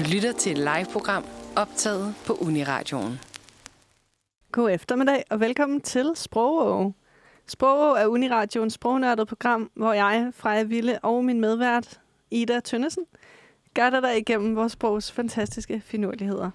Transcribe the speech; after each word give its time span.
Du 0.00 0.04
lytter 0.12 0.32
til 0.32 0.52
et 0.52 0.58
live-program 0.58 1.24
optaget 1.56 2.14
på 2.26 2.32
Uniradioen. 2.32 3.20
God 4.52 4.70
eftermiddag 4.70 5.24
og 5.30 5.40
velkommen 5.40 5.80
til 5.80 6.12
Sprogå. 6.14 6.92
Sprogå 7.46 7.94
er 7.94 8.06
Uniradioens 8.06 8.74
sprognørdet 8.74 9.28
program, 9.28 9.70
hvor 9.74 9.92
jeg, 9.92 10.30
Freja 10.34 10.62
Ville 10.62 10.98
og 11.04 11.24
min 11.24 11.40
medvært, 11.40 12.00
Ida 12.30 12.60
Tønnesen, 12.60 13.04
gør 13.74 13.90
dig 13.90 14.18
igennem 14.18 14.56
vores 14.56 14.72
sprogs 14.72 15.12
fantastiske 15.12 15.82
finurligheder. 15.84 16.50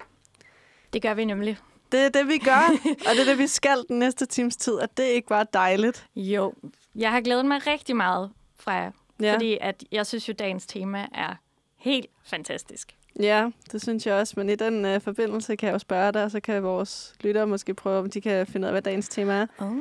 Det 0.94 1.02
gør 1.02 1.14
vi 1.14 1.26
nemlig. 1.26 1.58
Det 1.92 2.00
er 2.00 2.10
det, 2.10 2.28
vi 2.28 2.38
gør, 2.38 2.70
og 3.08 3.16
det 3.16 3.22
er 3.22 3.26
det, 3.26 3.38
vi 3.38 3.48
skal 3.48 3.84
den 3.88 4.00
næste 4.00 4.26
times 4.26 4.58
tid, 4.58 4.74
og 4.74 4.98
det 4.98 5.06
er 5.06 5.12
ikke 5.14 5.28
bare 5.28 5.46
dejligt. 5.54 6.08
Jo, 6.16 6.54
jeg 6.96 7.12
har 7.12 7.22
glædet 7.22 7.46
mig 7.46 7.68
rigtig 7.68 7.96
meget, 7.96 8.32
Freja, 8.60 8.92
Ja, 9.22 9.34
fordi 9.34 9.58
at 9.62 9.84
jeg 9.92 10.06
synes 10.06 10.30
jo, 10.30 10.34
dagens 10.34 10.66
tema 10.66 11.08
er 11.14 11.36
helt 11.78 12.08
fantastisk. 12.24 12.96
Ja 13.20 13.50
det 13.72 13.82
synes 13.82 14.08
jeg 14.08 14.16
også, 14.16 14.34
men 14.38 14.50
i 14.50 14.56
den 14.56 14.96
uh, 14.96 15.02
forbindelse 15.02 15.56
kan 15.56 15.68
jeg 15.68 15.74
jo 15.74 15.80
spørge 15.80 16.12
dig, 16.12 16.24
og 16.24 16.32
så 16.32 16.40
kan 16.40 16.64
vores 16.64 17.16
lyttere 17.22 17.48
måske 17.48 17.74
prøve, 17.74 18.00
om 18.00 18.10
de 18.10 18.22
kan 18.22 18.48
finde 18.48 18.66
ud 18.66 18.68
af, 18.68 18.74
hvad 18.74 18.82
dagens 18.82 19.10
tema 19.10 19.34
er. 19.34 19.48
Oh. 19.60 19.72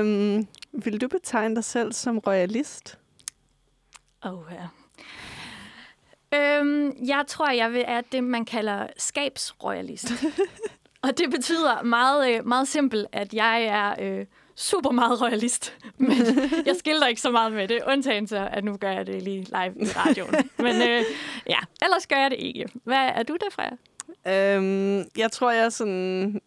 Um, 0.00 0.48
vil 0.72 1.00
du 1.00 1.08
betegne 1.08 1.54
dig 1.54 1.64
selv 1.64 1.92
som 1.92 2.18
royalist? 2.18 2.98
Oh, 4.22 4.40
ja. 4.50 4.68
Øhm, 6.34 6.92
jeg 7.06 7.24
tror, 7.28 7.50
jeg 7.50 7.72
vil 7.72 7.84
er 7.86 8.00
det, 8.12 8.24
man 8.24 8.44
kalder 8.44 8.86
skabsroyalist. 8.96 10.12
Og 11.02 11.18
det 11.18 11.30
betyder 11.30 11.82
meget, 11.82 12.34
øh, 12.34 12.46
meget 12.46 12.68
simpelt, 12.68 13.06
at 13.12 13.34
jeg 13.34 13.62
er 13.62 13.94
øh, 14.00 14.26
super 14.56 14.90
meget 14.90 15.22
royalist. 15.22 15.76
Men 15.98 16.10
jeg 16.66 16.76
skilter 16.78 17.06
ikke 17.06 17.20
så 17.20 17.30
meget 17.30 17.52
med 17.52 17.68
det, 17.68 17.80
undtagen 17.88 18.26
så, 18.26 18.48
at 18.52 18.64
nu 18.64 18.76
gør 18.76 18.90
jeg 18.90 19.06
det 19.06 19.22
lige 19.22 19.40
live 19.40 19.74
i 19.80 19.84
radioen. 19.96 20.34
Men 20.58 20.76
øh, 20.76 21.02
ja, 21.48 21.58
ellers 21.82 22.06
gør 22.06 22.16
jeg 22.16 22.30
det 22.30 22.38
ikke. 22.38 22.66
Hvad 22.84 22.96
er 23.14 23.22
du 23.22 23.36
der, 23.40 23.50
Freja? 23.50 23.70
Øhm, 24.56 25.04
jeg 25.16 25.32
tror, 25.32 25.50
jeg 25.50 25.64
er 25.64 25.68
sådan 25.68 26.40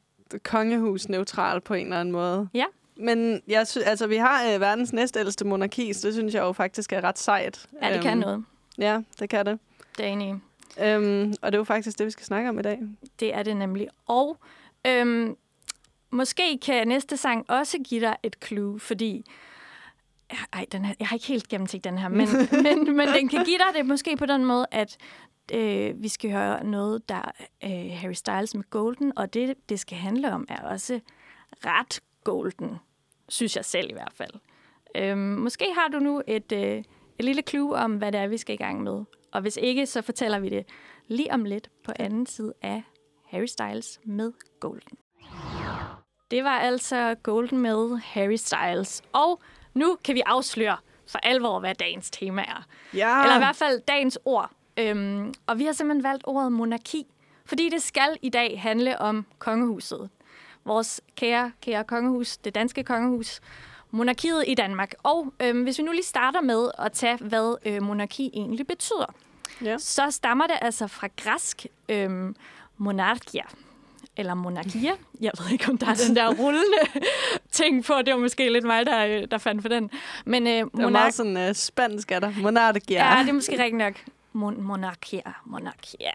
kongehus-neutral 0.43 1.61
på 1.61 1.73
en 1.73 1.85
eller 1.85 1.99
anden 1.99 2.11
måde. 2.11 2.49
Ja. 2.53 2.65
Men 2.95 3.41
jeg 3.47 3.67
sy- 3.67 3.77
altså, 3.85 4.07
vi 4.07 4.15
har 4.15 4.53
øh, 4.53 4.61
verdens 4.61 4.93
næstældste 4.93 5.45
monarki, 5.45 5.93
så 5.93 6.07
det 6.07 6.13
synes 6.15 6.33
jeg 6.33 6.41
jo 6.41 6.51
faktisk 6.51 6.93
er 6.93 7.03
ret 7.03 7.19
sejt. 7.19 7.65
Ja, 7.83 7.93
det 7.93 8.01
kan 8.01 8.11
Øhm, 8.11 8.19
noget. 8.19 8.43
Ja, 8.77 9.01
det 9.19 9.29
kan 9.29 9.45
det. 9.45 9.59
Det 9.97 10.05
er 10.05 10.09
enig. 10.09 10.35
Øhm, 10.81 11.33
og 11.41 11.51
det 11.51 11.55
er 11.57 11.59
jo 11.59 11.63
faktisk 11.63 11.97
det, 11.99 12.05
vi 12.05 12.11
skal 12.11 12.25
snakke 12.25 12.49
om 12.49 12.59
i 12.59 12.61
dag. 12.61 12.79
Det 13.19 13.33
er 13.35 13.43
det 13.43 13.57
nemlig. 13.57 13.87
Og 14.07 14.37
øhm, 14.87 15.35
måske 16.11 16.57
kan 16.57 16.87
næste 16.87 17.17
sang 17.17 17.45
også 17.49 17.77
give 17.83 18.01
dig 18.01 18.15
et 18.23 18.35
clue, 18.45 18.79
fordi... 18.79 19.23
Ej, 20.53 20.65
den 20.71 20.85
her, 20.85 20.93
jeg 20.99 21.07
har 21.07 21.15
ikke 21.15 21.27
helt 21.27 21.47
gennemtænkt 21.47 21.83
den 21.83 21.97
her, 21.97 22.07
men, 22.07 22.27
men, 22.65 22.95
men 22.97 23.07
den 23.07 23.27
kan 23.27 23.45
give 23.45 23.57
dig 23.57 23.75
det 23.75 23.85
måske 23.85 24.17
på 24.17 24.25
den 24.25 24.45
måde, 24.45 24.65
at 24.71 24.97
øh, 25.53 26.03
vi 26.03 26.07
skal 26.07 26.31
høre 26.31 26.63
noget, 26.63 27.09
der 27.09 27.15
er 27.15 27.31
øh, 27.63 27.97
Harry 27.97 28.13
Styles 28.13 28.55
med 28.55 28.63
Golden, 28.69 29.17
og 29.17 29.33
det, 29.33 29.69
det 29.69 29.79
skal 29.79 29.97
handle 29.97 30.33
om, 30.33 30.45
er 30.49 30.61
også 30.61 30.99
ret 31.65 31.99
golden, 32.23 32.77
synes 33.29 33.55
jeg 33.55 33.65
selv 33.65 33.89
i 33.89 33.93
hvert 33.93 34.13
fald. 34.13 34.31
Øhm, 34.95 35.19
måske 35.19 35.65
har 35.75 35.87
du 35.87 35.99
nu 35.99 36.21
et, 36.27 36.51
øh, 36.51 36.83
et 37.19 37.25
lille 37.25 37.41
clue 37.49 37.75
om, 37.75 37.97
hvad 37.97 38.11
det 38.11 38.19
er, 38.19 38.27
vi 38.27 38.37
skal 38.37 38.53
i 38.53 38.57
gang 38.57 38.83
med. 38.83 39.03
Og 39.31 39.41
hvis 39.41 39.57
ikke, 39.61 39.85
så 39.85 40.01
fortæller 40.01 40.39
vi 40.39 40.49
det 40.49 40.65
lige 41.07 41.33
om 41.33 41.45
lidt 41.45 41.69
på 41.83 41.91
anden 41.99 42.25
side 42.25 42.53
af 42.61 42.83
Harry 43.25 43.45
Styles 43.45 43.99
med 44.03 44.31
Golden. 44.59 44.97
Det 46.31 46.43
var 46.43 46.59
altså 46.59 47.15
Golden 47.23 47.57
med 47.57 47.97
Harry 48.03 48.35
Styles. 48.35 49.01
Og 49.13 49.41
nu 49.73 49.97
kan 50.03 50.15
vi 50.15 50.21
afsløre 50.25 50.77
for 51.07 51.19
alvor, 51.23 51.59
hvad 51.59 51.75
dagens 51.75 52.09
tema 52.11 52.41
er. 52.41 52.65
Ja, 52.93 53.21
Eller 53.21 53.35
i 53.35 53.39
hvert 53.39 53.55
fald 53.55 53.81
dagens 53.87 54.19
ord. 54.25 54.51
Øhm, 54.77 55.33
og 55.47 55.59
vi 55.59 55.65
har 55.65 55.71
simpelthen 55.73 56.03
valgt 56.03 56.23
ordet 56.27 56.51
monarki, 56.51 57.05
fordi 57.45 57.69
det 57.69 57.81
skal 57.81 58.17
i 58.21 58.29
dag 58.29 58.61
handle 58.61 59.01
om 59.01 59.25
kongehuset. 59.39 60.09
Vores 60.65 61.01
kære, 61.15 61.51
kære 61.61 61.83
kongehus, 61.83 62.37
det 62.37 62.55
danske 62.55 62.83
kongehus, 62.83 63.41
monarkiet 63.91 64.43
i 64.47 64.55
Danmark. 64.55 64.93
Og 65.03 65.33
øhm, 65.41 65.63
hvis 65.63 65.77
vi 65.77 65.83
nu 65.83 65.91
lige 65.91 66.03
starter 66.03 66.41
med 66.41 66.71
at 66.77 66.91
tage, 66.91 67.17
hvad 67.17 67.55
øh, 67.65 67.83
monarki 67.83 68.29
egentlig 68.33 68.67
betyder, 68.67 69.13
Ja. 69.63 69.77
så 69.77 70.11
stammer 70.11 70.47
det 70.47 70.55
altså 70.61 70.87
fra 70.87 71.07
græsk 71.17 71.65
øhm, 71.89 72.35
monarkia, 72.77 73.43
eller 74.17 74.33
monarkia. 74.33 74.91
Jeg 75.21 75.31
ved 75.39 75.51
ikke, 75.51 75.69
om 75.69 75.77
der 75.77 75.87
er 75.87 75.95
den 76.07 76.15
der 76.15 76.33
rullende 76.33 77.01
ting 77.51 77.85
på. 77.85 77.93
Det 78.05 78.13
var 78.13 78.19
måske 78.19 78.49
lidt 78.53 78.65
mig, 78.65 78.85
der, 78.85 79.05
øh, 79.05 79.27
der 79.31 79.37
fandt 79.37 79.61
for 79.61 79.69
den. 79.69 79.91
Men 80.25 80.47
øh, 80.47 80.53
det 80.53 80.59
er 80.61 80.65
monark- 80.65 80.91
meget 80.91 81.13
sådan 81.13 81.49
uh, 81.49 81.55
spansk 81.55 82.11
af 82.11 82.21
dig. 82.21 82.35
Monarkia. 82.41 83.15
Ja, 83.15 83.21
det 83.23 83.29
er 83.29 83.33
måske 83.33 83.51
rigtigt 83.51 83.77
nok. 83.77 83.93
Mon- 84.35 84.61
monarkia, 84.61 85.33
monarkia. 85.45 86.11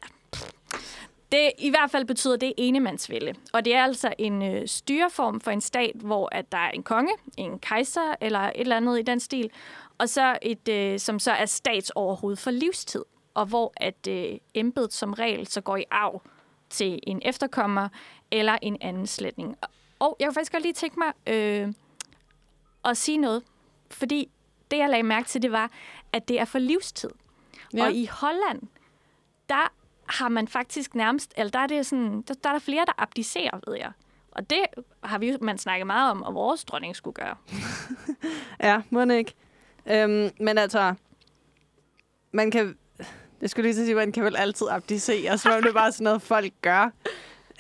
Det 1.33 1.51
i 1.59 1.71
hvert 1.71 1.91
fald 1.91 2.05
betyder 2.05 2.37
det 2.37 2.53
enemandsvælde. 2.57 3.35
Og 3.53 3.65
det 3.65 3.75
er 3.75 3.85
altså 3.85 4.13
en 4.19 4.43
øh, 4.43 4.69
styreform 4.69 5.41
for 5.41 5.51
en 5.51 5.61
stat, 5.61 5.93
hvor 5.95 6.29
at 6.33 6.53
der 6.53 6.59
er 6.59 6.71
en 6.71 6.83
konge, 6.83 7.13
en 7.37 7.59
kejser 7.59 8.15
eller 8.21 8.41
et 8.41 8.53
eller 8.57 8.77
andet 8.77 8.99
i 8.99 9.03
den 9.03 9.21
stil, 9.21 9.51
og 9.99 10.09
så 10.09 10.39
et, 10.43 10.69
øh, 10.69 10.99
som 10.99 11.19
så 11.19 11.33
er 11.33 11.47
statsoverhoved 11.47 12.37
for 12.37 12.51
livstid, 12.51 13.03
og 13.35 13.47
hvor 13.47 13.73
at 13.77 14.07
øh, 14.09 14.39
embedet 14.55 14.93
som 14.93 15.13
regel 15.13 15.47
så 15.47 15.61
går 15.61 15.77
i 15.77 15.85
arv 15.91 16.23
til 16.75 17.01
en 17.03 17.21
efterkommer 17.25 17.89
eller 18.31 18.59
en 18.63 18.77
anden 18.81 19.07
slætning. 19.07 19.57
Og 19.99 20.17
jeg 20.21 20.27
kunne 20.27 20.35
faktisk 20.35 20.53
godt 20.53 20.63
lige 20.63 20.73
tænke 20.73 20.99
mig 20.99 21.35
øh, 21.35 21.73
at 22.85 22.97
sige 22.97 23.19
noget, 23.19 23.43
fordi 23.91 24.31
det, 24.71 24.79
jeg 24.79 24.89
lagde 24.89 25.03
mærke 25.03 25.29
til, 25.29 25.43
det 25.43 25.53
var, 25.53 25.71
at 26.13 26.29
det 26.29 26.41
er 26.41 26.45
for 26.45 26.59
livstid. 26.59 27.11
Ja. 27.75 27.85
Og 27.85 27.93
i 27.93 28.07
Holland, 28.07 28.63
der 29.49 29.73
har 30.07 30.29
man 30.29 30.49
faktisk 30.49 30.95
nærmest, 30.95 31.35
eller 31.37 31.51
der 31.51 31.59
er, 31.59 31.67
det 31.67 31.87
sådan, 31.87 32.23
der, 32.23 32.35
der 32.35 32.49
er 32.49 32.53
der 32.53 32.61
flere, 32.61 32.85
der 32.87 32.93
abdicerer, 32.99 33.61
ved 33.67 33.77
jeg. 33.77 33.93
Og 34.31 34.51
det 34.51 34.59
har 35.05 35.19
vi 35.19 35.37
man 35.41 35.59
snakket 35.59 35.87
meget 35.87 36.11
om, 36.11 36.23
og 36.23 36.35
vores 36.35 36.65
dronning 36.65 36.97
skulle 36.97 37.15
gøre. 37.15 37.37
Ja, 38.61 38.83
må 38.91 39.01
ikke. 39.01 39.35
Øhm, 39.87 40.31
men 40.41 40.59
altså, 40.59 40.95
man 42.33 42.51
kan... 42.51 42.77
Jeg 43.41 43.51
skulle 43.51 43.71
lige 43.71 43.81
at 43.81 43.87
sige, 43.87 43.95
man 43.95 44.13
kan 44.13 44.25
vel 44.25 44.37
altid 44.37 44.67
abdicere, 44.71 45.39
så 45.39 45.49
det 45.61 45.69
er 45.69 45.73
bare 45.73 45.93
sådan 45.93 46.05
noget, 46.05 46.23
folk 46.23 46.53
gør. 46.63 46.91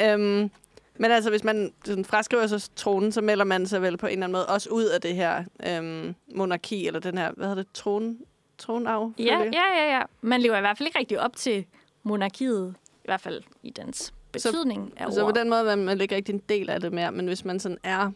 Øhm, 0.00 0.50
men 0.98 1.10
altså, 1.10 1.30
hvis 1.30 1.44
man 1.44 1.72
sådan 1.84 2.04
fraskriver 2.04 2.46
sig 2.46 2.60
tronen, 2.76 3.12
så 3.12 3.20
melder 3.20 3.44
man 3.44 3.66
sig 3.66 3.82
vel 3.82 3.96
på 3.96 4.06
en 4.06 4.12
eller 4.12 4.26
anden 4.26 4.32
måde 4.32 4.46
også 4.46 4.70
ud 4.70 4.84
af 4.84 5.00
det 5.00 5.14
her 5.14 5.44
øhm, 5.66 6.14
monarki, 6.34 6.86
eller 6.86 7.00
den 7.00 7.18
her, 7.18 7.32
hvad 7.32 7.48
hedder 7.48 7.62
det, 7.62 7.72
tron, 7.74 8.18
tronarv? 8.58 9.12
Ja, 9.18 9.38
ja, 9.38 9.76
ja, 9.76 9.96
ja. 9.96 10.02
Man 10.20 10.40
lever 10.40 10.56
i 10.56 10.60
hvert 10.60 10.78
fald 10.78 10.86
ikke 10.86 10.98
rigtig 10.98 11.20
op 11.20 11.36
til 11.36 11.64
monarkiet, 12.02 12.74
i 12.94 13.04
hvert 13.04 13.20
fald 13.20 13.42
i 13.62 13.70
dens 13.70 14.14
betydning 14.32 14.92
af 14.96 15.12
Så 15.12 15.24
på 15.24 15.32
den 15.32 15.50
måde 15.50 15.70
er 15.70 15.76
man 15.76 16.00
ikke 16.00 16.14
rigtig 16.14 16.32
en 16.32 16.42
del 16.48 16.70
af 16.70 16.80
det 16.80 16.92
mere, 16.92 17.12
men 17.12 17.26
hvis 17.26 17.44
man 17.44 17.60
sådan 17.60 17.78
er 17.82 18.10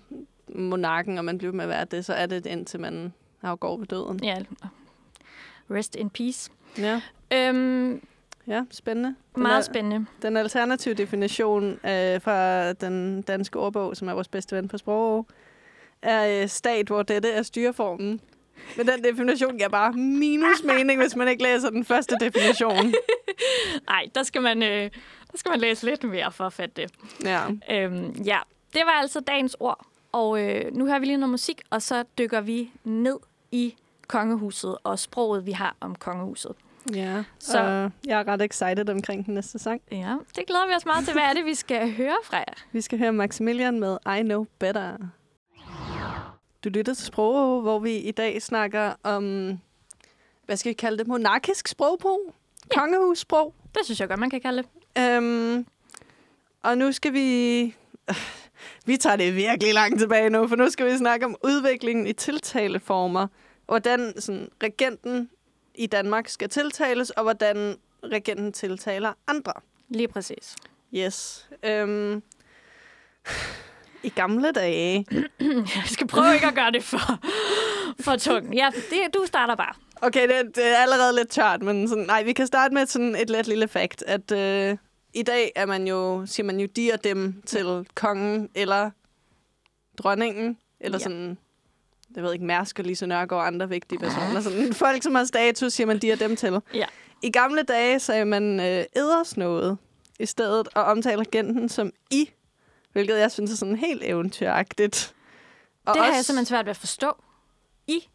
monarken, 0.49 1.19
og 1.19 1.25
man 1.25 1.39
bliver 1.39 1.53
med 1.53 1.65
at 1.65 1.69
være 1.69 1.85
det, 1.85 2.05
så 2.05 2.15
er 2.15 2.27
det 2.27 2.47
indtil 2.47 2.81
man 2.81 3.13
afgår 3.43 3.77
ved 3.77 3.87
døden. 3.87 4.25
Ja, 4.25 4.37
rest 5.71 5.97
in 5.97 6.11
peace. 6.11 6.51
Ja, 6.79 7.01
Øhm, 7.33 8.03
ja 8.47 8.65
spændende. 8.71 9.15
Den 9.35 9.43
meget 9.43 9.59
er- 9.59 9.63
spændende. 9.63 10.07
Den 10.23 10.37
alternative 10.37 10.95
definition 10.95 11.65
øh, 11.73 12.21
fra 12.21 12.73
den 12.73 13.23
danske 13.23 13.59
ordbog, 13.59 13.97
som 13.97 14.09
er 14.09 14.13
vores 14.15 14.29
bedste 14.29 14.57
ven 14.57 14.69
på 14.69 14.79
sprog, 14.79 15.27
er 16.03 16.43
øh, 16.43 16.49
stat, 16.49 16.87
hvor 16.87 17.03
dette 17.03 17.31
er 17.31 17.43
styreformen. 17.43 18.21
Men 18.77 18.87
den 18.87 19.05
definition 19.05 19.57
giver 19.57 19.69
bare 19.69 19.93
minus 19.93 20.63
mening, 20.65 21.01
hvis 21.01 21.17
man 21.17 21.29
ikke 21.29 21.43
læser 21.43 21.71
den 21.71 21.85
første 21.85 22.17
definition. 22.21 22.77
Nej, 23.89 24.07
der 24.15 24.23
skal 24.23 24.43
man, 24.43 24.63
øh, 24.63 24.91
der 25.33 25.39
skal 25.39 25.51
man 25.51 25.61
læse 25.61 25.85
lidt 25.87 26.05
mere 26.05 26.33
for 26.33 26.45
at 26.45 26.53
fatte 26.53 26.83
det. 26.83 26.91
Ja. 27.25 27.41
Øhm, 27.71 28.11
ja, 28.25 28.39
det 28.73 28.83
var 28.85 28.93
altså 28.93 29.21
dagens 29.21 29.57
ord. 29.61 29.87
Og 30.13 30.41
øh, 30.43 30.75
nu 30.77 30.87
hører 30.87 30.99
vi 30.99 31.07
lige 31.07 31.17
noget 31.17 31.31
musik, 31.31 31.63
og 31.71 31.83
så 31.83 32.05
dykker 32.19 32.41
vi 32.41 32.71
ned 32.85 33.17
i 33.53 33.75
kongehuset 34.07 34.77
og 34.85 34.99
sproget, 34.99 35.47
vi 35.47 35.53
har 35.53 35.77
om 35.81 35.95
kongehuset. 35.95 36.53
Ja. 36.95 37.25
Så- 37.39 37.59
uh, 37.85 38.09
jeg 38.09 38.21
er 38.21 38.29
ret 38.29 38.43
excited 38.43 38.89
omkring 38.89 39.27
den 39.27 39.35
næste 39.35 39.59
sang. 39.59 39.81
Ja, 39.91 40.17
det 40.37 40.47
glæder 40.47 40.67
vi 40.69 40.75
os 40.75 40.87
meget 40.87 41.05
til. 41.05 41.13
Hvad 41.13 41.23
er 41.23 41.33
det, 41.33 41.45
vi 41.45 41.55
skal 41.55 41.93
høre 41.97 42.17
fra 42.25 42.37
jer? 42.37 42.55
Vi 42.73 42.81
skal 42.81 42.99
høre 42.99 43.13
Maximilian 43.13 43.81
med 43.81 43.97
I 44.19 44.23
Know 44.23 44.47
Better. 44.59 44.97
Du 46.65 46.69
lytter 46.69 46.95
til 46.95 47.05
Sprog, 47.07 47.63
hvor 47.63 47.79
vi 47.79 47.97
i 47.97 48.11
dag 48.11 48.43
snakker 48.43 48.93
om, 49.03 49.51
hvad 50.47 50.57
skal 50.57 50.71
vi 50.71 50.75
kalde 50.75 50.99
det, 50.99 51.07
monarkisk 51.07 51.69
sprogbrug? 51.69 52.35
Ja. 52.75 52.81
Kongehussprog. 52.81 53.55
Det 53.75 53.85
synes 53.85 54.01
jeg 54.01 54.09
godt, 54.09 54.21
man 54.21 54.31
kan 54.31 54.41
kalde 54.41 54.63
det. 54.63 55.03
Øhm, 55.03 55.67
og 56.63 56.79
nu 56.79 56.93
skal 56.93 57.13
vi... 57.13 57.75
Vi 58.87 58.97
tager 58.97 59.17
det 59.17 59.37
virkelig 59.37 59.75
langt 59.75 59.99
tilbage 60.01 60.31
nu, 60.31 60.49
for 60.49 60.57
nu 60.57 60.71
skal 60.71 60.87
vi 60.87 60.97
snakke 60.97 61.27
om 61.27 61.37
udviklingen 61.45 62.07
i 62.07 62.13
tiltaleformer. 62.13 63.27
Hvordan 63.67 64.21
sådan, 64.21 64.49
regenten 64.63 65.31
i 65.79 65.87
Danmark 65.87 66.29
skal 66.29 66.49
tiltales, 66.49 67.11
og 67.11 67.23
hvordan 67.23 67.77
regenten 68.05 68.53
tiltaler 68.53 69.13
andre. 69.27 69.53
Lige 69.89 70.09
præcis. 70.09 70.57
Yes. 70.95 71.49
Øhm, 71.63 72.23
I 74.03 74.09
gamle 74.09 74.53
dage, 74.53 75.07
Jeg 75.41 75.83
skal 75.87 76.07
prøve 76.07 76.35
ikke 76.35 76.47
at 76.47 76.55
gøre 76.55 76.71
det 76.71 76.85
for, 76.85 77.19
for 78.01 78.17
tungt. 78.17 78.55
Ja, 78.55 78.71
det, 78.91 79.15
du 79.15 79.23
starter 79.27 79.55
bare. 79.55 79.75
Okay, 80.03 80.29
det, 80.29 80.57
det 80.57 80.67
er 80.67 80.77
allerede 80.77 81.17
lidt 81.17 81.29
tørt, 81.31 81.63
men 81.63 81.89
sådan, 81.89 82.05
nej, 82.05 82.23
vi 82.23 82.33
kan 82.33 82.47
starte 82.47 82.75
med 82.75 82.87
sådan 82.87 83.17
et 83.17 83.31
let 83.31 83.47
lille 83.47 83.69
fakt, 83.69 84.03
at 84.07 84.33
øh, 84.33 84.77
i 85.15 85.23
dag 85.23 85.53
er 85.57 85.67
man 85.67 85.87
jo, 85.87 86.27
siger 86.27 86.47
man 86.47 86.61
jo 86.61 86.67
de 86.77 86.91
og 86.95 87.05
dem 87.05 87.43
til 87.47 87.87
kongen 87.95 88.49
eller 88.55 88.91
dronningen, 89.99 90.59
eller 90.81 90.99
Ja. 90.99 91.03
sådan, 91.03 91.39
jeg 92.17 92.23
ved 92.25 92.33
ikke, 92.33 92.45
Mærsk 92.45 92.79
og 92.79 92.85
Lise 92.85 93.07
Nørgaard 93.07 93.41
og 93.43 93.47
andre 93.47 93.69
vigtige 93.69 93.99
personer. 93.99 94.41
Sådan, 94.41 94.75
folk, 94.75 95.03
som 95.03 95.15
har 95.15 95.25
status, 95.25 95.73
siger 95.73 95.87
man 95.87 95.99
de 95.99 96.13
og 96.13 96.19
dem 96.21 96.37
til. 96.37 96.61
Ja. 96.75 96.87
I 97.23 97.31
gamle 97.31 97.63
dage 97.63 98.01
sagde 98.01 98.25
man 98.25 98.61
øh, 98.61 98.85
edersnået 98.97 99.79
i 100.21 100.27
stedet, 100.27 100.69
og 100.75 100.85
omtaler 100.85 101.21
agenten 101.21 101.69
som 101.69 101.93
I, 102.11 102.31
hvilket 102.93 103.19
jeg 103.19 103.31
synes 103.33 103.53
er 103.53 103.57
sådan 103.57 103.77
helt 103.77 104.03
eventyragtigt. 104.05 105.15
Og 105.87 105.95
Det 105.95 106.03
har 106.03 106.15
jeg 106.15 106.25
simpelthen 106.25 106.47
svært 106.47 106.65
ved 106.67 106.71
at 106.71 106.77
forstå. 106.77 107.13
I? 107.87 108.09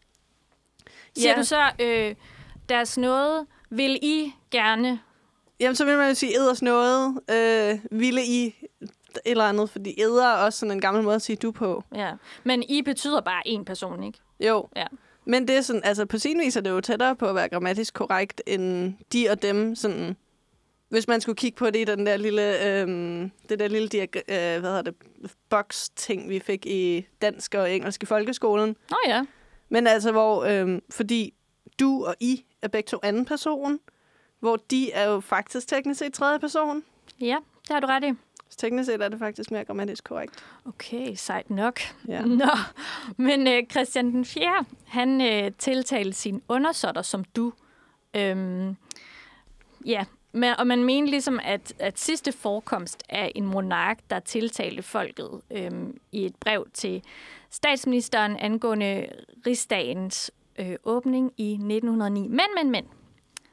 Siger 1.17 1.29
Ja. 1.31 1.37
du 1.37 1.43
så, 1.43 1.71
øh, 1.79 2.15
deres 2.69 2.97
noget 2.97 3.47
vil 3.69 3.99
I 4.01 4.33
gerne... 4.51 4.99
Jamen, 5.59 5.75
så 5.75 5.85
vil 5.85 5.97
man 5.97 6.09
jo 6.09 6.15
sige 6.15 6.35
edersnået, 6.35 7.19
øh, 7.31 7.79
ville 7.91 8.25
I 8.25 8.55
eller 9.25 9.43
andet, 9.43 9.69
fordi 9.69 10.01
eder 10.01 10.25
er 10.27 10.45
også 10.45 10.59
sådan 10.59 10.71
en 10.71 10.81
gammel 10.81 11.03
måde 11.03 11.15
at 11.15 11.21
sige 11.21 11.35
du 11.35 11.51
på. 11.51 11.83
Ja. 11.95 12.11
Men 12.43 12.63
I 12.63 12.81
betyder 12.81 13.21
bare 13.21 13.41
én 13.47 13.63
person, 13.63 14.03
ikke? 14.03 14.19
Jo. 14.39 14.67
Ja. 14.75 14.85
Men 15.25 15.47
det 15.47 15.57
er 15.57 15.61
sådan, 15.61 15.81
altså 15.83 16.05
på 16.05 16.17
sin 16.17 16.39
vis 16.39 16.55
er 16.57 16.61
det 16.61 16.69
jo 16.69 16.81
tættere 16.81 17.15
på 17.15 17.25
at 17.25 17.35
være 17.35 17.49
grammatisk 17.49 17.93
korrekt, 17.93 18.41
end 18.47 18.93
de 19.13 19.29
og 19.29 19.41
dem, 19.41 19.75
sådan, 19.75 20.15
hvis 20.89 21.07
man 21.07 21.21
skulle 21.21 21.35
kigge 21.35 21.55
på 21.55 21.65
det 21.65 21.75
i 21.75 21.83
den 21.83 22.05
der 22.05 22.17
lille, 22.17 22.65
øhm, 22.67 23.31
det 23.49 23.59
der 23.59 23.67
lille 23.67 23.89
diag- 23.93 24.21
øh, 24.29 24.59
hvad 24.59 24.69
hedder 24.69 24.81
det, 24.81 24.95
box-ting, 25.49 26.29
vi 26.29 26.39
fik 26.39 26.65
i 26.65 27.05
dansk 27.21 27.53
og 27.55 27.71
engelsk 27.75 28.03
i 28.03 28.05
folkeskolen. 28.05 28.75
Nå 28.89 28.97
ja. 29.07 29.25
Men 29.69 29.87
altså, 29.87 30.11
hvor, 30.11 30.43
øhm, 30.43 30.81
fordi 30.89 31.33
du 31.79 32.05
og 32.05 32.15
I 32.19 32.45
er 32.61 32.67
begge 32.67 32.87
to 32.87 32.99
anden 33.03 33.25
person, 33.25 33.79
hvor 34.39 34.55
de 34.55 34.91
er 34.91 35.09
jo 35.09 35.19
faktisk 35.19 35.67
teknisk 35.67 35.99
set 35.99 36.13
tredje 36.13 36.39
person. 36.39 36.83
Ja, 37.19 37.37
det 37.61 37.69
har 37.69 37.79
du 37.79 37.87
ret 37.87 38.03
i. 38.03 38.11
Så 38.53 38.57
teknisk 38.57 38.85
set 38.85 39.01
er 39.01 39.09
det 39.09 39.19
faktisk 39.19 39.51
mere 39.51 39.65
grammatisk 39.65 40.03
korrekt. 40.03 40.43
Okay, 40.65 41.15
sejt 41.15 41.49
nok. 41.49 41.79
Ja. 42.07 42.21
Nå, 42.41 42.49
men 43.17 43.47
øh, 43.47 43.63
Christian 43.71 44.11
den 44.11 44.25
4., 44.25 44.65
han 44.85 45.21
øh, 45.21 45.51
tiltalte 45.57 46.13
sin 46.13 46.41
undersåtter 46.47 47.01
som 47.01 47.23
du. 47.23 47.53
Øhm, 48.13 48.75
ja, 49.85 50.05
men, 50.31 50.55
og 50.59 50.67
man 50.67 50.83
mener 50.83 51.09
ligesom, 51.09 51.39
at, 51.43 51.73
at 51.79 51.99
sidste 51.99 52.31
forekomst 52.31 53.03
af 53.09 53.31
en 53.35 53.45
monark, 53.45 53.99
der 54.09 54.19
tiltalte 54.19 54.83
folket 54.83 55.41
øhm, 55.51 55.97
i 56.11 56.25
et 56.25 56.35
brev 56.35 56.67
til 56.73 57.03
statsministeren 57.49 58.37
angående 58.37 59.07
rigsdagens 59.47 60.31
øh, 60.59 60.75
åbning 60.83 61.33
i 61.37 61.51
1909. 61.51 62.27
Men, 62.27 62.39
men, 62.55 62.71
men. 62.71 62.85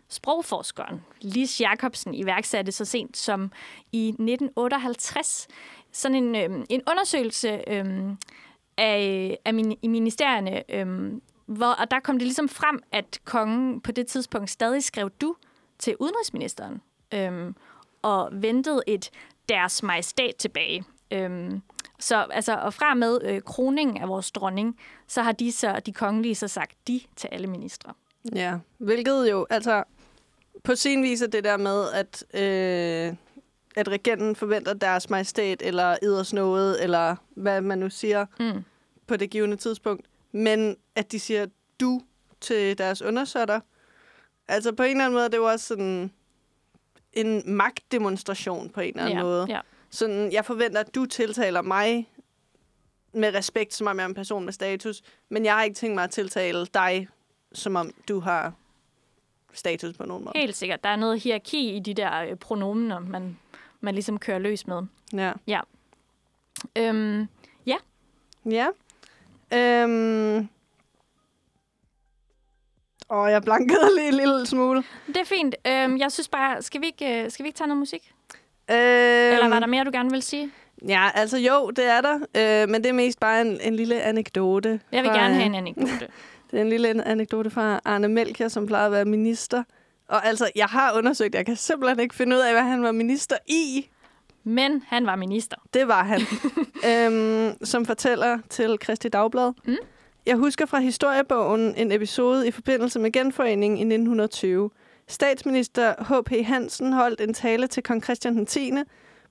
Sprogforskeren 0.08 1.00
Lis 1.20 1.60
Jacobsen 1.60 2.14
iværksatte 2.14 2.72
så 2.72 2.84
sent 2.84 3.16
som 3.16 3.52
i 3.92 4.08
1958 4.08 5.48
sådan 5.92 6.16
en, 6.16 6.36
øhm, 6.36 6.64
en 6.68 6.82
undersøgelse 6.90 7.60
øhm, 7.66 8.16
af, 8.78 9.38
af 9.44 9.54
min, 9.54 9.78
i 9.82 9.88
ministerierne, 9.88 10.74
øhm, 10.74 11.22
hvor, 11.46 11.66
og 11.66 11.90
der 11.90 12.00
kom 12.00 12.18
det 12.18 12.26
ligesom 12.26 12.48
frem, 12.48 12.82
at 12.92 13.20
kongen 13.24 13.80
på 13.80 13.92
det 13.92 14.06
tidspunkt 14.06 14.50
stadig 14.50 14.84
skrev 14.84 15.10
du 15.20 15.36
til 15.78 15.96
udenrigsministeren, 16.00 16.82
øhm, 17.14 17.54
og 18.02 18.28
ventede 18.32 18.82
et 18.86 19.10
deres 19.48 19.82
majestat 19.82 20.36
tilbage. 20.36 20.84
Øhm, 21.10 21.62
så 21.98 22.16
altså, 22.16 22.56
og 22.56 22.74
fra 22.74 22.94
med 22.94 23.20
øh, 23.24 23.40
kroningen 23.40 23.96
af 23.96 24.08
vores 24.08 24.30
dronning, 24.30 24.78
så 25.06 25.22
har 25.22 25.32
de, 25.32 25.52
så, 25.52 25.80
de 25.86 25.92
kongelige 25.92 26.34
så 26.34 26.48
sagt 26.48 26.88
de 26.88 27.00
til 27.16 27.28
alle 27.32 27.46
ministre. 27.46 27.94
Ja, 28.34 28.58
hvilket 28.78 29.30
jo, 29.30 29.46
altså, 29.50 29.84
på 30.64 30.74
sin 30.74 31.02
vis 31.02 31.22
er 31.22 31.26
det 31.26 31.44
der 31.44 31.56
med, 31.56 31.84
at, 31.92 32.24
øh, 32.34 33.14
at 33.76 33.88
regenten 33.88 34.36
forventer 34.36 34.72
deres 34.72 35.10
majestæt, 35.10 35.62
eller 35.62 35.96
eders 36.02 36.32
noget, 36.32 36.84
eller 36.84 37.16
hvad 37.34 37.60
man 37.60 37.78
nu 37.78 37.90
siger 37.90 38.26
Mm. 38.40 38.62
på 39.06 39.16
det 39.16 39.30
givende 39.30 39.56
tidspunkt, 39.56 40.06
men 40.32 40.76
at 40.94 41.12
de 41.12 41.20
siger 41.20 41.46
du 41.80 42.00
til 42.40 42.78
deres 42.78 43.02
undersøtter. 43.02 43.60
Altså 44.48 44.72
på 44.72 44.82
en 44.82 44.90
eller 44.90 45.04
anden 45.04 45.14
måde, 45.16 45.24
det 45.24 45.34
er 45.34 45.38
jo 45.38 45.48
også 45.50 45.66
sådan 45.66 46.10
en 47.12 47.42
magtdemonstration 47.46 48.68
på 48.70 48.80
en 48.80 48.88
eller 48.88 49.02
anden 49.02 49.18
ja, 49.18 49.22
måde. 49.22 49.46
Ja. 49.48 49.60
Sådan, 49.90 50.32
jeg 50.32 50.44
forventer, 50.44 50.80
at 50.80 50.94
du 50.94 51.06
tiltaler 51.06 51.62
mig 51.62 52.10
med 53.12 53.34
respekt, 53.34 53.74
som 53.74 53.86
om 53.86 53.96
jeg 53.96 54.04
er 54.04 54.08
en 54.08 54.14
person 54.14 54.44
med 54.44 54.52
status, 54.52 55.02
men 55.28 55.44
jeg 55.44 55.54
har 55.54 55.62
ikke 55.62 55.74
tænkt 55.74 55.94
mig 55.94 56.04
at 56.04 56.10
tiltale 56.10 56.66
dig, 56.74 57.08
som 57.52 57.76
om 57.76 57.90
du 58.08 58.20
har 58.20 58.52
status 59.52 59.96
på 59.96 60.04
nogen 60.06 60.24
måde. 60.24 60.38
Helt 60.38 60.56
sikkert. 60.56 60.84
Der 60.84 60.90
er 60.90 60.96
noget 60.96 61.20
hierarki 61.20 61.76
i 61.76 61.80
de 61.80 61.94
der 61.94 62.22
øh, 62.22 62.36
pronomener, 62.36 62.98
man, 62.98 63.38
man 63.80 63.94
ligesom 63.94 64.18
kører 64.18 64.38
løs 64.38 64.66
med. 64.66 64.82
Ja. 65.46 65.60
Øhm, 66.78 67.28
Ja. 68.50 68.66
Øhm. 69.54 70.48
Åh, 73.10 73.30
jeg 73.30 73.42
blankede 73.42 73.96
lige 73.96 74.08
en 74.08 74.14
lille 74.14 74.46
smule. 74.46 74.84
det 75.06 75.16
er 75.16 75.24
fint. 75.24 75.54
Øhm, 75.66 75.98
jeg 75.98 76.12
synes 76.12 76.28
bare, 76.28 76.62
skal 76.62 76.80
vi 76.80 76.86
ikke, 76.86 77.24
øh, 77.24 77.30
skal 77.30 77.42
vi 77.42 77.48
ikke 77.48 77.56
tage 77.56 77.68
noget 77.68 77.78
musik? 77.78 78.12
Øhm, 78.70 78.78
Eller 78.78 79.48
var 79.48 79.58
der 79.60 79.66
mere, 79.66 79.84
du 79.84 79.90
gerne 79.92 80.10
vil 80.10 80.22
sige? 80.22 80.50
Ja, 80.88 81.08
altså 81.14 81.38
jo, 81.38 81.70
det 81.70 81.84
er 81.84 82.00
der. 82.00 82.14
Øh, 82.14 82.68
men 82.68 82.82
det 82.82 82.88
er 82.88 82.92
mest 82.92 83.20
bare 83.20 83.40
en, 83.40 83.60
en 83.60 83.76
lille 83.76 84.02
anekdote. 84.02 84.80
Jeg 84.92 85.02
vil 85.02 85.10
fra, 85.10 85.18
gerne 85.18 85.34
have 85.34 85.40
øh, 85.42 85.46
en 85.46 85.54
anekdote. 85.54 86.08
Det 86.50 86.56
er 86.58 86.62
en 86.62 86.68
lille 86.68 86.88
an- 86.88 87.00
anekdote 87.00 87.50
fra 87.50 87.80
Arne 87.84 88.08
Melchior, 88.08 88.48
som 88.48 88.66
plejede 88.66 88.86
at 88.86 88.92
være 88.92 89.04
minister. 89.04 89.62
Og 90.08 90.26
altså, 90.26 90.50
jeg 90.56 90.66
har 90.66 90.98
undersøgt, 90.98 91.34
jeg 91.34 91.46
kan 91.46 91.56
simpelthen 91.56 92.00
ikke 92.00 92.14
finde 92.14 92.36
ud 92.36 92.40
af, 92.40 92.52
hvad 92.52 92.62
han 92.62 92.82
var 92.82 92.92
minister 92.92 93.36
i. 93.46 93.88
Men 94.44 94.82
han 94.86 95.06
var 95.06 95.16
minister. 95.16 95.56
Det 95.74 95.88
var 95.88 96.04
han. 96.04 96.20
øhm, 96.90 97.64
som 97.64 97.86
fortæller 97.86 98.38
til 98.48 98.78
Kristi 98.78 99.08
Dagblad. 99.08 99.52
Mm. 99.66 99.76
Jeg 100.26 100.36
husker 100.36 100.66
fra 100.66 100.78
historiebogen 100.80 101.74
en 101.76 101.92
episode 101.92 102.48
i 102.48 102.50
forbindelse 102.50 102.98
med 102.98 103.12
genforeningen 103.12 103.78
i 103.78 103.94
1920. 103.94 104.70
Statsminister 105.08 105.94
H.P. 105.98 106.46
Hansen 106.46 106.92
holdt 106.92 107.20
en 107.20 107.34
tale 107.34 107.66
til 107.66 107.82
kong 107.82 108.04
Christian 108.04 108.36
den 108.36 108.46
10. 108.46 108.72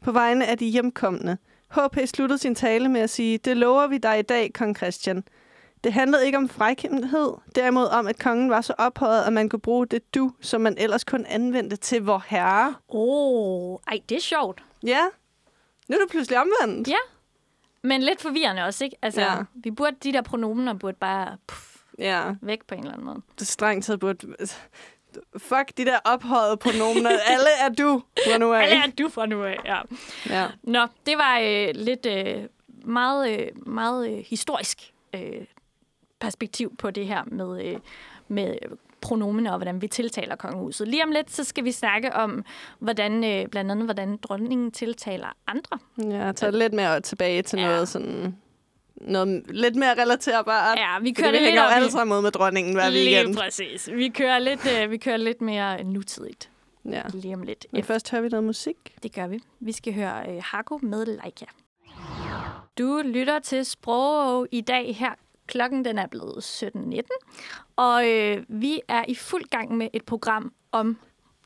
på 0.01 0.11
vegne 0.11 0.47
af 0.47 0.57
de 0.57 0.65
hjemkommende. 0.65 1.37
H.P. 1.71 1.97
sluttede 2.05 2.39
sin 2.39 2.55
tale 2.55 2.89
med 2.89 3.01
at 3.01 3.09
sige, 3.09 3.37
det 3.37 3.57
lover 3.57 3.87
vi 3.87 3.97
dig 3.97 4.19
i 4.19 4.21
dag, 4.21 4.53
kong 4.53 4.77
Christian. 4.77 5.23
Det 5.83 5.93
handlede 5.93 6.25
ikke 6.25 6.37
om 6.37 6.49
frækhed, 6.49 7.33
derimod 7.55 7.85
om, 7.87 8.07
at 8.07 8.19
kongen 8.19 8.49
var 8.49 8.61
så 8.61 8.73
ophøjet, 8.77 9.23
at 9.23 9.33
man 9.33 9.49
kunne 9.49 9.59
bruge 9.59 9.87
det 9.87 10.15
du, 10.15 10.31
som 10.41 10.61
man 10.61 10.75
ellers 10.77 11.03
kun 11.03 11.25
anvendte 11.25 11.75
til 11.75 12.03
vor 12.03 12.23
herre. 12.27 12.67
Åh, 12.89 13.73
oh, 13.73 13.79
ej, 13.87 13.99
det 14.09 14.15
er 14.17 14.21
sjovt. 14.21 14.63
Ja, 14.83 15.01
nu 15.87 15.95
er 15.95 15.99
det 15.99 16.09
pludselig 16.09 16.39
omvendt. 16.39 16.87
Ja. 16.87 16.97
Men 17.81 18.01
lidt 18.01 18.21
forvirrende 18.21 18.63
også, 18.65 18.83
ikke? 18.83 18.97
Altså, 19.01 19.21
Ja. 19.21 19.35
vi 19.55 19.71
burde, 19.71 19.95
de 20.03 20.13
der 20.13 20.21
pronomener 20.21 20.73
burde 20.73 20.97
bare 20.99 21.37
puff, 21.47 21.75
Ja. 21.99 22.23
væk 22.41 22.65
på 22.67 22.73
en 22.75 22.79
eller 22.79 22.93
anden 22.93 23.05
måde. 23.05 23.21
det 23.39 23.47
strengt 23.47 23.85
taget 23.85 23.99
burde... 23.99 24.27
Fuck 25.37 25.77
de 25.77 25.85
der 25.85 25.99
ophøjede 26.05 26.57
pronomener. 26.57 27.09
Alle 27.33 27.49
er 27.61 27.69
du, 27.69 28.01
fra 28.27 28.37
nu 28.37 28.53
af. 28.53 28.67
Hvad 28.67 28.77
er 28.77 28.91
du 28.99 29.09
fra 29.09 29.25
nu 29.25 29.43
af? 29.43 29.57
Ja. 29.65 29.79
Ja. 30.29 30.47
Nå, 30.63 30.87
det 31.05 31.17
var 31.17 31.39
øh, 31.39 31.69
lidt 31.75 32.05
øh, 32.05 32.43
meget, 32.85 33.39
øh, 33.39 33.67
meget 33.67 34.09
øh, 34.11 34.23
historisk 34.27 34.93
øh, 35.15 35.45
perspektiv 36.19 36.75
på 36.77 36.91
det 36.91 37.07
her 37.07 37.23
med, 37.27 37.65
øh, 37.65 37.77
med 38.27 38.55
pronomene 39.01 39.51
og 39.51 39.57
hvordan 39.57 39.81
vi 39.81 39.87
tiltaler 39.87 40.35
kongehuset. 40.35 40.87
Lige 40.87 41.03
om 41.03 41.11
lidt, 41.11 41.31
så 41.31 41.43
skal 41.43 41.63
vi 41.63 41.71
snakke 41.71 42.13
om, 42.13 42.45
hvordan, 42.79 43.23
øh, 43.23 43.47
blandt 43.47 43.71
andet, 43.71 43.85
hvordan 43.87 44.17
dronningen 44.17 44.71
tiltaler 44.71 45.27
andre. 45.47 45.77
ja, 45.97 46.31
tager 46.31 46.51
lidt 46.51 46.73
mere 46.73 47.01
tilbage 47.01 47.41
til 47.41 47.59
Ja. 47.59 47.67
noget 47.67 47.87
sådan... 47.89 48.35
Noget 49.01 49.43
lidt 49.49 49.75
mere 49.75 50.01
relaterbart. 50.01 50.77
Ja, 50.79 50.99
vi 51.01 51.11
kører 51.11 51.27
vi 51.27 51.33
det 51.33 51.41
lidt 51.41 51.45
hænger 51.49 51.63
jo 51.63 51.69
alle 51.69 51.91
sammen 51.91 52.17
ud 52.17 52.21
med 52.21 52.31
dronningen 52.31 52.73
hver 52.73 52.89
Lige 52.89 53.15
weekend. 53.15 53.35
præcis. 53.37 53.89
Vi 53.93 54.09
kører 54.09 54.39
lidt, 54.39 54.59
øh, 54.83 54.91
vi 54.91 54.97
kører 54.97 55.17
lidt 55.17 55.41
mere 55.41 55.83
nutidigt 55.83 56.49
Ja. 56.85 57.01
lige 57.13 57.33
om 57.33 57.41
lidt. 57.41 57.65
Men 57.71 57.83
først 57.83 58.11
hører 58.11 58.21
vi 58.21 58.29
noget 58.29 58.43
musik. 58.43 58.75
Det 59.03 59.13
gør 59.15 59.27
vi. 59.27 59.39
Vi 59.59 59.71
skal 59.71 59.93
høre 59.93 60.29
øh, 60.29 60.41
Haku 60.45 60.79
med 60.81 61.05
Leica. 61.05 61.45
Du 62.77 63.01
lytter 63.05 63.39
til 63.39 63.65
Sprog 63.65 64.47
i 64.51 64.61
dag 64.61 64.95
her. 64.95 65.11
Klokken 65.49 65.85
den 65.85 65.97
er 65.97 66.07
blevet 66.07 66.63
17.19, 66.63 67.01
og 67.75 68.09
øh, 68.09 68.43
vi 68.47 68.81
er 68.87 69.05
i 69.07 69.15
fuld 69.15 69.43
gang 69.43 69.77
med 69.77 69.87
et 69.93 70.05
program 70.05 70.53
om 70.71 70.97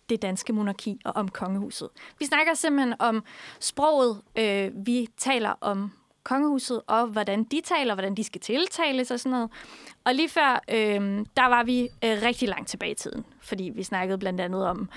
det 0.09 0.21
danske 0.21 0.53
monarki 0.53 0.99
og 1.05 1.15
om 1.15 1.27
kongehuset. 1.29 1.89
Vi 2.19 2.25
snakker 2.25 2.53
simpelthen 2.53 2.93
om 2.99 3.23
sproget. 3.59 4.21
Øh, 4.35 4.71
vi 4.85 5.07
taler 5.17 5.53
om 5.61 5.91
kongehuset 6.23 6.81
og 6.87 7.07
hvordan 7.07 7.43
de 7.43 7.61
taler, 7.61 7.93
hvordan 7.93 8.15
de 8.15 8.23
skal 8.23 8.41
tiltales 8.41 9.11
og 9.11 9.19
sådan 9.19 9.31
noget. 9.31 9.49
Og 10.03 10.15
lige 10.15 10.29
før, 10.29 10.63
øh, 10.69 11.25
der 11.37 11.45
var 11.45 11.63
vi 11.63 11.81
øh, 11.81 12.17
rigtig 12.21 12.49
langt 12.49 12.69
tilbage 12.69 12.91
i 12.91 12.95
tiden, 12.95 13.25
fordi 13.41 13.71
vi 13.75 13.83
snakkede 13.83 14.17
blandt 14.17 14.41
andet 14.41 14.65
om, 14.65 14.89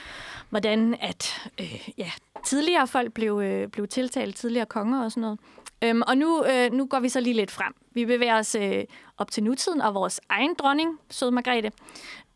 hvordan 0.51 0.97
at 1.01 1.51
øh, 1.61 1.89
ja, 1.99 2.11
tidligere 2.45 2.87
folk 2.87 3.13
blev, 3.13 3.41
øh, 3.41 3.69
blev 3.69 3.89
tiltalt, 3.89 4.37
tidligere 4.37 4.67
konger 4.67 5.05
og 5.05 5.13
sådan 5.13 5.21
noget. 5.21 5.39
Øhm, 5.85 6.03
og 6.07 6.19
nu, 6.19 6.45
øh, 6.45 6.73
nu 6.73 6.87
går 6.87 7.01
vi 7.01 7.09
så 7.09 7.21
lige 7.21 7.35
lidt 7.35 7.51
frem. 7.51 7.75
Vi 7.91 8.05
bevæger 8.05 8.39
os 8.39 8.55
øh, 8.55 8.85
op 9.19 9.31
til 9.31 9.45
nutiden 9.45 9.81
og 9.81 9.95
vores 9.95 10.21
egen 10.29 10.55
dronning, 10.59 10.99
søde 11.11 11.31
Margrethe, 11.33 11.71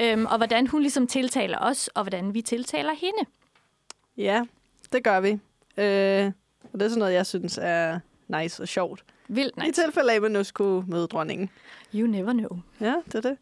øhm, 0.02 0.26
og 0.26 0.36
hvordan 0.36 0.66
hun 0.66 0.80
ligesom 0.80 1.06
tiltaler 1.06 1.58
os, 1.58 1.88
og 1.88 2.02
hvordan 2.02 2.34
vi 2.34 2.42
tiltaler 2.42 2.92
hende. 2.92 3.30
Ja, 4.16 4.42
det 4.92 5.04
gør 5.04 5.20
vi. 5.20 5.30
Øh, 5.76 6.32
og 6.72 6.80
det 6.80 6.82
er 6.82 6.88
sådan 6.88 6.98
noget, 6.98 7.12
jeg 7.12 7.26
synes 7.26 7.58
er 7.62 7.98
nice 8.28 8.62
og 8.62 8.68
sjovt. 8.68 9.04
Vildt 9.28 9.56
Nej. 9.56 9.66
I 9.66 9.68
nice. 9.68 9.82
tilfælde 9.82 10.10
af, 10.12 10.16
at 10.16 10.22
man 10.22 10.30
nu 10.30 10.44
skulle 10.44 10.86
møde 10.88 11.06
dronningen. 11.06 11.50
You 11.94 12.06
never 12.06 12.32
know. 12.32 12.60
Ja, 12.80 12.94
det 13.12 13.14
er 13.14 13.20
det. 13.20 13.36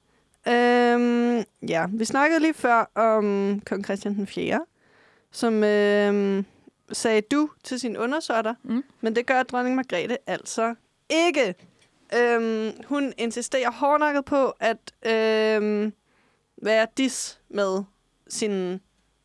Øhm, 0.46 1.44
ja, 1.68 1.86
vi 1.92 2.04
snakkede 2.04 2.40
lige 2.40 2.54
før 2.54 2.90
om 2.94 3.60
kong 3.66 3.84
Christian 3.84 4.14
den 4.14 4.26
4., 4.26 4.60
som 5.32 5.64
øhm, 5.64 6.44
sagde 6.92 7.20
du 7.20 7.50
til 7.64 7.80
sin 7.80 7.96
undersøtter, 7.96 8.54
Mm. 8.62 8.84
men 9.00 9.16
det 9.16 9.26
gør 9.26 9.42
dronning 9.42 9.76
Margrethe 9.76 10.16
altså 10.26 10.74
ikke. 11.10 11.54
Øhm, 12.16 12.72
hun 12.86 13.12
insisterer 13.18 13.70
hårdnakket 13.70 14.24
på 14.24 14.52
at 14.60 14.76
øhm, 15.06 15.92
være 16.62 16.86
dis 16.96 17.40
med 17.48 17.82
sin 18.28 18.80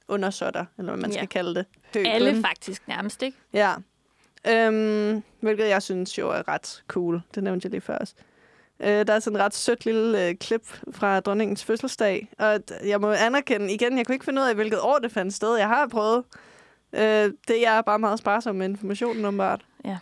undersøtter, 0.08 0.66
eller 0.78 0.92
hvad 0.92 1.02
man 1.02 1.12
Ja. 1.12 1.18
skal 1.18 1.28
kalde 1.28 1.56
det. 1.56 1.66
Høglen. 1.94 2.12
Alle 2.14 2.42
faktisk 2.42 2.88
nærmest, 2.88 3.22
ikke? 3.24 3.38
Ja. 3.54 3.74
Øhm, 4.48 5.24
hvilket 5.40 5.68
jeg 5.68 5.84
synes 5.84 6.18
jo 6.18 6.30
er 6.30 6.48
ret 6.48 6.84
cool. 6.88 7.22
Det 7.36 7.44
nævnte 7.44 7.66
jeg 7.66 7.72
lige 7.72 7.82
før 7.82 7.98
også. 7.98 8.14
Øh, 8.80 9.08
der 9.08 9.14
er 9.14 9.20
sådan 9.20 9.40
et 9.40 9.44
ret 9.44 9.56
sødt 9.56 9.86
lille 9.86 10.28
øh, 10.28 10.36
klip 10.36 10.68
fra 10.92 11.20
dronningens 11.20 11.64
fødselsdag. 11.64 12.30
Og 12.40 12.60
jeg 12.86 13.02
må 13.02 13.12
anerkende 13.12 13.74
igen, 13.74 13.98
jeg 13.98 14.06
kunne 14.06 14.16
ikke 14.16 14.26
finde 14.26 14.42
ud 14.42 14.48
af, 14.48 14.56
hvilket 14.56 14.80
år 14.82 15.00
det 15.00 15.12
fandt 15.12 15.34
sted. 15.34 15.56
Jeg 15.56 15.68
har 15.68 15.88
prøvet. 15.88 16.24
Øh, 16.94 17.32
det 17.48 17.68
er 17.68 17.82
bare 17.82 18.00
meget 18.00 18.20
sparsom 18.20 18.56
med 18.56 18.66
informationen, 18.66 19.26
åbenbart. 19.26 19.62
Ja. 19.86 19.98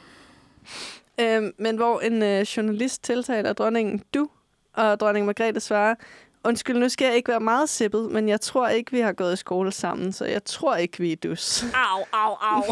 Øhm, 1.19 1.53
men 1.57 1.75
hvor 1.75 1.99
en 1.99 2.23
øh, 2.23 2.41
journalist 2.41 3.03
tiltaler 3.03 3.53
dronningen 3.53 4.03
du, 4.13 4.29
og 4.73 4.99
dronning 4.99 5.25
Margrethe 5.25 5.59
svarer, 5.59 5.95
Undskyld, 6.43 6.77
nu 6.77 6.89
skal 6.89 7.05
jeg 7.05 7.15
ikke 7.15 7.29
være 7.29 7.39
meget 7.39 7.69
sippet, 7.69 8.11
men 8.11 8.29
jeg 8.29 8.41
tror 8.41 8.67
ikke, 8.67 8.91
vi 8.91 8.99
har 8.99 9.11
gået 9.11 9.33
i 9.33 9.35
skole 9.35 9.71
sammen, 9.71 10.13
så 10.13 10.25
jeg 10.25 10.43
tror 10.45 10.75
ikke, 10.75 10.99
vi 10.99 11.11
er 11.11 11.15
dus. 11.15 11.63
Au, 11.63 12.03
au, 12.11 12.35
au. 12.41 12.63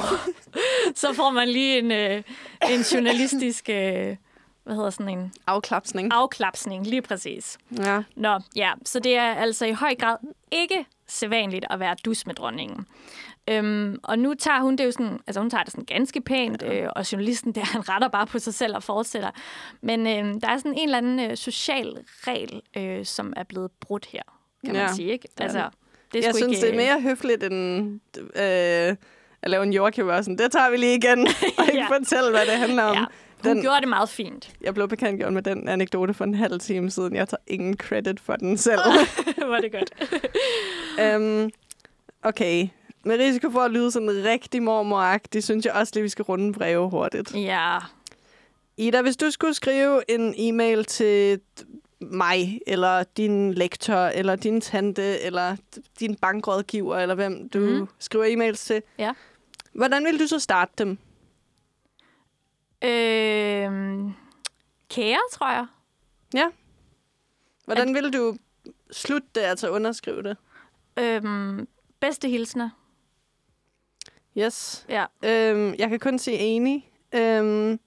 så 0.95 1.13
får 1.13 1.29
man 1.31 1.49
lige 1.49 1.79
en, 1.79 1.91
øh, 1.91 2.23
en 2.69 2.81
journalistisk, 2.81 3.69
øh, 3.69 4.15
hvad 4.63 4.75
hedder 4.75 4.89
sådan 4.89 5.09
en, 5.19 5.33
Afklapsning. 5.47 6.13
afklapsning, 6.13 6.87
lige 6.87 7.01
præcis. 7.01 7.57
Ja. 7.77 8.03
Nå, 8.15 8.39
ja, 8.55 8.71
så 8.85 8.99
det 8.99 9.15
er 9.17 9.33
altså 9.33 9.65
i 9.65 9.71
høj 9.71 9.95
grad 9.95 10.17
ikke 10.51 10.85
sædvanligt 11.07 11.65
at 11.69 11.79
være 11.79 11.95
dus 12.05 12.25
med 12.25 12.35
dronningen. 12.35 12.85
Øhm, 13.49 13.99
og 14.03 14.19
nu 14.19 14.33
tager 14.33 14.59
hun 14.61 14.75
det 14.75 14.85
jo 14.85 14.91
sådan, 14.91 15.19
altså 15.27 15.39
hun 15.41 15.49
tager 15.49 15.63
det 15.63 15.71
sådan 15.71 15.85
ganske 15.85 16.21
pænt, 16.21 16.63
øh, 16.63 16.87
og 16.95 17.11
journalisten 17.11 17.51
der, 17.55 17.61
han 17.75 17.89
retter 17.89 18.07
bare 18.07 18.27
på 18.27 18.39
sig 18.39 18.53
selv 18.53 18.75
og 18.75 18.83
fortsætter. 18.83 19.29
Men 19.81 20.07
øh, 20.07 20.41
der 20.41 20.47
er 20.49 20.57
sådan 20.57 20.73
en 20.73 20.83
eller 20.83 20.97
anden 20.97 21.31
øh, 21.31 21.37
social 21.37 21.97
regel, 22.09 22.61
øh, 22.77 23.05
som 23.05 23.33
er 23.35 23.43
blevet 23.43 23.71
brudt 23.71 24.05
her, 24.05 24.21
kan 24.65 24.73
man 24.73 24.81
Ja, 24.81 24.93
sige, 24.93 25.11
ikke? 25.11 25.27
Altså, 25.37 25.57
det. 25.57 26.13
det 26.13 26.25
jeg 26.25 26.35
synes, 26.35 26.57
ikke, 26.57 26.67
det 26.67 26.73
er 26.73 26.93
mere 26.93 27.01
høfligt 27.01 27.43
end 27.43 27.99
øh, 28.17 28.95
at 29.41 29.49
lave 29.49 29.63
en 29.63 29.79
og 29.79 29.93
sådan, 30.23 30.37
det 30.37 30.51
tager 30.51 30.69
vi 30.69 30.77
lige 30.77 30.95
igen, 30.95 31.19
og 31.57 31.65
ikke 31.67 31.77
Ja. 31.79 31.97
fortælle, 31.97 32.29
hvad 32.29 32.45
det 32.45 32.53
handler 32.55 32.83
om. 32.83 32.95
Ja. 32.95 33.05
Hun 33.43 33.55
Den, 33.55 33.61
gjorde 33.61 33.79
det 33.81 33.87
meget 33.87 34.09
fint. 34.09 34.51
jeg 34.61 34.73
blev 34.73 34.87
bekendtgjort 34.87 35.33
med 35.33 35.41
den 35.41 35.67
anekdote 35.69 36.13
for 36.13 36.23
en 36.23 36.33
halv 36.33 36.59
time 36.59 36.91
siden. 36.91 37.15
Jeg 37.15 37.29
tager 37.29 37.41
ingen 37.47 37.77
credit 37.77 38.19
for 38.19 38.35
den 38.35 38.57
selv. 38.57 38.79
var 39.51 39.59
det 39.59 39.71
godt. 39.71 39.91
øhm, 41.01 41.49
okay. 42.23 42.67
Med 43.03 43.19
risiko 43.19 43.49
for 43.51 43.59
at 43.59 43.71
lyde 43.71 43.91
sådan 43.91 44.23
rigtig 44.25 44.63
mormoragtig, 44.63 45.43
synes 45.43 45.65
jeg 45.65 45.73
også 45.73 45.91
lige, 45.95 46.03
vi 46.03 46.09
skal 46.09 46.23
runde 46.23 46.53
breve 46.53 46.89
hurtigt. 46.89 47.35
Ja, 47.35 47.77
Ida, 48.77 49.01
hvis 49.01 49.17
du 49.17 49.31
skulle 49.31 49.53
skrive 49.53 50.01
en 50.11 50.33
e-mail 50.37 50.85
til 50.85 51.39
mig, 52.01 52.59
eller 52.67 53.03
din 53.03 53.53
lektor, 53.53 53.95
eller 53.95 54.35
din 54.35 54.61
tante, 54.61 55.19
eller 55.21 55.55
din 55.99 56.15
bankrådgiver, 56.15 56.97
eller 56.97 57.15
hvem 57.15 57.49
du 57.49 57.59
mm. 57.59 57.87
skriver 57.99 58.25
e-mails 58.25 58.65
til, 58.65 58.81
Ja. 58.99 59.13
hvordan 59.73 60.05
vil 60.05 60.19
du 60.19 60.27
så 60.27 60.39
starte 60.39 60.71
dem? 60.77 60.97
Øh, 62.83 64.11
kære, 64.89 65.19
tror 65.31 65.51
jeg. 65.51 65.65
Hvordan 67.65 67.93
vil 67.93 68.13
du 68.13 68.37
slutte 68.91 69.27
det, 69.35 69.41
altså 69.41 69.69
underskrive 69.69 70.23
det? 70.23 70.37
Øhm, 70.99 71.67
bedste 71.99 72.29
hilsner. 72.29 72.69
Yes. 74.37 74.85
Ja. 74.89 75.05
Øhm, 75.23 75.73
jeg 75.79 75.89
kan 75.89 75.99
kun 75.99 76.19
sige 76.19 76.37
enig. 76.37 76.91
Øhm, 77.15 77.79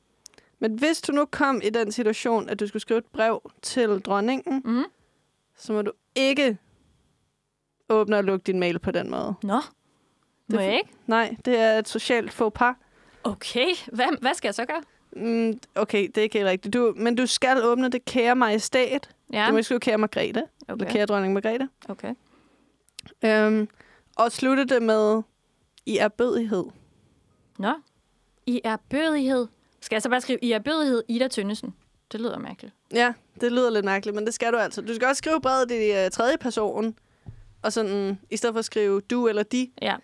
men 0.59 0.79
hvis 0.79 1.01
du 1.01 1.13
nu 1.13 1.25
kom 1.25 1.61
i 1.65 1.71
den 1.71 1.93
situation, 1.93 2.49
at 2.49 2.61
du 2.61 2.67
skulle 2.67 2.81
skrive 2.81 2.99
et 2.99 3.07
brev 3.07 3.51
til 3.63 4.01
dronningen, 4.01 4.63
Mm. 4.65 4.85
så 5.57 5.73
må 5.73 5.83
du 5.83 5.93
ikke 6.15 6.59
åbne 7.89 8.17
og 8.17 8.25
lukke 8.25 8.45
din 8.45 8.61
mail 8.61 8.79
på 8.79 8.91
den 8.91 9.11
måde. 9.11 9.35
Nå, 9.43 9.55
må 10.49 10.59
Det- 10.59 10.65
jeg 10.65 10.75
ikke? 10.77 10.91
Nej, 11.07 11.37
det 11.45 11.59
er 11.59 11.79
et 11.79 11.89
socialt 11.89 12.33
faux 12.33 12.53
pas. 12.55 12.75
Okay, 13.25 13.67
hvad, 13.93 14.21
hvad 14.21 14.35
skal 14.35 14.49
jeg 14.49 14.55
så 14.55 14.64
gøre? 14.64 14.83
Mm, 15.17 15.61
okay, 15.75 16.07
det 16.07 16.19
er 16.19 16.23
ikke 16.23 16.38
helt 16.38 16.49
rigtigt. 16.49 16.75
Du, 16.75 16.93
men 16.97 17.14
du 17.14 17.26
skal 17.26 17.64
åbne 17.64 17.88
det 17.88 18.05
kære 18.05 18.37
majestæt. 18.37 19.11
Ja. 19.33 19.47
Du 19.49 19.52
må 19.52 19.62
skrive 19.62 19.81
kære 19.81 19.99
Margrethe. 19.99 20.43
Okay. 20.69 20.73
Eller 20.81 20.93
kære 20.93 21.07
dronning 21.07 21.33
Margrethe. 21.35 21.69
okay. 21.88 22.14
Øhm, 23.25 23.69
og 24.17 24.33
slutte 24.33 24.64
det 24.64 24.83
med 24.83 25.23
i 25.87 25.99
erbødighed. 25.99 26.64
Nå, 27.59 27.73
i 28.47 28.61
er 28.64 28.76
bødighed. 28.91 29.47
Skal 29.81 29.97
jeg 29.97 30.02
så 30.02 30.09
bare 30.09 30.21
skrive, 30.21 30.38
i 30.43 30.52
er 30.52 30.59
bødighed 30.59 31.02
Ida 31.09 31.29
Tønnesen? 31.29 31.75
Det 32.12 32.21
lyder 32.21 32.38
mærkeligt. 32.38 32.75
Ja, 32.95 33.12
det 33.41 33.52
lyder 33.52 33.71
lidt 33.71 33.85
mærkeligt, 33.85 34.14
men 34.14 34.26
det 34.26 34.35
skal 34.35 34.52
du 34.52 34.59
altså. 34.59 34.81
Du 34.81 34.95
skal 34.95 35.09
også 35.09 35.19
skrive 35.19 35.41
brevet 35.41 35.71
i 35.71 36.05
uh, 36.05 36.11
tredje 36.11 36.38
person, 36.38 36.99
og 37.62 37.73
sådan, 37.73 38.19
i 38.31 38.37
stedet 38.37 38.55
for 38.55 38.59
at 38.59 38.64
skrive 38.64 39.00
du 39.00 39.29
eller 39.29 39.43
de, 39.43 39.71
Ja. 39.83 39.97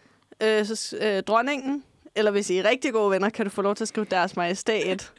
øh, 0.43 0.67
så 0.67 0.97
øh, 1.01 1.23
dronningen, 1.23 1.85
eller 2.19 2.31
hvis 2.31 2.51
I 2.51 2.57
er 2.59 2.69
rigtig 2.69 2.93
gode 2.93 3.11
venner, 3.11 3.29
kan 3.31 3.45
du 3.47 3.51
få 3.51 3.63
lov 3.63 3.75
til 3.75 3.85
at 3.85 3.89
skrive 3.89 4.07
deres 4.11 4.37
majestæt. 4.37 5.13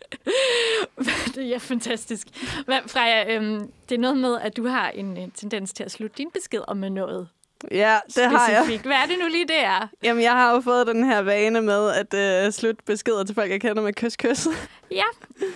det 1.36 1.56
er 1.56 1.60
fantastisk. 1.60 2.28
Hvad, 2.66 2.80
Freja, 2.88 3.36
øhm, 3.36 3.72
det 3.90 3.96
er 3.96 4.00
noget 4.00 4.18
med, 4.18 4.40
at 4.42 4.58
du 4.58 4.68
har 4.68 4.90
en, 4.90 5.18
en 5.18 5.32
tendens 5.32 5.74
til 5.74 5.84
at 5.84 5.92
slutte 5.92 6.18
din 6.18 6.30
besked 6.34 6.62
om 6.68 6.78
med 6.78 6.90
noget 6.90 7.28
ja, 7.72 8.00
det 8.16 8.26
har 8.26 8.50
jeg. 8.50 8.58
specifikt. 8.64 8.86
Hvad 8.86 8.96
er 8.96 9.06
det 9.06 9.16
nu 9.20 9.28
lige, 9.28 9.48
det 9.48 9.60
er? 9.64 9.88
Jamen, 10.04 10.24
jeg 10.24 10.32
har 10.32 10.54
jo 10.54 10.62
fået 10.62 10.88
den 10.88 11.04
her 11.04 11.22
vane 11.22 11.62
med 11.62 11.90
at 11.90 12.14
øh, 12.46 12.52
slutte 12.52 12.84
beskeder 12.86 13.24
til 13.24 13.36
folk, 13.36 13.52
jeg 13.52 13.62
kender 13.62 13.82
med 13.84 13.94
kys-kys. 13.94 14.48
Ja, 14.92 15.04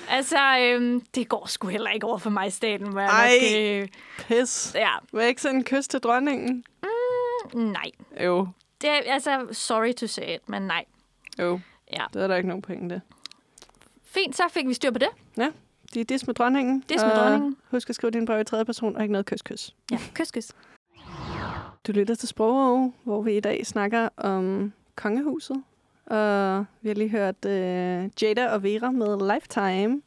altså, 0.10 0.58
øhm, 0.60 1.02
det 1.16 1.30
går 1.30 1.48
sgu 1.48 1.68
heller 1.68 1.90
ikke 1.90 2.08
over 2.08 2.18
for 2.18 2.30
mig 2.30 2.48
i 2.48 2.50
staten, 2.50 2.98
Ej. 2.98 3.32
nok... 3.42 3.60
Øh, 3.60 3.88
Pis. 4.28 4.72
ja, 4.76 4.90
Vil 5.14 5.20
jeg 5.20 5.30
ikke 5.30 5.42
sende 5.42 5.56
en 5.56 5.64
kys 5.64 5.88
til 5.88 6.00
dronningen? 6.00 6.64
nej. 7.54 7.92
Jo, 8.24 8.48
Det 8.82 8.90
er, 8.90 9.00
altså, 9.14 9.48
sorry 9.52 9.94
to 9.94 10.08
say 10.08 10.36
it, 10.36 10.50
men 10.50 10.62
nej. 10.62 10.86
Jo. 11.40 11.60
Ja. 11.94 12.04
Det 12.14 12.24
er 12.24 12.28
der 12.28 12.36
ikke 12.36 12.48
nogen 12.48 12.62
pointe. 12.62 13.02
Fint, 14.04 14.36
så 14.36 14.44
fik 14.50 14.68
vi 14.68 14.74
styr 14.74 14.92
på 14.92 15.00
det. 15.00 15.10
De 15.94 16.00
er 16.00 16.04
dis 16.04 16.28
med 16.28 16.36
dronningen. 16.36 16.84
Dis 16.90 17.02
med 17.02 17.12
dronningen. 17.16 17.58
Husk 17.72 17.90
at 17.90 17.96
skrive 17.96 18.12
din 18.12 18.26
brev 18.26 18.42
i 18.42 18.44
tredje 18.44 18.66
person, 18.66 18.96
og 18.96 19.02
ikke 19.02 19.12
noget 19.12 19.26
kys-kys. 19.26 19.76
Ja, 19.92 19.98
kys, 20.14 20.32
kys. 20.32 20.52
Du 21.88 21.92
lytter 21.92 22.16
til 22.16 22.28
Sprog, 22.28 22.94
hvor 23.04 23.22
vi 23.22 23.38
i 23.38 23.40
dag 23.40 23.66
snakker 23.66 24.10
om 24.18 24.74
kongehuset. 24.96 25.64
Og 26.06 26.66
vi 26.82 26.90
har 26.90 26.96
lige 26.96 27.10
hørt 27.10 27.36
uh, 27.46 28.24
Jada 28.24 28.48
og 28.54 28.64
Vera 28.64 28.92
med 28.92 29.34
Lifetime. 29.34 30.02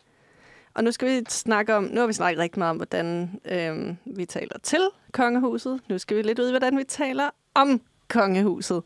Og 0.75 0.85
nu 0.85 0.93
skal 0.93 1.09
vi 1.09 1.25
snakke 1.29 1.75
om, 1.75 1.85
nu 1.85 2.01
har 2.01 2.07
vi 2.07 2.13
snakket 2.13 2.39
rigtig 2.39 2.59
meget 2.59 2.71
om, 2.71 2.77
hvordan 2.77 3.41
øhm, 3.45 3.97
vi 4.05 4.25
taler 4.25 4.59
til 4.63 4.89
kongehuset. 5.13 5.81
Nu 5.89 5.99
skal 5.99 6.17
vi 6.17 6.23
lidt 6.23 6.39
ud 6.39 6.49
i, 6.49 6.53
hvordan 6.53 6.79
vi 6.79 6.85
taler 6.85 7.31
om 7.55 7.81
kongehuset. 8.09 8.83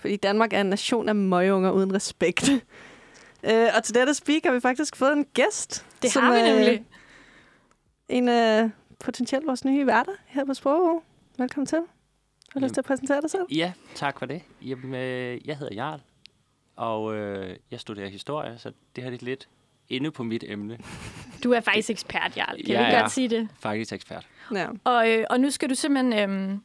Fordi 0.00 0.16
Danmark 0.16 0.52
er 0.52 0.60
en 0.60 0.66
nation 0.66 1.08
af 1.08 1.14
møgunger 1.14 1.70
uden 1.70 1.94
respekt. 1.94 2.48
øh, 3.50 3.66
og 3.76 3.84
til 3.84 3.94
dette 3.94 4.14
speak 4.14 4.44
har 4.44 4.52
vi 4.52 4.60
faktisk 4.60 4.96
fået 4.96 5.12
en 5.12 5.24
gæst. 5.34 5.86
Det 6.02 6.10
som 6.12 6.22
har 6.22 6.32
vi 6.32 6.38
er 6.38 6.54
nemlig. 6.54 6.84
En 8.08 8.28
af 8.28 8.70
potentielt 8.98 9.46
vores 9.46 9.64
nye 9.64 9.86
værter 9.86 10.12
her 10.26 10.44
på 10.44 10.54
Sprog. 10.54 11.02
Velkommen 11.38 11.66
til. 11.66 11.78
Har 12.52 12.60
du 12.60 12.64
lyst 12.64 12.74
til 12.74 12.80
at 12.80 12.84
præsentere 12.84 13.20
dig 13.20 13.30
selv? 13.30 13.42
Ja, 13.50 13.72
tak 13.94 14.18
for 14.18 14.26
det. 14.26 14.42
Jamen, 14.62 14.94
øh, 14.94 15.48
jeg 15.48 15.56
hedder 15.56 15.74
Jarl, 15.74 16.00
og 16.76 17.14
øh, 17.14 17.56
jeg 17.70 17.80
studerer 17.80 18.08
historie, 18.08 18.58
så 18.58 18.72
det 18.96 19.04
her 19.04 19.10
er 19.10 19.16
lidt 19.20 19.48
inde 19.88 20.10
på 20.10 20.22
mit 20.22 20.44
emne. 20.46 20.78
Du 21.44 21.52
er 21.52 21.60
faktisk 21.60 21.90
ekspert, 21.90 22.36
Jarl. 22.36 22.56
Kan 22.56 22.58
Jeg 22.58 22.78
vi 22.78 22.84
ikke 22.84 22.96
er. 22.96 23.00
godt 23.00 23.12
sige 23.12 23.28
det? 23.28 23.48
Faktisk 23.60 23.92
ekspert. 23.92 24.26
Ja. 24.54 24.66
Og, 24.84 25.10
øh, 25.10 25.24
og 25.30 25.40
nu 25.40 25.50
skal 25.50 25.70
du 25.70 25.74
simpelthen 25.74 26.30
øhm, 26.30 26.60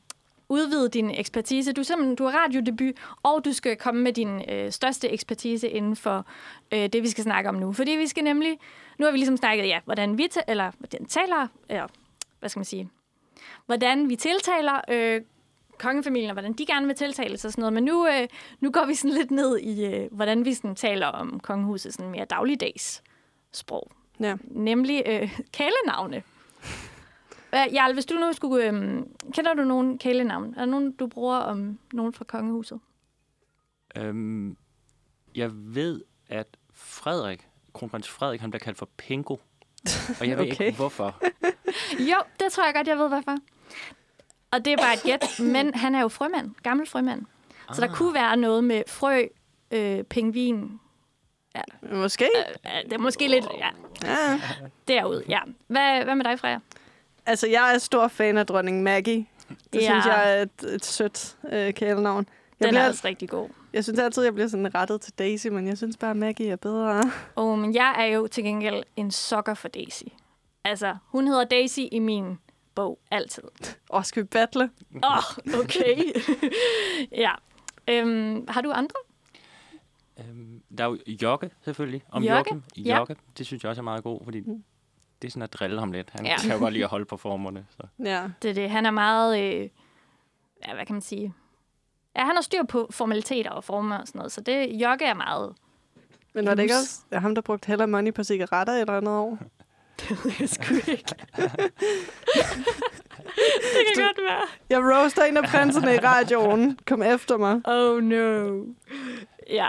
udvide 0.49 0.89
din 0.89 1.11
ekspertise. 1.11 1.73
Du, 1.73 1.83
simpelthen, 1.83 2.15
du 2.15 2.23
har 2.23 2.39
radiodebut, 2.39 2.95
og 3.23 3.45
du 3.45 3.53
skal 3.53 3.75
komme 3.77 4.01
med 4.01 4.13
din 4.13 4.41
øh, 4.49 4.71
største 4.71 5.09
ekspertise 5.09 5.69
inden 5.69 5.95
for 5.95 6.25
øh, 6.71 6.89
det, 6.89 7.03
vi 7.03 7.09
skal 7.09 7.23
snakke 7.23 7.49
om 7.49 7.55
nu. 7.55 7.73
Fordi 7.73 7.91
vi 7.91 8.07
skal 8.07 8.23
nemlig... 8.23 8.59
Nu 8.99 9.05
har 9.05 9.11
vi 9.11 9.17
ligesom 9.17 9.37
snakket, 9.37 9.67
ja, 9.67 9.79
hvordan 9.85 10.17
vi 10.17 10.29
eller 10.47 10.71
hvordan 10.77 11.05
taler... 11.05 11.47
Eller, 11.69 11.87
hvad 12.39 12.49
skal 12.49 12.59
man 12.59 12.65
sige? 12.65 12.89
Hvordan 13.65 14.09
vi 14.09 14.15
tiltaler 14.15 14.81
øh, 14.89 15.21
kongefamilien, 15.77 16.29
og 16.29 16.33
hvordan 16.33 16.53
de 16.53 16.65
gerne 16.65 16.87
vil 16.87 16.95
tiltales 16.95 17.45
og 17.45 17.51
sådan 17.51 17.61
noget. 17.61 17.73
Men 17.73 17.83
nu, 17.83 18.07
øh, 18.07 18.27
nu 18.59 18.71
går 18.71 18.85
vi 18.85 18.95
sådan 18.95 19.17
lidt 19.17 19.31
ned 19.31 19.57
i, 19.57 19.85
øh, 19.85 20.07
hvordan 20.11 20.45
vi 20.45 20.53
sådan 20.53 20.75
taler 20.75 21.07
om 21.07 21.39
kongehuset 21.39 21.93
sådan 21.93 22.11
mere 22.11 22.25
dagligdags. 22.25 23.03
sprog. 23.51 23.91
Ja. 24.19 24.35
Nemlig 24.43 25.03
øh, 25.05 25.39
kælenavne. 25.53 26.23
Øh, 27.55 27.73
Jarl, 27.73 27.93
hvis 27.93 28.05
du 28.05 28.15
nu 28.15 28.33
skulle... 28.33 28.65
Øh, 28.65 28.73
kender 29.33 29.53
du 29.53 29.63
nogen 29.63 29.97
kælenavn? 29.97 30.53
Er 30.53 30.59
der 30.59 30.65
nogen, 30.65 30.91
du 30.91 31.07
bruger 31.07 31.37
om 31.37 31.79
nogen 31.93 32.13
fra 32.13 32.25
kongehuset? 32.25 32.79
Øhm, 33.97 34.57
jeg 35.35 35.49
ved, 35.53 36.01
at 36.29 36.47
Frederik, 36.73 37.47
kronprins 37.73 38.09
Frederik, 38.09 38.41
han 38.41 38.51
bliver 38.51 38.59
kaldt 38.63 38.77
for 38.77 38.89
Pingo. 38.97 39.37
Og 40.19 40.27
jeg 40.27 40.37
ved 40.37 40.51
Okay. 40.51 40.65
ikke, 40.65 40.77
hvorfor. 40.77 41.21
Jo, 42.11 42.15
det 42.39 42.51
tror 42.51 42.65
jeg 42.65 42.73
godt, 42.73 42.87
jeg 42.87 42.97
ved, 42.97 43.07
hvorfor. 43.07 43.35
Og 44.51 44.65
det 44.65 44.73
er 44.73 44.77
bare 44.77 44.93
et 44.93 45.01
gæt, 45.03 45.39
men 45.53 45.73
han 45.73 45.95
er 45.95 46.01
jo 46.01 46.07
frømand, 46.07 46.51
gammel 46.63 46.87
frømand. 46.87 47.25
Så 47.73 47.81
der 47.81 47.87
Ah. 47.89 47.95
kunne 47.95 48.13
være 48.13 48.37
noget 48.37 48.63
med 48.63 48.83
frø, 48.87 49.23
øh, 49.71 50.03
pingvin. 50.03 50.79
Måske. 51.91 52.29
Øh, 52.65 52.83
det 52.83 52.93
er 52.93 52.97
måske 52.97 53.27
lidt 53.27 53.45
ja, 53.57 53.69
Ja. 54.03 54.41
derude. 54.87 55.23
Ja. 55.29 55.39
Hvad, 55.67 56.03
hvad 56.03 56.15
med 56.15 56.25
dig, 56.25 56.39
Freja? 56.39 56.59
Altså, 57.25 57.47
jeg 57.47 57.73
er 57.73 57.77
stor 57.77 58.07
fan 58.07 58.37
af 58.37 58.45
dronning 58.45 58.83
Maggie. 58.83 59.25
Det 59.73 59.81
Ja. 59.81 59.85
synes 59.89 60.05
jeg 60.05 60.37
er 60.37 60.41
et, 60.41 60.73
et 60.75 60.85
sødt 60.85 61.37
øh, 61.51 61.73
kælenavn. 61.73 62.25
Jeg, 62.59 62.65
Den 62.65 62.71
bliver, 62.73 62.83
er 62.83 62.89
også 62.89 63.01
rigtig 63.07 63.29
god. 63.29 63.49
jeg 63.73 63.83
synes 63.83 63.99
altid, 63.99 64.23
jeg 64.23 64.33
bliver 64.33 64.47
sådan 64.47 64.75
rettet 64.75 65.01
til 65.01 65.13
Daisy, 65.19 65.47
men 65.47 65.67
jeg 65.67 65.77
synes 65.77 65.97
bare, 65.97 66.11
at 66.11 66.17
Maggie 66.17 66.49
er 66.49 66.55
bedre. 66.55 67.11
Oh, 67.35 67.59
men 67.59 67.75
jeg 67.75 67.95
er 67.97 68.05
jo 68.05 68.27
til 68.27 68.43
gengæld 68.43 68.83
en 68.95 69.11
sokker 69.11 69.53
for 69.53 69.67
Daisy. 69.67 70.03
Altså, 70.63 70.95
hun 71.05 71.27
hedder 71.27 71.43
Daisy 71.43 71.79
i 71.91 71.99
min 71.99 72.37
bog 72.75 72.99
altid. 73.11 73.43
Åh, 73.89 74.03
skal 74.03 74.23
vi 74.23 74.27
battle? 74.27 74.69
Åh, 75.03 75.17
oh, 75.17 75.59
okay. 75.59 75.95
ja. 77.25 77.31
Øhm, 77.87 78.45
har 78.47 78.61
du 78.61 78.71
andre? 78.71 78.95
Øhm, 80.19 80.61
der 80.77 80.83
er 80.83 80.87
jo 80.87 80.97
Jokke, 81.07 81.49
selvfølgelig. 81.63 82.03
Om 82.11 82.23
Jokke, 82.23 82.35
Joachim. 82.53 82.63
ja. 82.85 82.97
Jokke, 82.97 83.15
det 83.37 83.45
synes 83.45 83.63
jeg 83.63 83.69
også 83.69 83.81
er 83.81 83.83
meget 83.83 84.03
god, 84.03 84.19
fordi 84.23 84.43
det 85.25 85.29
er 85.29 85.31
sådan 85.31 85.43
at 85.43 85.53
drille 85.53 85.79
ham 85.79 85.91
lidt. 85.91 86.09
Han 86.15 86.25
Ja. 86.25 86.37
kan 86.37 86.51
jo 86.51 86.57
godt 86.57 86.73
lide 86.73 86.83
at 86.83 86.89
holde 86.89 87.05
på 87.05 87.17
formerne. 87.17 87.65
Så. 87.69 87.87
Ja. 88.03 88.23
Det 88.41 88.49
er 88.49 88.53
det. 88.53 88.69
Han 88.69 88.85
er 88.85 88.91
meget... 88.91 89.39
Øh, 89.43 89.69
ja, 90.67 90.73
hvad 90.73 90.85
kan 90.85 90.93
man 90.95 91.01
sige? 91.01 91.33
Ja, 92.15 92.25
han 92.25 92.35
har 92.35 92.41
styr 92.41 92.63
på 92.63 92.87
formaliteter 92.91 93.49
og 93.51 93.63
former 93.63 93.97
og 93.97 94.07
sådan 94.07 94.19
noget, 94.19 94.31
så 94.31 94.41
det 94.41 94.67
Jokke 94.71 95.05
er 95.05 95.13
meget... 95.13 95.53
Men 96.33 96.45
var 96.45 96.53
det 96.55 96.63
ikke 96.63 96.75
også 96.75 96.99
er 97.11 97.19
ham, 97.19 97.35
der 97.35 97.41
brugte 97.41 97.67
heller 97.67 97.85
money 97.85 98.13
på 98.13 98.23
cigaretter 98.23 98.73
et 98.73 98.79
eller 98.81 98.97
andet 98.97 99.13
år? 99.13 99.37
Det 100.39 100.49
sgu 100.49 100.75
ikke. 100.75 100.91
det 103.75 103.85
kan 103.95 104.03
godt 104.03 104.19
være. 104.29 104.41
Jeg 104.69 104.79
roaster 104.79 105.23
en 105.23 105.37
af 105.37 105.43
prinserne 105.43 105.95
i 105.95 105.97
radioen. 105.97 106.79
Kom 106.87 107.01
efter 107.03 107.37
mig. 107.37 107.61
Oh 107.65 108.03
no. 108.03 108.61
Ja. 109.49 109.67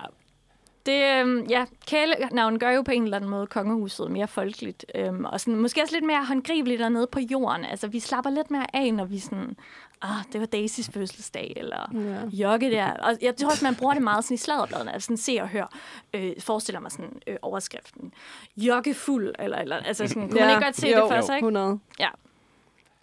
Det, 0.87 1.21
øhm, 1.21 1.47
ja, 1.51 1.65
kælenavn 1.87 2.59
gør 2.59 2.71
jo 2.71 2.83
på 2.83 2.91
en 2.91 3.05
eller 3.05 3.17
anden 3.17 3.31
måde 3.31 3.47
kongehuset 3.47 4.11
mere 4.11 4.29
folkeligt. 4.29 4.87
Øhm, 4.95 5.25
og 5.25 5.41
sådan, 5.41 5.57
måske 5.61 5.83
også 5.83 5.95
lidt 5.95 6.05
mere 6.07 6.25
håndgribeligt 6.25 6.81
dernede 6.81 7.07
på 7.07 7.21
jorden. 7.21 7.65
Altså, 7.65 7.89
vi 7.89 8.01
slapper 8.01 8.31
lidt 8.31 8.51
mere 8.51 8.67
af, 8.77 8.95
når 8.95 9.05
vi 9.05 9.19
sådan... 9.19 9.57
Ah, 10.03 10.25
det 10.33 10.41
var 10.41 10.47
Daisys 10.47 10.91
fødselsdag, 10.95 11.53
eller 11.57 11.91
Ja. 11.95 12.29
Jokke 12.37 12.71
der. 12.71 12.93
Og 12.93 13.13
jeg 13.23 13.37
tror 13.37 13.51
også, 13.51 13.65
man 13.65 13.75
bruger 13.75 13.95
det 13.95 14.03
meget 14.03 14.25
sådan 14.25 14.35
i 14.35 14.39
sladderbladene. 14.39 14.93
Altså 14.93 15.07
sådan 15.07 15.17
se 15.17 15.39
og 15.41 15.49
hør. 15.49 15.73
Øh, 16.15 16.33
forestiller 16.41 16.81
mig 16.81 16.93
sådan 16.93 17.21
øh, 17.27 17.37
overskriften. 17.43 18.13
Jokke 18.57 18.95
fuld, 18.95 19.35
eller, 19.39 19.59
eller 19.59 19.77
altså 19.77 20.07
sådan, 20.07 20.29
kunne 20.29 20.41
man 20.41 20.51
ikke 20.51 20.65
godt 20.65 20.77
se 20.77 20.89
jo, 20.89 21.03
det 21.03 21.15
for 21.15 21.21
sig, 21.21 21.37
ikke? 21.37 21.47
100. 21.47 21.79
Ja. 22.01 22.09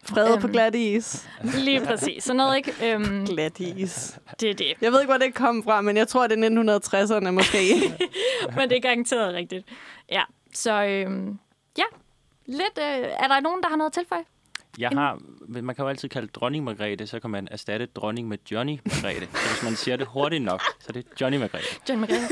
Frede 0.05 0.37
på 0.39 0.47
Øhm. 0.47 0.51
glat 0.51 0.75
is. 0.75 1.29
Lige 1.43 1.85
præcis. 1.85 2.23
Sådan 2.23 2.37
noget, 2.37 2.57
ikke? 2.57 2.73
Øhm, 2.93 3.25
Glat 3.25 3.59
is. 3.59 4.17
det 4.39 4.49
er 4.49 4.53
det. 4.53 4.73
Jeg 4.81 4.91
ved 4.91 5.01
ikke, 5.01 5.11
hvor 5.13 5.17
det 5.25 5.33
kom 5.33 5.63
fra, 5.63 5.81
men 5.81 5.97
jeg 5.97 6.07
tror, 6.07 6.27
det 6.27 6.43
er 6.43 6.49
1960'erne 7.19 7.29
måske. 7.31 7.59
Men 8.57 8.69
det 8.69 8.77
er 8.77 8.81
garanteret 8.81 9.33
rigtigt. 9.33 9.67
Ja, 10.11 10.21
så 10.53 10.83
øhm, 10.83 11.39
ja. 11.77 11.83
Lidt, 12.45 12.77
øh, 12.79 12.83
er 13.19 13.27
der 13.27 13.39
nogen, 13.39 13.61
der 13.63 13.69
har 13.69 13.75
noget 13.75 13.89
at 13.89 13.93
tilføje? 13.93 14.21
Jeg 14.79 14.89
har, 14.89 15.19
man 15.47 15.75
kan 15.75 15.83
jo 15.83 15.89
altid 15.89 16.09
kalde 16.09 16.27
dronning 16.27 16.63
Margrethe, 16.63 17.07
så 17.07 17.19
kan 17.19 17.29
man 17.29 17.47
erstatte 17.51 17.85
dronning 17.85 18.27
med 18.27 18.37
Johnny 18.51 18.79
Margrethe. 18.85 19.27
så 19.33 19.47
hvis 19.53 19.63
man 19.63 19.75
siger 19.75 19.97
det 19.97 20.07
hurtigt 20.07 20.43
nok, 20.43 20.61
så 20.79 20.85
er 20.89 20.93
det 20.93 21.05
Johnny 21.21 21.37
Margrethe. 21.37 21.75
John 21.89 21.99
Margrethe. 22.01 22.27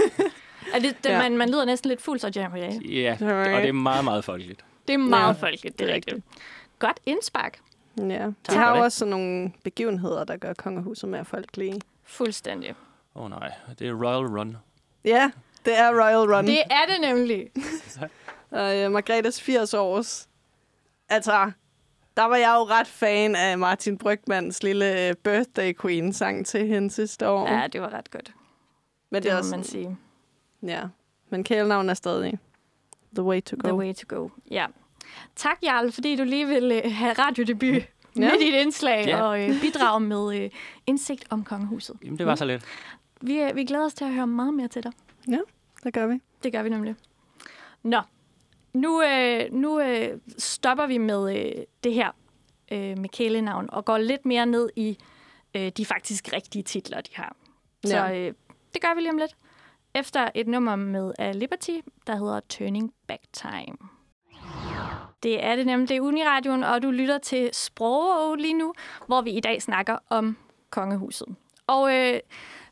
er 0.73 0.79
det, 0.79 0.95
det 1.03 1.09
Ja. 1.09 1.17
man, 1.21 1.37
man 1.37 1.49
lyder 1.49 1.65
næsten 1.65 1.89
lidt 1.89 2.01
fuld, 2.01 2.19
så 2.19 2.31
John 2.35 2.51
Margrethe. 2.51 2.79
Ja, 2.87 3.11
og 3.55 3.61
det 3.61 3.69
er 3.69 3.71
meget, 3.71 4.03
meget 4.03 4.23
folkeligt. 4.23 4.65
Det 4.87 4.93
er 4.93 4.97
meget 4.97 5.27
Ja, 5.27 5.47
folkeligt, 5.47 5.79
det 5.79 5.81
er 5.81 5.85
det 5.85 5.91
er 5.91 5.95
rigtigt. 5.95 6.25
Godt 6.81 6.99
indspark. 7.05 7.59
ja. 7.97 8.03
De 8.03 8.33
for 8.49 8.53
har 8.57 8.69
jo 8.69 8.75
det. 8.75 8.83
også 8.83 8.97
sådan 8.97 9.09
nogle 9.09 9.51
begivenheder, 9.63 10.23
der 10.23 10.37
gør 10.37 10.53
kongehuset 10.53 11.09
mere 11.09 11.25
folkelige. 11.25 11.81
Fuldstændig. 12.03 12.75
Åh 13.15 13.23
oh, 13.23 13.29
nej, 13.29 13.51
det 13.79 13.87
er 13.87 13.93
Royal 13.93 14.37
Run. 14.37 14.57
Ja, 15.05 15.31
det 15.65 15.79
er 15.79 15.89
Royal 15.89 16.35
Run. 16.35 16.45
Det 16.47 16.59
er 16.59 16.85
det 16.87 17.01
nemlig. 17.01 17.51
Og 18.51 18.77
øh, 18.77 18.91
Margrethes 18.91 19.41
80 19.41 19.73
års. 19.73 20.29
Altså, 21.09 21.51
der 22.17 22.23
var 22.23 22.35
jeg 22.35 22.55
jo 22.57 22.63
ret 22.63 22.87
fan 22.87 23.35
af 23.35 23.57
Martin 23.57 23.97
Brygmans 23.97 24.63
lille 24.63 25.07
øh, 25.07 25.15
birthday 25.15 25.73
queen 25.81 26.13
sang 26.13 26.45
til 26.45 26.67
hende 26.67 26.91
sidste 26.91 27.29
år. 27.29 27.47
Ja, 27.47 27.67
det 27.67 27.81
var 27.81 27.93
ret 27.93 28.11
godt. 28.11 28.33
men 29.09 29.23
Det 29.23 29.29
er 29.29 29.33
må 29.33 29.39
også 29.39 29.55
man 29.55 29.63
sige. 29.63 29.97
Ja, 30.63 30.83
men 31.29 31.43
kælenavn 31.43 31.89
er 31.89 31.93
stadig 31.93 32.39
the 33.13 33.23
way 33.23 33.41
to 33.41 33.55
go. 33.59 33.67
The 33.67 33.75
way 33.77 33.93
to 33.93 34.15
go. 34.15 34.29
Ja. 34.51 34.65
Tak, 35.35 35.57
Jarl, 35.63 35.91
fordi 35.91 36.15
du 36.15 36.23
lige 36.23 36.47
vil 36.47 36.81
øh, 36.85 36.91
have 36.93 37.13
radiodebut 37.13 37.83
Ja. 38.15 38.21
med 38.21 38.31
dit 38.39 38.53
indslag 38.53 39.05
Ja. 39.07 39.21
og 39.23 39.41
øh, 39.49 39.61
bidrage 39.61 39.99
med 39.99 40.43
øh, 40.43 40.49
indsigt 40.87 41.25
om 41.29 41.43
kongehuset. 41.43 41.95
Jamen, 42.03 42.17
det 42.19 42.25
var 42.25 42.35
så 42.35 42.45
lidt. 42.45 42.63
Vi, 43.21 43.39
øh, 43.39 43.55
vi 43.55 43.65
glæder 43.65 43.85
os 43.85 43.93
til 43.93 44.05
at 44.05 44.13
høre 44.13 44.27
meget 44.27 44.53
mere 44.53 44.67
til 44.67 44.83
dig. 44.83 44.91
Det 45.83 45.93
gør 45.93 46.07
vi. 46.07 46.19
Det 46.43 46.51
gør 46.51 46.63
vi 46.63 46.69
nemlig. 46.69 46.95
Nå, 47.83 48.01
nu, 48.73 49.03
øh, 49.03 49.53
nu 49.53 49.79
øh, 49.81 50.19
stopper 50.37 50.85
vi 50.87 50.97
med 50.97 51.37
øh, 51.37 51.51
det 51.83 51.93
her 51.93 52.11
øh, 52.71 52.97
med 52.97 53.09
kælenavn 53.09 53.69
og 53.71 53.85
går 53.85 53.97
lidt 53.97 54.25
mere 54.25 54.45
ned 54.45 54.69
i 54.75 54.97
øh, 55.55 55.71
de 55.77 55.85
faktisk 55.85 56.33
rigtige 56.33 56.63
titler, 56.63 57.01
de 57.01 57.09
har. 57.15 57.35
Så 57.85 57.97
Ja. 57.97 58.17
øh, 58.19 58.33
det 58.73 58.81
gør 58.81 58.93
vi 58.95 59.01
lige 59.01 59.11
om 59.11 59.17
lidt. 59.17 59.35
Efter 59.95 60.29
et 60.35 60.47
nummer 60.47 60.75
med 60.75 61.13
uh, 61.19 61.35
Liberty, 61.35 61.77
der 62.07 62.15
hedder 62.15 62.39
Turning 62.49 62.93
Back 63.07 63.21
Time. 63.33 63.77
Det 65.23 65.43
er 65.43 65.55
det 65.55 65.65
nemlig, 65.65 65.89
det 65.89 65.97
er 65.97 66.01
Uniradioen, 66.01 66.63
og 66.63 66.81
du 66.81 66.91
lytter 66.91 67.17
til 67.17 67.49
Sprog 67.53 68.35
lige 68.35 68.53
nu, 68.53 68.73
hvor 69.07 69.21
vi 69.21 69.31
i 69.31 69.39
dag 69.39 69.61
snakker 69.61 69.97
om 70.09 70.37
kongehuset. 70.69 71.27
Og 71.67 71.95
øh, 71.95 72.19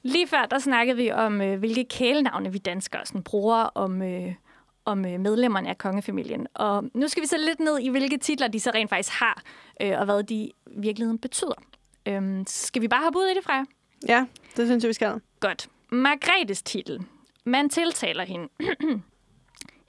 lige 0.04 0.28
før, 0.28 0.46
der 0.46 0.60
snakkede 0.60 0.98
vi 0.98 1.12
om, 1.12 1.42
øh, 1.42 1.60
hvilke 1.60 1.86
kælenavne 1.86 2.52
vi 2.52 2.58
danskere 2.58 3.06
sådan, 3.06 3.24
bruger 3.24 3.58
om, 3.58 4.02
øh, 4.02 4.34
om 4.86 5.06
øh, 5.06 5.20
medlemmerne 5.20 5.70
af 5.70 5.78
kongefamilien. 5.78 6.48
Og 6.54 6.84
nu 6.94 7.08
skal 7.08 7.22
vi 7.24 7.28
så 7.28 7.38
lidt 7.38 7.60
ned 7.60 7.80
i, 7.80 7.90
hvilke 7.90 8.18
titler 8.18 8.48
de 8.48 8.60
så 8.60 8.72
rent 8.74 8.90
faktisk 8.90 9.20
har, 9.20 9.42
øh, 9.82 10.00
og 10.00 10.06
hvad 10.06 10.24
de 10.24 10.36
i 10.36 10.54
virkeligheden 10.78 11.20
betyder. 11.20 11.64
Øhm, 12.06 12.44
skal 12.48 12.82
vi 12.82 12.88
bare 12.88 13.04
hoppe 13.04 13.20
ud 13.20 13.26
i 13.26 13.36
det, 13.36 13.44
Freja? 13.44 13.64
Ja, 14.08 14.26
det 14.58 14.68
synes 14.68 14.84
jeg, 14.84 14.88
vi 14.88 14.94
skal. 14.94 15.22
Godt. 15.40 15.70
Margrethes 15.92 16.62
titel. 16.62 17.02
Man 17.46 17.70
tiltaler 17.70 18.24
hende. 18.24 18.48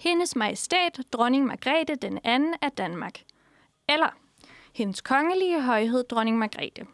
Hendes 0.01 0.37
majestæt, 0.37 1.01
dronning 1.13 1.47
Margrethe 1.47 1.95
den 1.95 2.19
anden 2.25 2.55
af 2.63 2.73
Danmark. 2.73 3.21
Eller 3.89 4.09
hendes 4.75 5.01
kongelige 5.01 5.63
højhed, 5.63 6.05
dronning 6.05 6.39
Margrethe. 6.39 6.87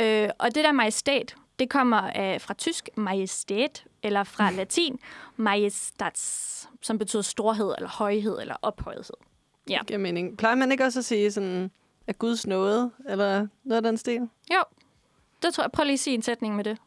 Øh, 0.00 0.28
og 0.38 0.54
det 0.54 0.64
der 0.64 0.72
majestæt, 0.72 1.34
det 1.58 1.70
kommer 1.70 1.96
af, 1.96 2.40
fra 2.40 2.54
tysk 2.54 2.88
majestæt, 2.96 3.84
eller 4.02 4.24
fra 4.24 4.50
latin 4.50 4.98
majestats, 5.36 6.68
som 6.82 6.98
betyder 6.98 7.22
storhed, 7.22 7.74
eller 7.76 7.88
højhed, 7.88 8.38
eller 8.40 8.56
ophøjethed. 8.62 9.16
Ja. 9.70 9.80
Giver 9.86 9.98
mening. 9.98 10.38
Plejer 10.38 10.54
man 10.54 10.72
ikke 10.72 10.84
også 10.84 10.98
at 10.98 11.04
sige 11.04 11.32
sådan, 11.32 11.70
at 12.06 12.18
Guds 12.18 12.46
nåde, 12.46 12.90
eller 13.08 13.46
noget 13.64 13.84
af 13.84 13.90
den 13.90 13.96
stil? 13.96 14.20
Jo, 14.50 14.62
det 15.42 15.54
tror 15.54 15.64
jeg. 15.64 15.72
Prøv 15.72 15.84
lige 15.84 15.94
at 15.94 16.00
sige 16.00 16.14
en 16.14 16.22
sætning 16.22 16.56
med 16.56 16.64
det. 16.64 16.78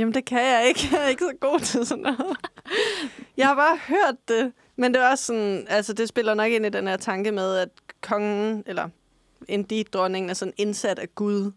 Jamen, 0.00 0.14
det 0.14 0.24
kan 0.24 0.38
jeg 0.42 0.64
ikke. 0.68 0.80
Jeg 0.92 1.04
er 1.04 1.08
ikke 1.08 1.24
så 1.24 1.32
god 1.40 1.60
til 1.60 1.86
sådan 1.86 2.02
noget. 2.02 2.36
Jeg 3.36 3.46
har 3.46 3.54
bare 3.54 3.78
hørt 3.88 4.28
det. 4.28 4.52
Men 4.76 4.94
det 4.94 5.02
er 5.02 5.10
også 5.10 5.24
sådan, 5.24 5.66
altså 5.68 5.92
det 5.92 6.08
spiller 6.08 6.34
nok 6.34 6.50
ind 6.50 6.66
i 6.66 6.68
den 6.68 6.86
her 6.86 6.96
tanke 6.96 7.32
med, 7.32 7.56
at 7.56 7.68
kongen, 8.00 8.62
eller 8.66 8.88
indeed 9.48 9.84
dronningen, 9.84 10.30
er 10.30 10.34
sådan 10.34 10.54
indsat 10.56 10.98
af 10.98 11.14
Gud. 11.14 11.52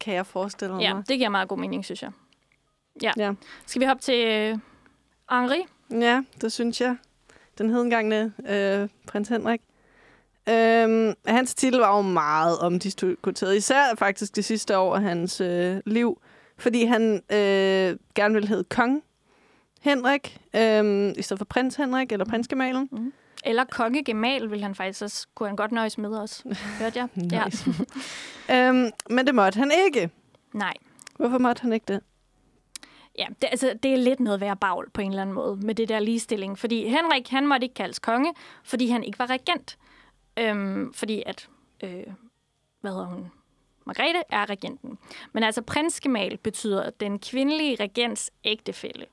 Kan 0.00 0.14
jeg 0.14 0.26
forestille 0.26 0.76
Ja, 0.76 0.94
mig? 0.94 1.08
det 1.08 1.18
giver 1.18 1.28
meget 1.28 1.48
god 1.48 1.58
mening, 1.58 1.84
synes 1.84 2.02
jeg. 2.02 2.10
Ja. 3.02 3.12
Ja. 3.16 3.32
Skal 3.66 3.80
vi 3.80 3.86
hoppe 3.86 4.02
til 4.02 4.26
øh, 4.26 4.58
Henri? 5.30 5.64
Ja, 5.90 6.22
det 6.40 6.52
synes 6.52 6.80
jeg. 6.80 6.96
Den 7.58 7.70
hedengangne 7.70 8.32
øh, 8.48 8.88
prins 9.06 9.28
Henrik. 9.28 9.60
Øhm, 10.48 11.14
hans 11.26 11.54
titel 11.54 11.78
var 11.80 11.96
jo 11.96 12.02
meget 12.02 12.58
omdiskuteret, 12.58 13.56
især 13.56 13.94
faktisk 13.98 14.36
det 14.36 14.44
sidste 14.44 14.78
år 14.78 14.96
af 14.96 15.02
hans 15.02 15.40
øh, 15.40 15.76
liv, 15.86 16.18
fordi 16.64 16.84
han 16.84 17.14
øh, 17.14 17.98
gerne 18.14 18.34
ville 18.34 18.48
hedde 18.48 18.64
kong 18.64 19.02
Henrik, 19.80 20.40
øh, 20.56 21.12
i 21.16 21.22
stedet 21.22 21.38
for 21.38 21.44
prins 21.44 21.76
Henrik 21.76 22.12
eller 22.12 22.24
prinsgemalen. 22.24 23.12
Eller 23.44 23.64
kongegemal 23.64 24.50
vil 24.50 24.62
han 24.62 24.74
faktisk 24.74 25.02
også, 25.02 25.26
kunne 25.34 25.48
han 25.48 25.56
godt 25.56 25.72
nøjes 25.72 25.98
med 25.98 26.16
os. 26.16 26.42
Hørte 26.80 26.98
jeg? 26.98 27.08
Ja. 27.32 27.44
Øhm, 28.50 28.90
men 29.10 29.26
det 29.26 29.34
måtte 29.34 29.58
han 29.58 29.72
ikke. 29.86 30.10
Nej. 30.52 30.74
Hvorfor 31.16 31.38
måtte 31.38 31.62
han 31.62 31.72
ikke 31.72 31.84
det? 31.88 32.00
Ja, 33.18 33.26
det, 33.42 33.48
altså, 33.50 33.74
det 33.82 33.92
er 33.92 33.96
lidt 33.96 34.20
noget 34.20 34.40
værd 34.40 34.58
bagl 34.58 34.90
på 34.90 35.00
en 35.00 35.08
eller 35.08 35.22
anden 35.22 35.34
måde 35.34 35.56
med 35.56 35.74
det 35.74 35.88
der 35.88 35.98
ligestilling. 35.98 36.58
Fordi 36.58 36.88
Henrik, 36.88 37.28
han 37.28 37.46
måtte 37.46 37.64
ikke 37.64 37.74
kaldes 37.74 37.98
konge, 37.98 38.34
fordi 38.64 38.88
han 38.88 39.04
ikke 39.04 39.18
var 39.18 39.30
regent. 39.30 39.78
Øhm, 40.38 40.92
fordi 40.92 41.22
at, 41.26 41.48
øh, 41.84 42.04
hvad 42.80 42.90
hedder 42.90 43.06
hun, 43.06 43.30
Margrethe 43.84 44.22
er 44.30 44.50
regenten. 44.50 44.98
Men 45.32 45.42
altså 45.42 45.62
prinsgemal 45.62 46.36
betyder 46.36 46.90
den 46.90 47.18
kvindelige 47.18 47.76
regents 47.80 48.30
ægtefælle. 48.44 49.06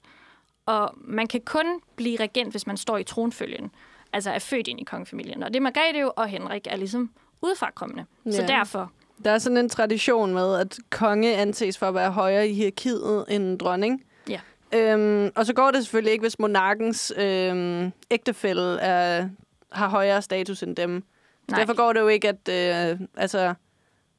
Og 0.66 0.94
man 0.98 1.28
kan 1.28 1.42
kun 1.46 1.66
blive 1.96 2.18
regent, 2.20 2.52
hvis 2.52 2.68
man 2.68 2.78
står 2.78 2.98
i 2.98 3.04
tronfølgen. 3.04 3.72
Altså 4.14 4.32
er 4.32 4.40
født 4.40 4.68
ind 4.68 4.80
i 4.80 4.84
kongefamilien. 4.84 5.44
Og 5.44 5.50
det 5.50 5.56
er 5.56 5.62
Margrethe 5.62 6.12
og 6.12 6.28
Henrik 6.28 6.68
er 6.70 6.76
ligesom 6.76 7.12
udefra 7.42 7.72
kommende. 7.72 8.06
Ja. 8.26 8.32
Så 8.32 8.42
derfor, 8.48 8.92
Der 9.24 9.32
er 9.32 9.38
sådan 9.38 9.58
en 9.58 9.70
tradition 9.70 10.34
med, 10.34 10.56
at 10.56 10.78
konge 10.90 11.36
anses 11.36 11.78
for 11.78 11.88
at 11.88 11.94
være 11.94 12.12
højere 12.12 12.48
i 12.50 12.54
hierarkiet 12.54 13.26
end 13.30 13.44
en 13.44 13.58
dronning. 13.58 14.04
Ja. 14.30 14.40
Øhm, 14.74 15.32
og 15.36 15.46
så 15.46 15.54
går 15.54 15.72
det 15.72 15.84
selvfølgelig 15.84 16.12
ikke, 16.12 16.22
hvis 16.24 16.40
monarkens 16.40 17.14
øhm, 17.18 17.92
ægtefælle 18.12 18.80
er, 18.80 19.30
har 19.72 19.90
højere 19.90 20.22
status 20.22 20.64
end 20.64 20.76
dem. 20.76 21.04
Nej. 21.48 21.60
Derfor 21.60 21.74
går 21.76 21.94
det 21.94 22.00
jo 22.00 22.08
ikke, 22.08 22.30
at 22.30 22.50
øh, 22.92 23.00
altså, 23.18 23.54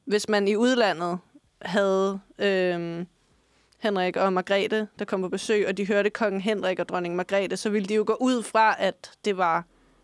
hvis 0.05 0.29
man 0.29 0.47
i 0.47 0.55
udlandet 0.55 1.19
havde 1.61 2.19
øhm, 2.39 3.07
Henrik 3.79 4.17
og 4.17 4.33
Margrethe, 4.33 4.87
der 4.99 5.05
kom 5.05 5.21
på 5.21 5.29
besøg, 5.29 5.67
og 5.67 5.77
de 5.77 5.87
hørte 5.87 6.09
kongen 6.09 6.41
Henrik 6.41 6.79
og 6.79 6.89
dronning 6.89 7.15
Margrethe, 7.15 7.57
så 7.57 7.69
ville 7.69 7.87
de 7.87 7.93
jo 7.95 8.03
gå 8.07 8.17
ud 8.19 8.43
fra, 8.43 8.75
at 8.79 9.11
det 9.25 9.37
var 9.37 9.63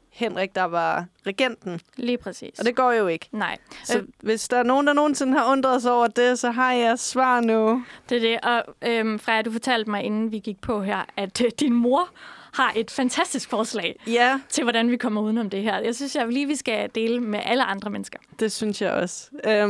Henrik, 0.10 0.56
der 0.56 0.64
var 0.64 1.06
regenten. 1.28 1.80
lige 1.98 2.18
præcis. 2.18 2.60
Og 2.60 2.66
det 2.66 2.76
går 2.76 2.92
jo 2.92 3.08
ikke. 3.08 3.30
Nej, 3.32 3.58
Så 3.84 3.98
Øh. 3.98 4.04
øh. 4.04 4.10
hvis 4.20 4.48
der 4.48 4.58
er 4.58 4.64
nogen, 4.64 4.88
der 4.88 4.94
nogensinde 4.94 5.38
har 5.38 5.52
undret 5.52 5.82
sig 5.82 5.92
over 5.92 6.08
det, 6.08 6.40
så 6.40 6.52
har 6.52 6.74
jeg 6.74 7.00
svar 7.00 7.42
nu. 7.42 7.84
Det 8.10 8.18
er 8.18 8.22
det. 8.22 8.40
Og 8.44 8.76
øhm, 8.90 9.20
Freja, 9.20 9.42
du 9.42 9.52
fortalte 9.52 9.90
mig, 9.90 10.04
inden 10.04 10.32
vi 10.32 10.40
gik 10.40 10.62
på 10.62 10.82
her, 10.82 11.06
at 11.18 11.42
øh, 11.42 11.52
din 11.60 11.74
mor 11.74 12.10
har 12.54 12.74
et 12.76 12.92
fantastisk 12.92 13.50
forslag 13.50 14.00
Ja, 14.08 14.40
til, 14.50 14.64
hvordan 14.64 14.92
vi 14.92 14.98
kommer 14.98 15.22
udenom 15.22 15.50
det 15.50 15.64
her. 15.64 15.80
Jeg 15.80 15.96
synes, 15.96 16.16
jeg 16.16 16.28
lige, 16.28 16.48
vi 16.48 16.56
skal 16.56 16.90
dele 16.96 17.20
med 17.20 17.40
alle 17.46 17.64
andre 17.64 17.90
mennesker. 17.90 18.20
det 18.40 18.52
synes 18.52 18.82
jeg 18.82 18.92
også. 18.92 19.30
Øhm, 19.48 19.70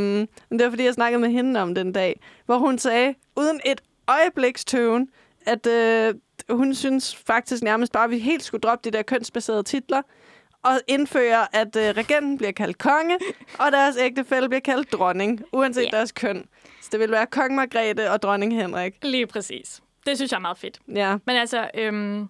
men 0.50 0.60
det 0.60 0.64
var, 0.64 0.70
fordi 0.70 0.84
jeg 0.84 0.94
snakkede 0.94 1.22
med 1.22 1.30
hende 1.30 1.62
om 1.62 1.76
den 1.76 1.92
dag, 1.94 2.20
hvor 2.46 2.58
hun 2.58 2.78
sagde, 2.80 3.16
uden 3.36 3.60
et 3.66 3.82
øjebliks 4.08 4.66
tøven, 4.66 5.10
at 5.46 5.68
øh, 5.68 6.14
hun 6.50 6.76
synes 6.76 7.16
faktisk 7.16 7.64
nærmest 7.64 7.92
bare, 7.92 8.04
at 8.04 8.10
vi 8.10 8.20
helt 8.20 8.44
skulle 8.44 8.62
droppe 8.62 8.90
de 8.92 8.98
der 8.98 9.04
kønsbaserede 9.04 9.64
titler, 9.64 10.02
og 10.64 10.72
indføre, 10.88 11.56
at 11.56 11.76
øh, 11.76 11.84
regenten 11.84 12.38
bliver 12.38 12.52
kaldt 12.52 12.78
konge, 12.78 13.18
og 13.60 13.72
deres 13.72 13.98
ægtefælle 14.00 14.50
bliver 14.50 14.62
kaldt 14.62 14.94
dronning, 14.94 15.42
uanset 15.54 15.82
yeah. 15.84 15.92
deres 15.92 16.12
køn. 16.12 16.46
Så 16.82 16.90
det 16.92 17.00
vil 17.00 17.12
være 17.12 17.26
kong 17.26 17.56
Margrethe 17.56 18.12
og 18.12 18.22
dronning 18.22 18.56
Henrik. 18.56 18.94
Lige 19.04 19.28
præcis. 19.28 19.82
Det 20.08 20.18
synes 20.18 20.32
jeg 20.32 20.38
er 20.38 20.42
meget 20.42 20.58
fedt. 20.58 20.80
Ja, 20.96 21.18
Men 21.26 21.36
altså, 21.36 21.70
øhm, 21.74 22.28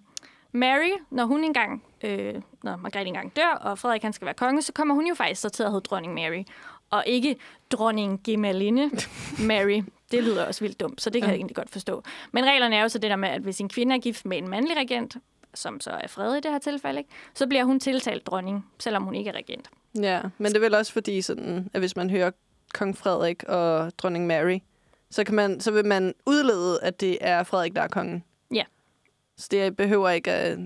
Mary, 0.52 0.90
når 1.10 1.24
hun 1.24 1.44
engang, 1.44 1.82
øh, 2.04 2.34
når 2.62 2.76
Margrethe 2.76 3.08
engang 3.08 3.36
dør, 3.36 3.58
og 3.60 3.78
Frederik 3.78 4.02
han 4.02 4.12
skal 4.12 4.24
være 4.24 4.34
konge, 4.34 4.62
så 4.62 4.72
kommer 4.72 4.94
hun 4.94 5.06
jo 5.06 5.14
faktisk 5.14 5.40
så 5.40 5.48
til 5.48 5.62
at 5.62 5.70
hedde 5.70 5.84
dronning 5.84 6.14
Mary. 6.14 6.42
Og 6.90 7.04
ikke 7.06 7.36
dronning 7.70 8.20
Gemaline 8.24 8.90
Mary. 9.48 9.82
Det 10.10 10.24
lyder 10.24 10.46
også 10.46 10.60
vildt 10.60 10.80
dumt, 10.80 11.02
så 11.02 11.10
det 11.10 11.22
kan 11.22 11.30
jeg 11.30 11.36
egentlig 11.36 11.56
godt 11.56 11.70
forstå. 11.70 12.02
Men 12.32 12.44
reglerne 12.44 12.76
er 12.76 12.82
jo 12.82 12.88
så 12.88 12.98
det 12.98 13.10
der 13.10 13.16
med, 13.16 13.28
at 13.28 13.42
hvis 13.42 13.60
en 13.60 13.68
kvinde 13.68 13.94
er 13.94 13.98
gift 13.98 14.26
med 14.26 14.38
en 14.38 14.48
mandlig 14.48 14.76
regent, 14.76 15.16
som 15.54 15.80
så 15.80 15.90
er 15.90 16.08
Frederik 16.08 16.38
i 16.38 16.42
det 16.42 16.52
her 16.52 16.58
tilfælde, 16.58 16.98
ikke? 16.98 17.10
så 17.34 17.46
bliver 17.46 17.64
hun 17.64 17.80
tiltalt 17.80 18.26
dronning, 18.26 18.66
selvom 18.78 19.02
hun 19.02 19.14
ikke 19.14 19.30
er 19.30 19.34
regent. 19.34 19.70
Ja, 19.94 20.20
men 20.38 20.46
det 20.46 20.56
er 20.56 20.60
vel 20.60 20.74
også 20.74 20.92
fordi, 20.92 21.22
sådan, 21.22 21.70
at 21.72 21.80
hvis 21.80 21.96
man 21.96 22.10
hører 22.10 22.30
kong 22.74 22.96
Frederik 22.96 23.44
og 23.44 23.98
dronning 23.98 24.26
Mary, 24.26 24.58
så, 25.10 25.24
kan 25.24 25.34
man, 25.34 25.60
så 25.60 25.70
vil 25.70 25.86
man 25.86 26.14
udlede, 26.26 26.82
at 26.82 27.00
det 27.00 27.18
er 27.20 27.42
Frederik, 27.42 27.76
der 27.76 27.82
er 27.82 27.88
kongen. 27.88 28.24
Ja. 29.40 29.42
Så 29.42 29.48
det 29.50 29.76
behøver 29.76 30.10
ikke 30.10 30.30
at 30.30 30.58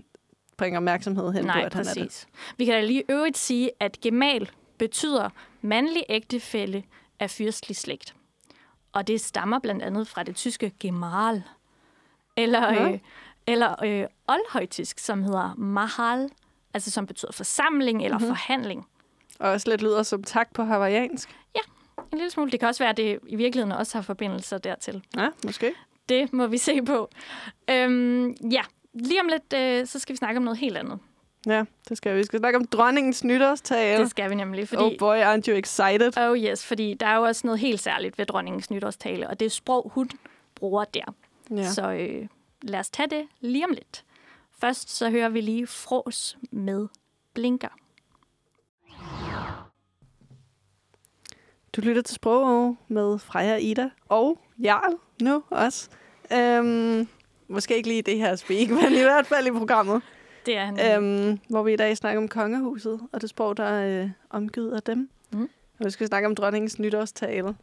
bringe 0.57 0.79
opmærksomhed 0.79 1.33
hen 1.33 1.45
Nej, 1.45 1.61
på, 1.61 1.67
at 1.67 1.75
han 1.75 1.87
er 1.87 1.95
det. 1.95 2.03
præcis. 2.03 2.27
Vi 2.57 2.65
kan 2.65 2.75
da 2.75 2.81
lige 2.81 3.03
øvrigt 3.09 3.39
sige, 3.39 3.71
at 3.81 4.01
gemal 4.01 4.51
betyder 4.79 5.29
mandlig 5.63 6.03
ægtefælle 6.09 6.85
af 7.21 7.31
fyrstelig 7.31 7.77
slægt. 7.77 8.15
Og 8.93 9.07
det 9.07 9.21
stammer 9.21 9.59
blandt 9.59 9.83
andet 9.83 10.09
fra 10.09 10.23
det 10.23 10.37
tyske 10.37 10.73
Gemahl. 10.81 11.43
Eller, 12.37 12.71
Nå. 12.81 12.93
øh, 12.93 12.99
eller 13.47 13.85
øh, 13.85 14.07
oldhøjtysk, 14.29 14.99
som 14.99 15.23
hedder 15.23 15.55
Mahal, 15.55 16.29
altså 16.75 16.91
som 16.91 17.07
betyder 17.07 17.33
forsamling 17.33 18.05
eller 18.05 18.19
Mhm. 18.19 18.23
mm-hmm. 18.23 18.37
forhandling. 18.37 18.87
Og 19.39 19.51
også 19.51 19.71
lidt 19.71 19.83
lyder 19.83 20.03
som 20.03 20.25
tak 20.25 20.53
på 20.55 20.65
hawaiiansk. 20.65 21.37
En 22.13 22.19
lille 22.19 22.31
smule. 22.31 22.51
Det 22.51 22.61
kan 22.61 22.69
også 22.69 22.83
være, 22.83 22.91
at 22.91 22.97
det 22.97 23.19
i 23.27 23.37
virkeligheden 23.37 23.73
også 23.79 23.99
har 23.99 24.03
forbindelser 24.03 24.59
dertil. 24.59 25.03
Ja, 25.17 25.29
måske. 25.45 25.73
Det 26.09 26.33
må 26.33 26.47
vi 26.47 26.59
se 26.59 26.83
på. 26.83 27.09
Øhm, 27.71 28.31
ja, 28.31 28.63
lige 28.95 29.21
om 29.21 29.29
lidt, 29.29 29.53
øh, 29.57 29.87
så 29.87 29.99
skal 29.99 30.13
vi 30.13 30.17
snakke 30.17 30.39
om 30.39 30.45
noget 30.45 30.59
helt 30.59 30.77
andet. 30.77 30.99
Ja, 31.47 31.65
det 31.89 31.97
skal 31.97 32.13
vi. 32.13 32.19
Vi 32.19 32.25
skal 32.25 32.39
snakke 32.39 32.59
om 32.59 32.67
dronningens 32.67 33.25
nytårstale. 33.25 34.03
Det 34.03 34.11
skal 34.11 34.31
vi 34.31 34.35
nemlig, 34.35 34.69
fordi... 34.69 34.83
Oh 34.83 34.93
boy, 34.99 35.17
aren't 35.17 35.49
you 35.49 35.57
excited? 35.57 36.19
Oh 36.19 36.39
yes, 36.39 36.67
fordi 36.67 36.95
der 36.95 37.07
er 37.07 37.17
jo 37.17 37.23
også 37.23 37.47
noget 37.47 37.61
helt 37.61 37.81
særligt 37.81 38.19
ved 38.19 38.27
dronningens 38.27 38.71
nytårstale, 38.71 39.29
og 39.29 39.41
det 39.41 39.47
er 39.47 39.51
sprog, 39.51 39.91
hun 39.95 40.11
bruger 40.55 40.85
der. 40.85 41.15
Ja. 41.51 41.71
Så 41.71 41.91
øh, 41.91 42.29
lad 42.63 42.81
os 42.81 42.91
tage 42.91 43.11
det 43.11 43.29
lige 43.41 43.65
om 43.65 43.71
lidt. 43.71 44.05
Først 44.59 44.91
så 44.91 45.11
hører 45.11 45.29
vi 45.29 45.41
lige 45.41 45.67
fros 45.67 46.39
med 46.51 46.89
blinker. 47.35 47.69
Du 51.77 51.81
lytter 51.81 52.03
til 52.03 52.15
Sprog 52.15 52.77
med 52.89 53.19
Freja 53.19 53.57
Ida 53.57 53.91
og 54.09 54.39
Jarl 54.59 54.95
nu 55.23 55.43
også. 55.51 55.89
Øhm, 56.33 57.09
måske 57.49 57.77
ikke 57.77 57.89
lige 57.89 58.03
det 58.03 58.17
her 58.19 58.37
speak, 58.37 58.69
men 58.71 58.93
i 58.93 59.03
hvert 59.03 59.27
fald 59.27 59.47
i 59.47 59.51
programmet. 59.51 60.03
Det 60.47 60.57
er 60.57 60.65
han. 60.65 61.05
Øhm. 61.05 61.39
Hvor 61.49 61.63
vi 61.63 61.73
i 61.73 61.77
dag 61.77 61.97
snakker 61.97 62.21
om 62.23 62.29
kongehuset 62.29 63.01
og 63.13 63.21
det 63.21 63.31
sprog, 63.31 63.57
der 63.57 63.65
er 63.65 64.03
øh, 64.03 64.11
omgivet 64.31 64.73
af 64.73 64.83
dem. 64.83 65.11
Mm. 65.33 65.49
Og 65.81 65.85
vi 65.87 65.91
skal 65.91 66.07
snakke 66.07 66.29
om 66.29 66.35
dronningens 66.35 66.79
nytårstale, 66.79 67.57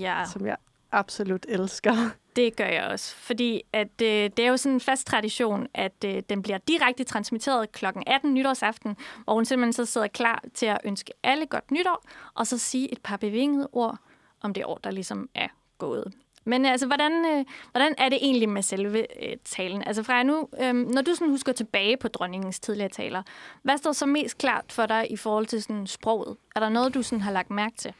Ja, 0.00 0.24
som 0.32 0.46
jeg 0.46 0.56
absolut 0.92 1.46
elsker. 1.48 1.94
det 2.36 2.56
gør 2.56 2.64
jeg 2.66 2.84
også. 2.84 3.14
Fordi 3.16 3.62
at, 3.72 4.02
øh, 4.02 4.08
det 4.08 4.38
er 4.38 4.48
jo 4.48 4.56
sådan 4.56 4.74
en 4.74 4.80
fast 4.80 5.06
tradition, 5.06 5.66
at 5.74 6.04
øh, 6.04 6.22
den 6.30 6.42
bliver 6.42 6.58
direkte 6.58 7.04
transmitteret 7.04 7.72
kl. 7.72 7.84
18 8.06 8.34
nytårsaften, 8.34 8.96
hvor 9.24 9.34
hun 9.34 9.44
simpelthen 9.44 9.72
så 9.72 9.84
sidder 9.84 10.06
klar 10.06 10.42
til 10.54 10.66
at 10.66 10.78
ønske 10.84 11.12
alle 11.22 11.46
godt 11.46 11.70
nytår, 11.70 12.04
og 12.34 12.46
så 12.46 12.58
sige 12.58 12.92
et 12.92 13.00
par 13.02 13.16
bevingede 13.16 13.68
ord 13.72 13.98
om 14.40 14.54
det 14.54 14.64
år, 14.64 14.78
der 14.84 14.90
ligesom 14.90 15.28
er 15.34 15.48
gået. 15.78 16.12
Men 16.46 16.66
altså, 16.66 16.86
hvordan, 16.86 17.12
øh, 17.12 17.44
hvordan 17.70 17.94
er 17.98 18.08
det 18.08 18.18
egentlig 18.22 18.48
med 18.48 18.62
selve 18.62 19.24
øh, 19.24 19.36
talen? 19.44 19.82
Altså 19.86 20.02
Freja, 20.02 20.22
nu, 20.22 20.48
øh, 20.62 20.74
når 20.74 21.02
du 21.02 21.14
sådan 21.14 21.30
husker 21.30 21.52
tilbage 21.52 21.96
på 21.96 22.08
dronningens 22.08 22.60
tidligere 22.60 22.88
taler, 22.88 23.22
hvad 23.62 23.78
står 23.78 23.92
så 23.92 24.06
mest 24.06 24.38
klart 24.38 24.64
for 24.68 24.86
dig 24.86 25.06
i 25.10 25.16
forhold 25.16 25.46
til 25.46 25.62
sådan 25.62 25.86
sproget? 25.86 26.36
Er 26.56 26.60
der 26.60 26.68
noget, 26.68 26.94
du 26.94 27.02
sådan 27.02 27.20
har 27.20 27.32
lagt 27.32 27.50
mærke 27.50 27.76
til? 27.76 27.92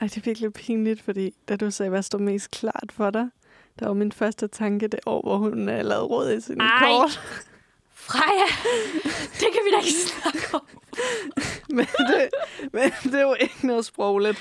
Ej, 0.00 0.06
det 0.06 0.16
er 0.16 0.20
virkelig 0.24 0.52
pinligt, 0.52 1.02
fordi 1.02 1.34
da 1.48 1.56
du 1.56 1.70
sagde, 1.70 1.90
hvad 1.90 2.02
står 2.02 2.18
mest 2.18 2.50
klart 2.50 2.92
for 2.92 3.10
dig, 3.10 3.28
der 3.78 3.86
var 3.86 3.94
min 3.94 4.12
første 4.12 4.48
tanke 4.48 4.88
det 4.88 5.00
år, 5.06 5.22
hvor 5.22 5.36
hun 5.36 5.52
uh, 5.52 5.66
lavede 5.66 6.02
råd 6.02 6.32
i 6.32 6.40
sin 6.40 6.60
Ej. 6.60 6.78
kort. 6.80 7.20
Freja, 7.94 8.46
det 9.32 9.48
kan 9.52 9.60
vi 9.64 9.70
da 9.70 9.78
ikke 9.78 9.98
snakke 10.12 10.54
om. 10.54 10.66
men, 11.68 11.86
det, 11.86 12.28
men 12.72 13.12
det 13.12 13.14
er 13.14 13.22
jo 13.22 13.36
ikke 13.40 13.66
noget 13.66 13.84
sprogligt. 13.84 14.38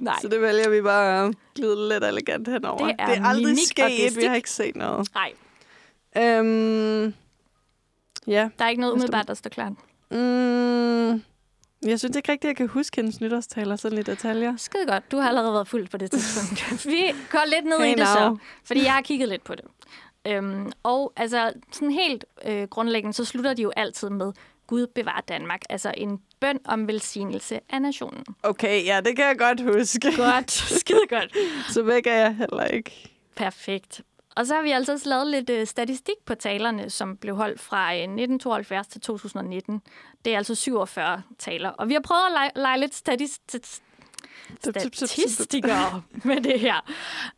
Nej. 0.00 0.16
Så 0.22 0.28
det 0.28 0.40
vælger 0.40 0.68
vi 0.68 0.82
bare 0.82 1.26
at 1.26 1.34
glide 1.54 1.88
lidt 1.88 2.04
elegant 2.04 2.48
henover. 2.48 2.86
Det 2.86 2.96
er 2.98 3.06
det 3.06 3.18
er 3.18 3.24
aldrig 3.24 3.56
sket, 3.68 4.16
vi 4.16 4.24
har 4.24 4.34
ikke 4.34 4.50
set 4.50 4.76
noget. 4.76 5.08
Nej, 5.14 5.32
Øhm, 6.16 7.14
ja. 8.26 8.48
der 8.58 8.64
er 8.64 8.68
ikke 8.68 8.80
noget 8.80 8.92
umiddelbart, 8.92 9.28
der 9.28 9.34
står 9.34 9.50
klart. 9.50 9.72
Mm, 10.10 11.22
jeg 11.88 11.98
synes 11.98 12.16
ikke 12.16 12.32
rigtigt, 12.32 12.44
jeg 12.44 12.56
kan 12.56 12.68
huske 12.68 12.96
hendes 12.96 13.20
nytårstaler 13.20 13.76
sådan 13.76 13.96
lidt 13.96 14.06
detaljer. 14.06 14.56
Skide 14.56 14.86
godt. 14.86 15.10
Du 15.12 15.16
har 15.16 15.28
allerede 15.28 15.52
været 15.52 15.68
fuld 15.68 15.88
på 15.88 15.96
det 15.96 16.10
tidspunkt. 16.10 16.66
vi 16.92 17.02
går 17.30 17.44
lidt 17.46 17.64
ned 17.64 17.78
Hey 17.78 17.92
i 17.92 17.94
det 17.94 18.06
så, 18.08 18.36
fordi 18.64 18.84
jeg 18.84 18.92
har 18.92 19.00
kigget 19.02 19.28
lidt 19.28 19.44
på 19.44 19.54
det. 19.54 19.64
Øhm, 20.26 20.72
og 20.82 21.12
altså, 21.16 21.52
sådan 21.72 21.90
helt 21.90 22.24
øh, 22.46 22.68
grundlæggende, 22.68 23.14
så 23.14 23.24
slutter 23.24 23.54
de 23.54 23.62
jo 23.62 23.72
altid 23.76 24.10
med 24.10 24.32
Gud 24.66 24.86
bevar 24.86 25.24
Danmark. 25.28 25.60
Altså 25.70 25.94
en 25.96 26.20
bøn 26.40 26.58
om 26.64 26.88
velsignelse 26.88 27.60
af 27.70 27.82
nationen. 27.82 28.24
Okay, 28.42 28.84
ja, 28.84 29.00
det 29.00 29.16
kan 29.16 29.24
jeg 29.24 29.38
godt 29.38 29.60
huske. 29.60 30.16
Godt. 30.16 30.50
Skide 30.80 31.06
godt. 31.08 31.36
Så 31.68 31.82
væk 31.82 32.06
er 32.06 32.14
jeg 32.14 32.34
heller 32.34 32.64
ikke. 32.64 33.10
Perfekt. 33.36 34.02
Og 34.36 34.46
så 34.46 34.54
har 34.54 34.62
vi 34.62 34.70
altså 34.70 34.92
også 34.92 35.08
lavet 35.08 35.26
lidt 35.26 35.50
øh, 35.50 35.66
statistik 35.66 36.14
på 36.26 36.34
talerne, 36.34 36.90
som 36.90 37.16
blev 37.16 37.36
holdt 37.36 37.60
fra 37.60 37.94
øh, 37.94 38.00
1972 38.00 38.86
til 38.86 39.00
2019. 39.00 39.82
Det 40.24 40.32
er 40.32 40.36
altså 40.36 40.54
47 40.54 41.22
taler. 41.38 41.68
Og 41.68 41.88
vi 41.88 41.92
har 41.94 42.00
prøvet 42.00 42.26
at 42.26 42.32
lege, 42.32 42.50
lege 42.56 42.80
lidt 42.80 42.94
statistik 42.94 43.85
statistikere 44.60 46.02
med 46.24 46.40
det 46.40 46.60
her. 46.60 46.92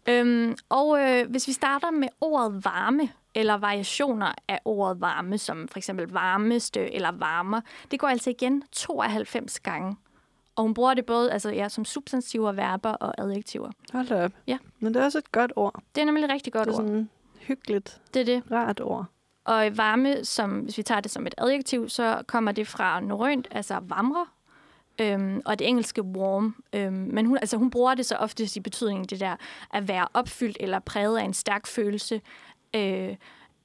Øhm, 0.09 0.57
og 0.69 1.01
øh, 1.01 1.31
hvis 1.31 1.49
vi 1.49 1.53
starter 1.53 1.91
med 1.91 2.09
ordet 2.21 2.65
varme, 2.65 3.09
eller 3.35 3.55
variationer 3.57 4.33
af 4.49 4.61
ordet 4.65 5.01
varme, 5.01 5.39
som 5.39 5.69
for 5.69 5.79
eksempel 5.79 6.09
varmeste 6.09 6.95
eller 6.95 7.13
varmer, 7.13 7.61
det 7.91 8.01
går 8.01 8.09
altså 8.09 8.31
igen 8.31 8.63
92 8.73 9.61
gange. 9.61 9.97
Og 10.57 10.63
hun 10.63 10.75
bruger 10.75 10.95
det 10.95 11.07
både 11.07 11.33
altså, 11.33 11.51
ja, 11.51 11.69
som 11.69 11.85
substantiver, 11.85 12.53
verber 12.53 12.91
og 12.91 13.15
adjektiver. 13.21 13.71
Hold 13.93 14.11
op. 14.11 14.33
Ja. 14.47 14.59
Men 14.81 14.95
det 14.95 15.01
er 15.01 15.05
også 15.05 15.19
et 15.19 15.33
godt 15.33 15.53
ord. 15.57 15.83
Det 15.95 16.01
er 16.01 16.05
nemlig 16.05 16.25
et 16.25 16.31
rigtig 16.31 16.53
godt 16.53 16.67
det 16.69 16.75
er 16.75 16.79
ord. 16.79 16.87
sådan 16.87 17.09
hyggeligt, 17.41 18.01
Det 18.15 18.21
er 18.21 18.25
det. 18.25 18.43
rart 18.53 18.81
ord. 18.81 19.05
Og 19.45 19.69
varme, 19.77 20.25
som, 20.25 20.51
hvis 20.51 20.79
vi 20.79 20.83
tager 20.83 21.01
det 21.01 21.11
som 21.11 21.27
et 21.27 21.35
adjektiv, 21.39 21.89
så 21.89 22.23
kommer 22.27 22.53
det 22.53 22.69
fra 22.69 23.01
norrønt, 23.01 23.49
altså 23.51 23.79
vamre, 23.83 24.27
øhm, 24.99 25.43
og 25.45 25.59
det 25.59 25.69
engelske 25.69 26.03
warm. 26.03 26.57
Øhm, 26.73 26.93
men 26.93 27.27
hun, 27.27 27.37
altså, 27.37 27.57
hun 27.57 27.71
bruger 27.71 27.95
det 27.95 28.07
så 28.07 28.17
ofte 28.17 28.49
i 28.57 28.61
betydningen 28.61 29.05
det 29.07 29.21
der 29.21 29.37
at 29.75 29.89
være 29.89 30.09
opfyldt 30.15 30.57
eller 30.61 30.79
præget 30.79 31.19
af 31.19 31.25
en 31.25 31.35
stærk 31.35 31.67
følelse 31.67 32.21
øh, 32.75 33.17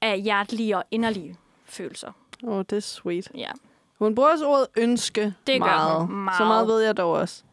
af 0.01 0.21
hjertelige 0.21 0.77
og 0.77 0.83
inderlige 0.91 1.37
følelser. 1.65 2.11
Åh, 2.43 2.57
oh, 2.57 2.63
det 2.69 2.75
er 2.75 2.79
sweet. 2.79 3.31
Ja. 3.35 3.51
Hun 3.99 4.15
bruger 4.15 4.29
også 4.29 4.47
ordet 4.47 4.67
ønske 4.77 5.33
Det 5.47 5.61
gør 5.61 5.67
meget. 5.67 6.07
hun 6.07 6.15
meget. 6.15 6.37
Så 6.37 6.45
meget 6.45 6.67
ved 6.67 6.79
jeg 6.81 6.97
dog 6.97 7.11
også. 7.11 7.43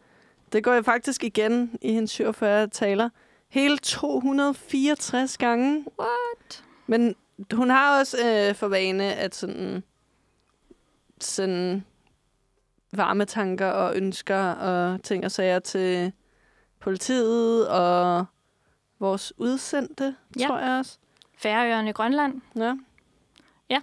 Det 0.52 0.64
går 0.64 0.74
jo 0.74 0.82
faktisk 0.82 1.24
igen 1.24 1.78
i 1.82 1.92
hendes 1.92 2.10
47 2.10 2.66
taler. 2.68 3.08
Hele 3.48 3.78
264 3.78 5.38
gange. 5.38 5.84
What? 6.00 6.64
Men 6.86 7.14
hun 7.52 7.70
har 7.70 7.98
også 7.98 8.16
øh, 8.26 8.54
for 8.54 8.68
vane 8.68 9.14
at 9.14 9.34
sådan, 9.34 9.82
sådan 11.20 11.84
varme 12.92 13.24
tanker 13.24 13.66
og 13.70 13.96
ønsker 13.96 14.50
og 14.52 15.02
ting 15.02 15.24
og 15.24 15.30
sager 15.30 15.58
til 15.58 16.12
politiet 16.80 17.68
og 17.68 18.24
vores 18.98 19.32
udsendte, 19.38 20.16
Ja. 20.40 20.46
tror 20.46 20.58
jeg 20.58 20.78
også. 20.78 20.98
Færøerne, 21.38 21.92
Grønland. 21.92 22.40
Ja. 23.70 23.80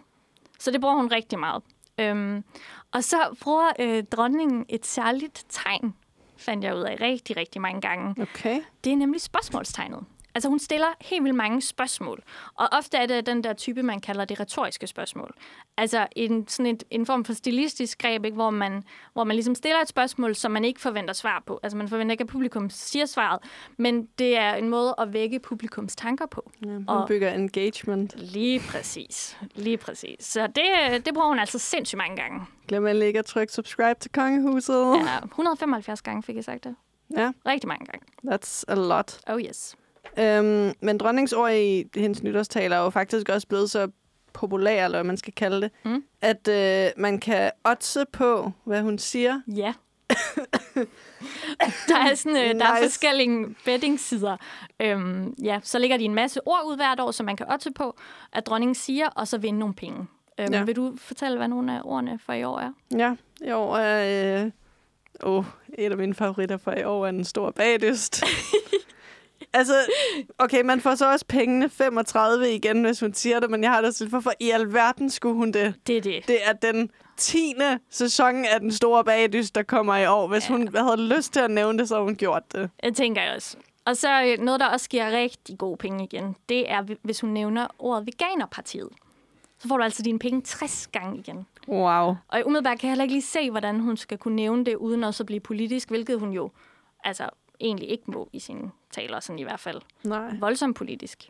Så 0.59 0.71
det 0.71 0.81
bruger 0.81 0.95
hun 0.95 1.11
rigtig 1.11 1.39
meget. 1.39 1.63
Øhm, 1.99 2.43
og 2.91 3.03
så 3.03 3.17
bruger 3.41 3.69
øh, 3.79 4.03
dronningen 4.03 4.65
et 4.69 4.85
særligt 4.85 5.45
tegn, 5.49 5.93
fandt 6.37 6.63
jeg 6.63 6.75
ud 6.75 6.81
af 6.81 6.97
rigtig, 7.01 7.37
rigtig 7.37 7.61
mange 7.61 7.81
gange. 7.81 8.21
Okay. 8.21 8.61
Det 8.83 8.91
er 8.91 8.95
nemlig 8.97 9.21
spørgsmålstegnet. 9.21 10.03
Altså 10.37 10.49
hun 10.49 10.59
stiller 10.59 10.87
helt 11.01 11.23
vildt 11.23 11.35
mange 11.35 11.61
spørgsmål. 11.61 12.23
Og 12.55 12.67
ofte 12.71 12.97
er 12.97 13.05
det 13.05 13.25
den 13.25 13.43
der 13.43 13.53
type, 13.53 13.83
man 13.83 13.99
kalder 14.01 14.25
det 14.25 14.39
retoriske 14.39 14.87
spørgsmål. 14.87 15.33
Altså 15.77 16.07
en, 16.15 16.47
sådan 16.47 16.75
et, 16.75 16.83
en 16.91 17.05
form 17.05 17.25
for 17.25 17.33
stilistisk 17.33 17.97
greb, 18.01 18.25
ikke? 18.25 18.35
Hvor, 18.35 18.49
man, 18.49 18.83
hvor 19.13 19.23
man 19.23 19.35
ligesom 19.35 19.55
stiller 19.55 19.81
et 19.81 19.87
spørgsmål, 19.87 20.35
som 20.35 20.51
man 20.51 20.65
ikke 20.65 20.81
forventer 20.81 21.13
svar 21.13 21.43
på. 21.45 21.59
Altså 21.63 21.77
man 21.77 21.87
forventer 21.87 22.11
ikke, 22.11 22.21
at 22.21 22.27
publikum 22.27 22.69
siger 22.69 23.05
svaret, 23.05 23.39
men 23.77 24.05
det 24.19 24.37
er 24.37 24.55
en 24.55 24.69
måde 24.69 24.95
at 24.97 25.13
vække 25.13 25.39
publikums 25.39 25.95
tanker 25.95 26.25
på. 26.25 26.51
Ja, 26.65 26.67
hun 26.71 26.85
Og- 26.87 27.07
bygger 27.07 27.31
engagement. 27.33 28.13
Lige 28.17 28.59
præcis. 28.59 29.37
Lige 29.55 29.77
præcis. 29.77 30.17
Så 30.25 30.47
det, 30.47 31.05
det 31.05 31.13
bruger 31.13 31.27
hun 31.27 31.39
altså 31.39 31.59
sindssygt 31.59 31.97
mange 31.97 32.15
gange. 32.17 32.41
Glem 32.67 32.87
endelig 32.87 33.07
ikke 33.07 33.19
at 33.19 33.25
trykke 33.25 33.53
subscribe 33.53 33.99
til 33.99 34.11
Kongehuset. 34.11 34.95
Ja, 34.95 35.17
175 35.23 36.01
gange 36.01 36.23
fik 36.23 36.35
jeg 36.35 36.43
sagt 36.43 36.63
det. 36.63 36.75
Ja, 37.17 37.31
Rigtig 37.45 37.67
mange 37.67 37.85
gange. 37.85 38.05
that's 38.35 38.63
a 38.67 38.75
lot. 38.75 39.19
Oh 39.27 39.41
yes. 39.41 39.75
Øhm, 40.19 40.73
men 40.81 40.97
dronningsord 40.97 41.51
i 41.53 41.85
hendes 41.95 42.23
nytårstaler 42.23 42.77
er 42.77 42.83
jo 42.83 42.89
faktisk 42.89 43.29
også 43.29 43.47
blevet 43.47 43.69
så 43.71 43.87
populær, 44.33 44.85
eller 44.85 44.97
hvad 44.97 45.03
man 45.03 45.17
skal 45.17 45.33
kalde 45.33 45.61
det, 45.61 45.71
Mm. 45.85 46.03
at 46.21 46.47
øh, 46.47 46.91
man 46.97 47.19
kan 47.19 47.51
otse 47.65 47.99
på, 48.13 48.51
hvad 48.63 48.81
hun 48.81 48.97
siger. 48.97 49.41
Ja. 49.55 49.73
der 51.87 51.97
er, 51.97 52.15
sådan, 52.15 52.37
øh, 52.37 52.59
der 52.59 52.65
er 52.67 52.73
Nice. 52.79 52.89
forskellige 52.89 53.55
bettingsider. 53.65 54.37
Øhm, 54.79 55.35
ja, 55.43 55.59
så 55.63 55.79
ligger 55.79 55.97
de 55.97 56.03
en 56.03 56.15
masse 56.15 56.47
ord 56.47 56.61
ud 56.65 56.75
hvert 56.75 56.99
år, 56.99 57.11
som 57.11 57.25
man 57.25 57.35
kan 57.37 57.45
otte 57.51 57.71
på, 57.75 57.95
at 58.33 58.45
dronningen 58.47 58.75
siger, 58.75 59.09
og 59.09 59.27
så 59.27 59.37
vinde 59.37 59.59
nogle 59.59 59.73
penge. 59.75 60.07
Øhm, 60.39 60.53
ja. 60.53 60.63
Vil 60.63 60.75
du 60.75 60.93
fortælle, 60.97 61.37
hvad 61.37 61.47
nogle 61.47 61.75
af 61.77 61.81
ordene 61.83 62.19
for 62.25 62.33
i 62.33 62.43
år 62.43 62.59
er? 62.59 62.71
Ja, 62.97 63.15
i 63.41 63.51
år 63.51 63.77
er... 63.77 64.43
Øh, 64.43 64.51
oh, 65.23 65.45
et 65.77 65.91
af 65.91 65.97
mine 65.97 66.13
favoritter 66.13 66.57
for 66.57 66.71
i 66.71 66.83
år 66.83 67.05
er 67.05 67.09
en 67.09 67.25
stor 67.25 67.51
bagdyst. 67.51 68.23
altså, 69.53 69.73
okay, 70.39 70.61
man 70.61 70.81
får 70.81 70.95
så 70.95 71.11
også 71.11 71.25
pengene 71.25 71.69
35 71.69 72.53
igen, 72.55 72.83
hvis 72.83 72.99
hun 72.99 73.13
siger 73.13 73.39
det, 73.39 73.49
men 73.51 73.63
jeg 73.63 73.71
har 73.71 73.81
det 73.81 73.95
sådan, 73.95 74.09
hvorfor 74.09 74.31
i 74.39 74.49
alverden 74.49 75.09
skulle 75.09 75.35
hun 75.35 75.51
det? 75.51 75.73
Det 75.87 75.97
er 75.97 76.01
det. 76.01 76.27
Det 76.27 76.37
er 76.45 76.53
den 76.53 76.91
10. 77.17 77.53
sæson 77.89 78.45
af 78.45 78.59
den 78.59 78.71
store 78.71 79.03
bagdyst, 79.03 79.55
der 79.55 79.63
kommer 79.63 79.95
i 79.97 80.05
år. 80.07 80.27
Hvis 80.27 80.49
Ja. 80.49 80.55
hun 80.55 80.75
havde 80.75 81.15
lyst 81.15 81.33
til 81.33 81.39
at 81.39 81.51
nævne 81.51 81.79
det, 81.79 81.87
så 81.87 81.95
havde 81.95 82.05
hun 82.05 82.15
gjort 82.15 82.43
det. 82.51 82.69
Jeg 82.83 82.93
tænker 82.95 83.21
jeg 83.21 83.35
også. 83.35 83.57
Og 83.85 83.97
så 83.97 84.23
øh, 84.23 84.39
noget, 84.45 84.59
der 84.59 84.65
også 84.67 84.89
giver 84.89 85.11
rigtig 85.11 85.57
gode 85.57 85.77
penge 85.77 86.03
igen, 86.03 86.35
det 86.49 86.71
er, 86.71 86.83
hvis 87.01 87.21
hun 87.21 87.29
nævner 87.29 87.67
ordet 87.79 88.05
Veganerpartiet. 88.05 88.89
Så 89.59 89.67
får 89.67 89.77
du 89.77 89.83
altså 89.83 90.03
dine 90.03 90.19
penge 90.19 90.41
60 90.41 90.87
gange 90.87 91.19
igen. 91.19 91.45
Wow. 91.67 92.15
Og 92.27 92.41
umiddelbart 92.45 92.79
kan 92.79 92.87
jeg 92.87 92.91
heller 92.91 93.03
ikke 93.03 93.13
lige 93.15 93.21
se, 93.21 93.51
hvordan 93.51 93.79
hun 93.79 93.97
skal 93.97 94.17
kunne 94.17 94.35
nævne 94.35 94.65
det, 94.65 94.75
uden 94.75 95.03
også 95.03 95.23
at 95.23 95.27
blive 95.27 95.39
politisk, 95.39 95.89
hvilket 95.89 96.19
hun 96.19 96.31
jo 96.31 96.49
altså 97.03 97.29
egentlig 97.61 97.89
ikke 97.89 98.03
må 98.07 98.29
i 98.33 98.39
sine 98.39 98.71
taler, 98.97 99.19
sådan 99.19 99.39
i 99.39 99.43
hvert 99.43 99.59
fald 99.59 99.81
Nej. 100.03 100.37
voldsomt 100.39 100.75
politisk. 100.75 101.29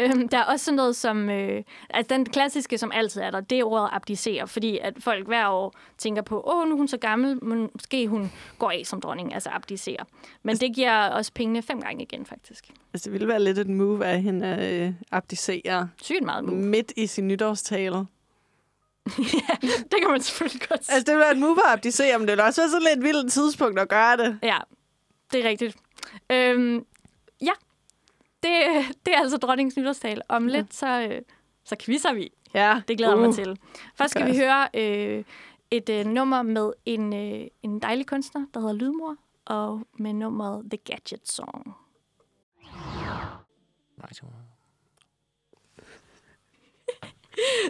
Øhm, 0.00 0.28
der 0.28 0.38
er 0.38 0.42
også 0.44 0.64
sådan 0.64 0.76
noget 0.76 0.96
som, 0.96 1.30
øh, 1.30 1.62
altså 1.90 2.14
den 2.14 2.24
klassiske, 2.24 2.78
som 2.78 2.92
altid 2.94 3.20
er 3.20 3.30
der, 3.30 3.40
det 3.40 3.58
er 3.58 3.64
ordet 3.64 3.88
abdicere, 3.92 4.48
fordi 4.48 4.78
at 4.78 4.94
folk 5.00 5.26
hver 5.26 5.48
år 5.48 5.74
tænker 5.98 6.22
på, 6.22 6.42
åh, 6.46 6.68
nu 6.68 6.72
er 6.72 6.76
hun 6.76 6.88
så 6.88 6.96
gammel, 6.96 7.44
men 7.44 7.70
måske 7.74 8.06
hun 8.08 8.32
går 8.58 8.70
af 8.70 8.82
som 8.84 9.00
dronning, 9.00 9.34
altså 9.34 9.50
abdicere. 9.50 10.04
Men 10.42 10.56
det 10.56 10.74
giver 10.74 11.08
også 11.08 11.32
pengene 11.34 11.62
fem 11.62 11.80
gange 11.80 12.02
igen, 12.02 12.26
faktisk. 12.26 12.70
Altså, 12.92 13.04
det 13.04 13.12
ville 13.12 13.28
være 13.28 13.42
lidt 13.42 13.58
et 13.58 13.68
move 13.68 14.04
af 14.06 14.22
hende 14.22 14.46
at 14.46 14.72
øh, 14.86 14.92
abdicere 15.12 15.88
Sygt 16.02 16.22
meget 16.22 16.44
move. 16.44 16.56
midt 16.56 16.92
i 16.96 17.06
sin 17.06 17.28
nytårstale. 17.28 17.96
det 19.90 19.96
kan 20.02 20.10
man 20.10 20.20
selvfølgelig 20.20 20.68
godt 20.68 20.84
sige. 20.84 20.94
Altså, 20.94 21.04
det 21.06 21.12
ville 21.12 21.20
være 21.24 21.32
et 21.32 21.38
move 21.38 21.58
at 21.66 21.72
abdicere, 21.72 22.18
men 22.18 22.28
det 22.28 22.32
ville 22.32 22.44
også 22.44 22.60
være 22.60 22.70
sådan 22.70 22.88
lidt 22.94 23.04
vildt 23.04 23.32
tidspunkt 23.32 23.78
at 23.78 23.88
gøre 23.88 24.16
det. 24.16 24.38
Ja, 24.42 24.58
det 25.32 25.44
er 25.44 25.48
rigtigt. 25.48 25.76
Øhm, 26.30 26.84
ja, 27.42 27.52
det, 28.42 28.52
det 29.06 29.14
er 29.14 29.18
altså 29.18 29.36
dronningens 29.36 29.76
nytårstale. 29.76 30.22
Om 30.28 30.46
lidt, 30.46 30.74
så, 30.74 31.08
øh, 31.10 31.22
så 31.64 31.76
quizzer 31.80 32.12
vi. 32.12 32.32
Ja. 32.54 32.82
Det 32.88 32.96
glæder 32.98 33.14
uh, 33.14 33.20
mig 33.20 33.34
til. 33.34 33.58
Først 33.94 34.10
skal 34.10 34.26
vi 34.32 34.36
høre 34.36 34.68
øh, 34.74 35.24
et 35.70 35.88
øh, 35.88 36.06
nummer 36.06 36.42
med 36.42 36.72
en, 36.84 37.12
øh, 37.14 37.46
en 37.62 37.78
dejlig 37.82 38.06
kunstner, 38.06 38.46
der 38.54 38.60
hedder 38.60 38.74
Lydmor, 38.74 39.16
og 39.44 39.86
med 39.98 40.12
nummeret 40.12 40.64
The 40.70 40.78
Gadget 40.84 41.28
Song. 41.28 41.74
Nej, 43.96 44.08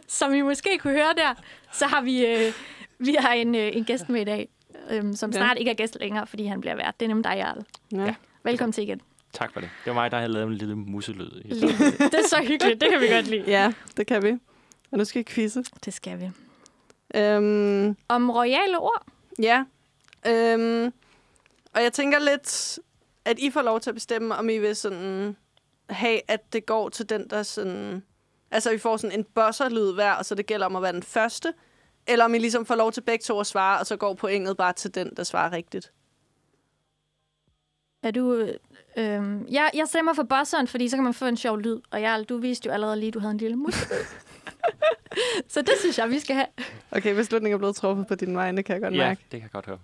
Som 0.08 0.34
I 0.34 0.42
måske 0.42 0.78
kunne 0.78 0.92
høre 0.92 1.14
der, 1.16 1.34
så 1.72 1.86
har 1.86 2.00
vi, 2.02 2.26
øh, 2.26 2.52
vi 2.98 3.16
har 3.20 3.32
en, 3.32 3.54
øh, 3.54 3.76
en 3.76 3.84
gæst 3.84 4.08
med 4.08 4.20
i 4.20 4.24
dag, 4.24 4.48
øh, 4.90 5.14
som 5.14 5.30
Ja. 5.30 5.36
snart 5.36 5.58
ikke 5.58 5.70
er 5.70 5.74
gæst 5.74 5.96
længere, 6.00 6.26
fordi 6.26 6.46
han 6.46 6.60
bliver 6.60 6.76
vært. 6.76 7.00
Det 7.00 7.06
er 7.06 7.08
nemlig 7.08 7.24
dig, 7.24 7.36
Jarl. 7.36 7.64
ja. 7.92 8.14
Velkommen 8.42 8.72
til 8.72 8.82
igen. 8.82 9.00
Tak 9.36 9.52
for 9.52 9.60
det. 9.60 9.70
Det 9.84 9.90
var 9.90 9.94
mig, 9.94 10.10
der 10.10 10.16
havde 10.16 10.32
lavet 10.32 10.46
en 10.46 10.54
lille 10.54 10.74
muselyd. 10.76 11.30
i 11.44 11.48
Lige- 11.48 11.72
Det 12.12 12.14
er 12.14 12.28
så 12.28 12.44
hyggeligt, 12.48 12.80
det 12.80 12.90
kan 12.90 13.00
vi 13.00 13.06
godt 13.08 13.26
lide. 13.26 13.44
Ja, 13.46 13.72
det 13.96 14.06
kan 14.06 14.22
vi. 14.22 14.30
Og 14.90 14.98
nu 14.98 15.04
skal 15.04 15.18
vi 15.18 15.24
quizze. 15.24 15.64
Det 15.84 15.94
skal 15.94 16.20
vi. 16.20 16.30
Øhm, 17.14 17.96
Om 18.08 18.30
royale 18.30 18.78
ord. 18.78 19.02
ja. 19.42 19.64
Øhm, 20.26 20.92
og 21.74 21.82
jeg 21.82 21.92
tænker 21.92 22.18
lidt, 22.18 22.78
at 23.24 23.38
I 23.38 23.50
får 23.50 23.62
lov 23.62 23.80
til 23.80 23.90
at 23.90 23.94
bestemme, 23.94 24.34
om 24.36 24.48
I 24.48 24.58
vil 24.58 24.76
sådan 24.76 25.36
have, 25.90 26.20
at 26.28 26.52
det 26.52 26.66
går 26.66 26.88
til 26.88 27.08
den, 27.08 27.30
der 27.30 27.42
sådan... 27.42 28.02
Altså, 28.50 28.70
vi 28.70 28.78
får 28.78 28.96
sådan 28.96 29.18
en 29.18 29.24
buzzer-lyd 29.34 29.94
hver, 29.94 30.12
og 30.12 30.24
så 30.24 30.34
det 30.34 30.46
gælder 30.46 30.66
om 30.66 30.76
at 30.76 30.82
være 30.82 30.92
den 30.92 31.02
første. 31.02 31.52
Eller 32.06 32.24
om 32.24 32.34
I 32.34 32.38
ligesom 32.38 32.66
får 32.66 32.74
lov 32.74 32.92
til 32.92 33.00
begge 33.00 33.22
to 33.22 33.40
at 33.40 33.46
svare, 33.46 33.78
og 33.80 33.86
så 33.86 33.96
går 33.96 34.14
pointet 34.14 34.56
bare 34.56 34.72
til 34.72 34.94
den, 34.94 35.10
der 35.16 35.22
svarer 35.24 35.52
rigtigt. 35.52 35.92
Er 38.06 38.10
du... 38.10 38.32
Øh, 38.34 38.48
øh, 38.96 39.52
jeg, 39.52 39.70
jeg 39.74 39.84
stemmer 39.86 40.12
for 40.12 40.22
bosseren, 40.22 40.66
fordi 40.66 40.88
så 40.88 40.96
kan 40.96 41.04
man 41.04 41.14
få 41.14 41.24
en 41.26 41.36
sjov 41.36 41.58
lyd. 41.58 41.80
Og 41.90 42.00
Jarl, 42.00 42.24
du 42.24 42.38
viste 42.38 42.66
jo 42.66 42.72
allerede 42.72 42.96
lige, 43.00 43.08
at 43.08 43.14
du 43.14 43.18
havde 43.18 43.32
en 43.32 43.38
lille 43.38 43.56
mus. 43.56 43.74
så 45.48 45.60
det 45.62 45.72
synes 45.80 45.98
jeg, 45.98 46.10
vi 46.10 46.18
skal 46.18 46.36
have. 46.36 46.46
Okay, 46.90 47.14
beslutningen 47.14 47.54
er 47.54 47.58
blevet 47.58 47.76
truffet 47.76 48.06
på 48.06 48.14
din 48.14 48.36
vegne, 48.36 48.62
kan 48.62 48.72
jeg 48.74 48.82
godt 48.82 48.94
Ja, 48.94 48.98
mærke. 48.98 49.20
det 49.20 49.40
kan 49.40 49.42
jeg 49.42 49.50
godt 49.50 49.66
høre. 49.66 49.78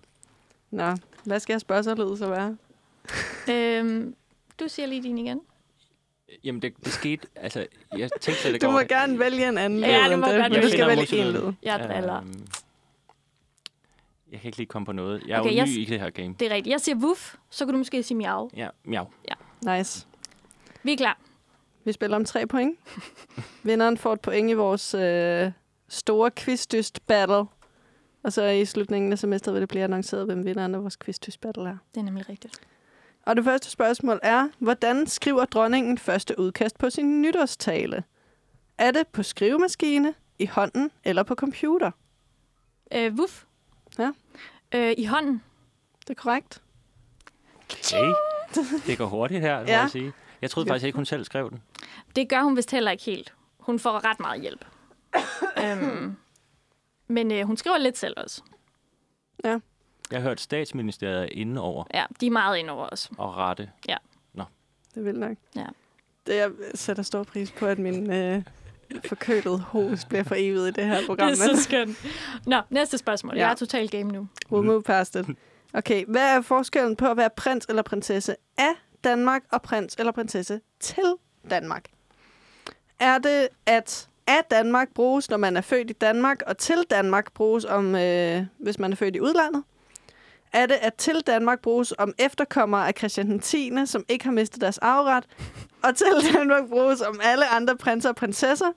Nå, 0.71 0.97
hvad 1.25 1.41
skal 1.41 1.53
jeres 1.53 1.65
buzzer-lyd 1.65 2.17
så 2.17 2.29
være? 2.29 2.57
øhm, 3.51 4.15
du 4.61 4.69
siger 4.69 4.87
lige 4.87 5.03
din 5.03 5.19
igen. 5.19 5.41
Jamen, 6.45 6.63
det, 6.63 6.73
det 6.85 6.93
skete... 6.93 7.27
Altså, 7.37 7.67
jeg 7.99 8.11
tænkte 8.21 8.43
slet 8.43 8.55
ikke 8.55 8.67
Du 8.67 8.71
må 8.71 8.77
over 8.79 8.87
gerne 8.87 9.19
vælge 9.19 9.49
en 9.49 9.59
anden 9.59 9.79
Ja, 9.79 10.07
lyd 10.07 10.13
end 10.13 10.21
må 10.21 10.27
det, 10.27 10.39
men 10.51 10.63
du 10.63 10.69
skal 10.69 10.89
vælge 10.89 11.17
en 11.19 11.33
lyd. 11.33 11.53
Jeg 11.63 11.79
driller. 11.89 12.17
Øhm, 12.17 12.47
jeg 14.33 14.40
kan 14.40 14.49
ikke 14.49 14.57
lige 14.59 14.66
komme 14.66 14.87
på 14.87 14.92
noget. 14.92 15.23
Jeg 15.27 15.37
er 15.37 15.40
Okay, 15.40 15.51
jo 15.51 15.57
jeg 15.57 15.64
ny 15.66 15.71
s- 15.71 15.77
i 15.77 15.85
det 15.85 16.01
her 16.01 16.11
game. 16.11 16.35
Det 16.40 16.51
er 16.51 16.55
rigtigt. 16.55 16.73
Jeg 16.73 16.81
siger 16.81 16.97
wuff, 16.97 17.35
så 17.51 17.64
kan 17.64 17.73
du 17.75 17.79
måske 17.79 18.03
sige 18.03 18.16
miau. 18.16 18.51
Ja, 18.57 18.68
miau. 18.85 19.07
Nice. 19.66 20.07
Vi 20.83 20.92
er 20.92 20.97
klar. 20.97 21.18
Vi 21.85 21.92
spiller 21.92 22.16
om 22.16 22.25
tre 22.25 22.47
point. 22.47 22.79
Vinderen 23.62 23.97
får 23.99 24.12
et 24.12 24.21
point 24.21 24.51
i 24.51 24.53
vores 24.53 24.95
øh, 24.95 25.51
store 25.88 26.31
quizdyst 26.31 27.07
battle. 27.07 27.45
Og 28.25 28.33
så 28.33 28.45
i 28.45 28.64
slutningen 28.64 29.12
af 29.12 29.18
semesteret 29.18 29.55
vil 29.55 29.61
det 29.61 29.68
blive 29.68 29.85
annonceret, 29.85 30.27
hvem 30.27 30.45
vinderen 30.45 30.75
af 30.75 30.83
vores 30.83 30.97
quizdyst 30.97 31.40
battle 31.40 31.68
er. 31.68 31.77
Det 31.95 32.01
er 32.01 32.05
nemlig 32.05 32.29
rigtigt. 32.29 32.61
Og 33.27 33.37
det 33.37 33.45
første 33.45 33.71
spørgsmål 33.71 34.21
er, 34.23 34.49
hvordan 34.59 35.07
skriver 35.07 35.45
dronningen 35.45 35.99
første 35.99 36.38
udkast 36.38 36.79
på 36.79 36.90
sin 36.90 37.23
nytårstale? 37.23 38.05
Er 38.79 38.90
det 38.90 39.09
på 39.09 39.23
skrivemaskine, 39.23 40.14
i 40.38 40.47
hånden 40.47 40.90
eller 41.05 41.23
på 41.23 41.35
computer? 41.35 41.90
Øh, 42.95 43.14
wuff. 43.14 43.45
Ja. 43.99 44.13
Øh, 44.75 44.95
I 44.99 45.05
hånden. 45.05 45.43
Det 46.01 46.11
er 46.11 46.15
korrekt. 46.23 46.63
Okay. 47.57 48.13
Det 48.87 48.99
går 48.99 49.07
hurtigt 49.07 49.41
her, 49.41 49.61
må 49.61 49.67
Ja. 49.67 49.81
jeg 49.81 49.91
sige. 49.91 50.13
Jeg 50.43 50.51
troede 50.51 50.69
faktisk 50.69 50.87
ikke, 50.87 50.97
hun 50.97 51.05
selv 51.07 51.25
skrev 51.25 51.51
den. 51.51 51.63
Det 52.17 52.29
gør 52.29 52.43
hun 52.43 52.57
vist 52.57 52.71
heller 52.71 52.91
ikke 52.91 53.05
helt. 53.05 53.35
Hun 53.59 53.79
får 53.79 54.05
ret 54.05 54.21
meget 54.21 54.41
hjælp. 54.41 54.65
øhm, 55.65 56.17
men 57.09 57.33
øh, 57.33 57.47
hun 57.47 57.57
skriver 57.57 57.79
lidt 57.79 57.99
selv 57.99 58.15
også. 58.17 58.43
Jeg 59.45 59.61
har 60.13 60.21
hørt, 60.21 60.41
statsministeriet 60.41 61.23
er 61.23 61.29
inde 61.33 61.61
over 61.61 61.85
Ja, 61.95 62.05
de 62.21 62.27
er 62.27 62.31
meget 62.31 62.59
ind 62.59 62.71
over 62.71 62.89
os. 62.93 63.11
og 63.19 63.37
rette. 63.37 63.71
Det 64.95 65.05
vil 65.05 65.15
nok. 65.19 65.37
Ja. 65.57 65.67
Det, 66.27 66.37
jeg 66.37 66.51
sætter 66.75 67.03
stor 67.03 67.23
pris 67.23 67.51
på, 67.51 67.67
at 67.67 67.79
min 67.79 68.13
øh, 68.13 68.43
forkølede 69.05 69.59
host 69.59 70.09
bliver 70.09 70.25
for 70.25 70.35
evigt 70.39 70.79
i 70.79 70.81
det 70.81 70.85
her 70.87 71.07
program. 71.07 71.29
Det 71.29 71.41
er 71.41 71.57
så 71.57 71.63
skønt. 71.63 71.97
Nå, 72.47 72.61
næste 72.71 72.99
spørgsmål. 72.99 73.37
Ja. 73.37 73.43
Jeg 73.43 73.51
er 73.51 73.55
total 73.55 73.89
game 73.89 74.13
nu. 74.13 74.29
We'll 74.53 74.63
move 74.63 74.83
past 74.83 75.17
it. 75.17 75.27
Okay, 75.75 76.05
hvad 76.09 76.37
er 76.37 76.41
forskellen 76.41 76.97
på 76.97 77.07
at 77.07 77.17
være 77.17 77.31
prins 77.37 77.67
eller 77.69 77.83
prinsesse 77.83 78.37
af 78.59 78.73
Danmark 79.05 79.43
og 79.53 79.63
prins 79.63 79.95
eller 79.99 80.13
prinsesse 80.13 80.61
til 80.81 81.15
Danmark? 81.51 81.85
Er 83.01 83.19
det, 83.19 83.49
at 83.67 84.09
af 84.27 84.45
Danmark 84.51 84.89
bruges, 84.95 85.31
når 85.31 85.37
man 85.37 85.57
er 85.57 85.61
født 85.61 85.91
i 85.91 85.93
Danmark, 85.93 86.43
og 86.47 86.59
til 86.59 86.85
Danmark 86.91 87.33
bruges, 87.33 87.65
om, 87.65 87.95
øh, 87.95 88.43
hvis 88.59 88.79
man 88.79 88.93
er 88.93 88.97
født 88.97 89.17
i 89.17 89.21
udlandet? 89.21 89.63
Er 90.53 90.67
det, 90.67 90.75
at 90.75 90.95
til 90.95 91.21
Danmark 91.27 91.61
bruges 91.61 91.95
om 91.99 92.15
efterkommere 92.19 92.88
af 92.88 92.95
Christian 92.99 93.27
den 93.27 93.41
10., 93.41 93.71
som 93.85 94.05
ikke 94.09 94.25
har 94.25 94.33
mistet 94.33 94.61
deres 94.61 94.79
arveret, 94.79 95.25
og 95.85 95.97
til 95.97 96.07
Danmark 96.35 96.69
bruges 96.69 97.01
om 97.01 97.21
alle 97.23 97.49
andre 97.49 97.77
prinser 97.77 98.09
og 98.09 98.17
prinsesser? 98.17 98.73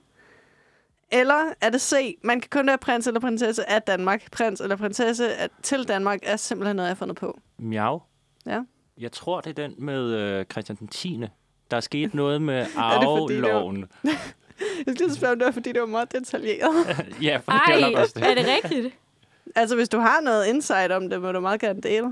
Eller 1.12 1.52
er 1.60 1.70
det 1.70 1.80
C, 1.80 2.18
man 2.22 2.40
kan 2.40 2.50
kun 2.50 2.66
være 2.66 2.78
prins 2.78 3.06
eller 3.06 3.20
prinsesse 3.20 3.70
af 3.70 3.82
Danmark. 3.82 4.30
Prins 4.32 4.60
eller 4.60 4.76
prinsesse 4.76 5.34
at 5.34 5.50
til 5.62 5.88
Danmark 5.88 6.18
er 6.22 6.36
simpelthen 6.36 6.76
noget, 6.76 6.86
jeg 6.88 6.90
har 6.90 6.96
fundet 6.98 7.16
på. 7.16 7.38
Miau. 7.58 8.02
Ja. 8.46 8.60
Jeg 8.98 9.12
tror, 9.12 9.40
det 9.40 9.58
er 9.58 9.68
den 9.68 9.74
med 9.78 10.02
øh, 10.10 10.44
Christian 10.44 10.76
den 10.76 10.88
10. 10.88 11.20
Der 11.70 11.76
er 11.76 11.80
sket 11.80 12.14
noget 12.22 12.42
med 12.42 12.66
arveloven. 12.76 13.84
Jeg 14.86 14.94
skal 14.94 15.14
spørge, 15.14 15.32
om 15.32 15.38
det 15.38 15.46
var, 15.46 15.52
fordi 15.52 15.72
det 15.72 15.80
var 15.80 15.86
meget 15.86 16.12
detaljeret. 16.12 16.74
ja, 17.22 17.36
for 17.44 17.52
det 17.52 17.60
er 17.68 17.72
Ej, 17.72 17.80
nok 17.80 17.98
også 17.98 18.12
det. 18.16 18.30
er 18.30 18.34
det 18.34 18.46
rigtigt? 18.46 18.94
Altså, 19.54 19.76
hvis 19.76 19.88
du 19.88 19.98
har 19.98 20.20
noget 20.20 20.46
insight 20.46 20.92
om 20.92 21.10
det, 21.10 21.22
må 21.22 21.32
du 21.32 21.40
meget 21.40 21.60
gerne 21.60 21.80
dele. 21.80 22.06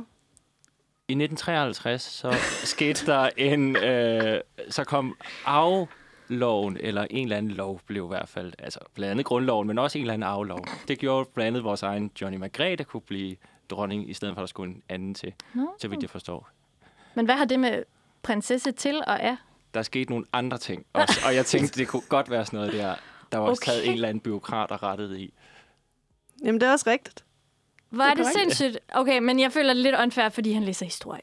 I 1.08 1.12
1953 1.12 2.02
så 2.02 2.34
skete 2.64 3.06
der 3.06 3.30
en... 3.36 3.76
Øh, 3.76 4.40
så 4.70 4.84
kom 4.84 5.16
arveloven, 5.44 6.76
eller 6.80 7.06
en 7.10 7.24
eller 7.26 7.36
anden 7.36 7.52
lov 7.52 7.80
blev 7.86 8.04
i 8.04 8.08
hvert 8.08 8.28
fald, 8.28 8.52
altså 8.58 8.78
blandt 8.94 9.10
andet 9.10 9.26
grundloven, 9.26 9.66
men 9.68 9.78
også 9.78 9.98
en 9.98 10.02
eller 10.04 10.14
anden 10.14 10.28
arvelov. 10.28 10.64
Det 10.88 10.98
gjorde 10.98 11.28
blandt 11.34 11.46
andet 11.46 11.64
vores 11.64 11.82
egen 11.82 12.10
Johnny 12.20 12.36
Margrethe 12.38 12.84
kunne 12.84 13.00
blive 13.00 13.36
dronning, 13.70 14.10
i 14.10 14.14
stedet 14.14 14.34
for 14.34 14.40
at 14.40 14.42
der 14.42 14.46
skulle 14.48 14.74
en 14.74 14.82
anden 14.88 15.14
til, 15.14 15.32
Nå. 15.54 15.74
så 15.78 15.88
vidt 15.88 16.02
jeg 16.02 16.10
forstår. 16.10 16.48
Men 17.14 17.24
hvad 17.24 17.34
har 17.34 17.44
det 17.44 17.60
med 17.60 17.82
prinsesse 18.22 18.72
til 18.72 18.96
og 19.06 19.16
er? 19.20 19.36
Der 19.74 19.82
skete 19.82 20.10
nogle 20.10 20.24
andre 20.32 20.58
ting 20.58 20.86
også, 20.92 21.20
og 21.26 21.34
jeg 21.34 21.46
tænkte, 21.46 21.78
det 21.80 21.88
kunne 21.88 22.02
godt 22.08 22.30
være 22.30 22.44
sådan 22.46 22.56
noget 22.56 22.72
der, 22.72 22.94
der 23.32 23.38
var 23.38 23.46
også 23.48 23.62
Okay. 23.62 23.72
taget 23.72 23.86
en 23.88 23.92
eller 23.94 24.08
anden 24.08 24.20
byråkrat 24.20 24.70
og 24.70 24.82
rettet 24.82 25.16
i. 25.18 25.34
Jamen, 26.44 26.60
det 26.60 26.66
er 26.68 26.72
også 26.72 26.90
rigtigt. 26.90 27.24
Hvor 27.90 28.04
Det 28.04 28.16
det 28.18 28.26
sindssygt. 28.38 28.78
Okay, 28.92 29.18
men 29.18 29.40
jeg 29.40 29.52
føler 29.52 29.72
det 29.74 29.82
lidt 29.82 29.94
unfair, 30.02 30.28
fordi 30.28 30.52
han 30.52 30.62
læser 30.64 30.84
historie. 30.86 31.20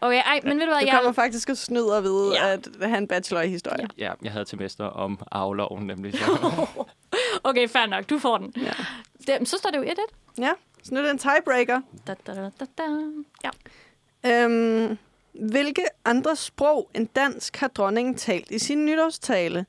Okay, 0.00 0.22
ej, 0.26 0.40
men 0.44 0.58
ved 0.58 0.66
du 0.66 0.72
hvad, 0.72 0.80
Du 0.80 0.86
jeg... 0.86 0.94
kommer 0.94 1.12
faktisk 1.12 1.48
og 1.48 1.56
snyder 1.56 2.00
ved 2.00 2.32
Ja. 2.32 2.46
ja. 2.46 2.52
at 2.52 2.68
have 2.80 2.98
en 2.98 3.08
bachelor 3.08 3.40
i 3.40 3.48
historie. 3.48 3.88
Ja, 3.98 4.12
jeg 4.22 4.32
havde 4.32 4.44
til 4.44 4.58
mester 4.58 4.84
om 4.84 5.18
arveloven, 5.30 5.86
nemlig. 5.86 6.14
Så. 6.18 6.66
Okay, 7.44 7.68
fair 7.68 7.86
nok, 7.86 8.10
du 8.10 8.18
får 8.18 8.38
den. 8.38 8.52
Ja. 8.56 8.72
Det, 9.38 9.48
så 9.48 9.56
står 9.58 9.70
det 9.70 9.78
jo 9.78 9.82
1-1. 9.84 9.96
Ja, 10.38 10.50
så 10.82 10.94
nu 10.94 11.00
er 11.00 11.04
det 11.04 11.10
en 11.10 11.18
tiebreaker. 11.18 11.80
Da, 12.06 12.14
da, 12.26 12.34
da, 12.34 12.50
da, 12.60 12.66
da. 12.78 12.84
Ja. 13.44 13.50
Øhm, 14.44 14.98
hvilke 15.50 15.82
andre 16.04 16.36
sprog 16.36 16.90
end 16.94 17.08
dansk 17.16 17.56
har 17.56 17.68
dronningen 17.68 18.14
talt 18.14 18.50
i 18.50 18.58
sin 18.58 18.84
nytårstale? 18.86 19.66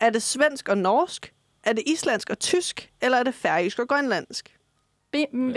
Er 0.00 0.10
det 0.10 0.22
svensk 0.22 0.68
og 0.68 0.78
norsk? 0.78 1.32
Er 1.64 1.72
det 1.72 1.82
islandsk 1.86 2.30
og 2.30 2.38
tysk? 2.38 2.90
Eller 3.00 3.18
er 3.18 3.22
det 3.22 3.34
færøsk 3.34 3.78
og 3.78 3.88
grønlandsk? 3.88 4.56
Be, 5.12 5.26
m-. 5.32 5.52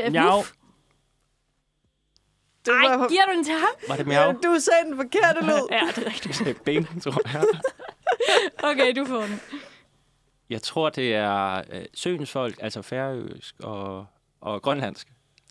Det 2.65 2.71
Ej, 2.73 2.95
var- 2.95 3.07
giver 3.09 3.25
du 3.25 3.31
den 3.35 3.43
til 3.43 3.53
ham? 3.53 3.69
Var 3.87 3.95
det 3.95 4.07
miau? 4.07 4.31
Du 4.31 4.59
sagde 4.59 4.83
den 4.85 4.95
forkerte 4.95 5.41
lyd. 5.45 5.67
Ja, 5.71 5.81
det 5.95 6.07
er 6.07 6.13
rigtigt. 6.13 6.63
Bing, 6.63 7.03
tror 7.03 7.21
jeg. 7.33 7.43
Okay, 8.71 8.95
du 8.95 9.05
får 9.05 9.21
den. 9.21 9.41
Jeg 10.49 10.61
tror, 10.61 10.89
det 10.89 11.15
er 11.15 11.61
øh, 11.71 11.85
søens 11.93 12.31
folk, 12.31 12.55
altså 12.61 12.81
færøsk 12.81 13.55
og, 13.59 14.05
og 14.41 14.61
grønlandsk. 14.61 15.07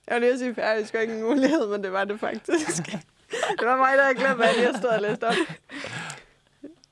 Jeg 0.07 0.15
vil 0.15 0.23
lige 0.29 0.38
sige 0.38 0.55
færøsk 0.55 0.95
og 0.95 1.01
ikke 1.03 1.15
en 1.15 1.23
mulighed, 1.23 1.67
men 1.69 1.83
det 1.85 1.93
var 1.93 2.05
det 2.05 2.21
faktisk. 2.21 2.83
det 3.59 3.67
var 3.69 3.77
mig, 3.77 3.97
der 3.97 4.03
havde 4.03 4.15
glemt, 4.15 4.37
hvad 4.37 4.49
jeg 4.57 4.75
stået 4.79 4.93
og 4.95 5.03
læst 5.03 5.23
op. 5.23 5.35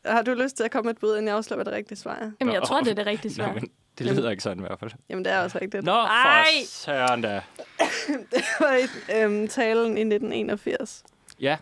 Har 0.07 0.23
du 0.23 0.35
lyst 0.35 0.57
til 0.57 0.65
at 0.65 0.71
komme 0.71 0.87
med 0.89 0.95
et 0.95 1.01
bud, 1.01 1.11
inden 1.11 1.29
jeg 1.29 1.37
afslører, 1.37 1.57
hvad 1.57 1.65
det 1.65 1.75
rigtige 1.75 1.99
svar 1.99 2.15
er? 2.15 2.31
Jamen, 2.41 2.55
jeg 2.55 2.63
tror, 2.63 2.81
det 2.81 2.91
er 2.91 2.95
det 2.95 3.07
rigtige 3.07 3.33
Nå, 3.39 3.45
svar. 3.45 3.53
men 3.55 3.71
det 3.99 4.07
lyder 4.07 4.31
ikke 4.31 4.43
sådan 4.43 4.59
i 4.59 4.67
hvert 4.67 4.79
fald. 4.79 4.91
Jamen, 5.09 5.25
det 5.25 5.33
er 5.33 5.41
også 5.43 5.59
rigtigt. 5.63 5.85
Nå, 5.85 5.93
Ej. 5.93 6.45
for 6.45 6.67
søren 6.67 7.23
da. 7.23 7.41
Det 8.35 8.45
var 8.61 8.77
i 8.77 8.83
øhm, 9.23 9.49
talen 9.49 9.87
i 9.99 10.01
1981. 10.01 11.05
Ja, 11.41 11.57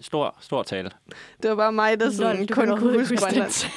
stor, 0.00 0.36
stor 0.40 0.62
tale. 0.62 0.90
Det 1.42 1.50
var 1.50 1.56
bare 1.56 1.72
mig, 1.72 2.00
der 2.00 2.10
sådan, 2.10 2.36
Lol, 2.36 2.48
kun 2.48 2.78
kunne 2.78 2.98
huske 2.98 3.16
Grønland. 3.16 3.50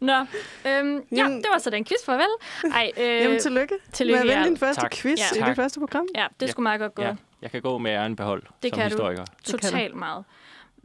Nå, 0.00 0.12
øhm, 0.12 0.26
ja, 0.66 0.76
Jamen- 1.16 1.36
det 1.38 1.46
var 1.52 1.58
så 1.58 1.70
den 1.70 1.84
quiz. 1.84 2.04
Farvel. 2.04 2.26
Ej, 2.74 2.90
øh, 2.96 3.06
Jamen, 3.22 3.38
tillykke. 3.40 3.74
tillykke, 3.92 4.14
med 4.24 4.30
at 4.30 4.36
vinde 4.36 4.42
ja. 4.42 4.48
din 4.48 4.56
første 4.56 4.80
Tak. 4.82 4.92
quiz 4.94 5.18
Ja. 5.18 5.36
i 5.36 5.38
Tak. 5.38 5.48
det 5.48 5.56
første 5.56 5.80
program. 5.80 6.06
ja, 6.14 6.26
det 6.40 6.50
skulle 6.50 6.62
meget 6.62 6.80
godt 6.80 6.94
gå. 6.94 7.02
Ja, 7.02 7.14
jeg 7.42 7.50
kan 7.50 7.62
gå 7.62 7.78
med 7.78 7.90
æren 7.90 8.16
behold 8.16 8.42
Det 8.62 8.70
som 8.70 8.78
kan 8.78 8.78
du. 8.78 8.84
historiker. 8.88 9.24
kan 9.24 9.34
du. 9.46 9.50
Totalt 9.58 9.94
meget. 9.94 10.24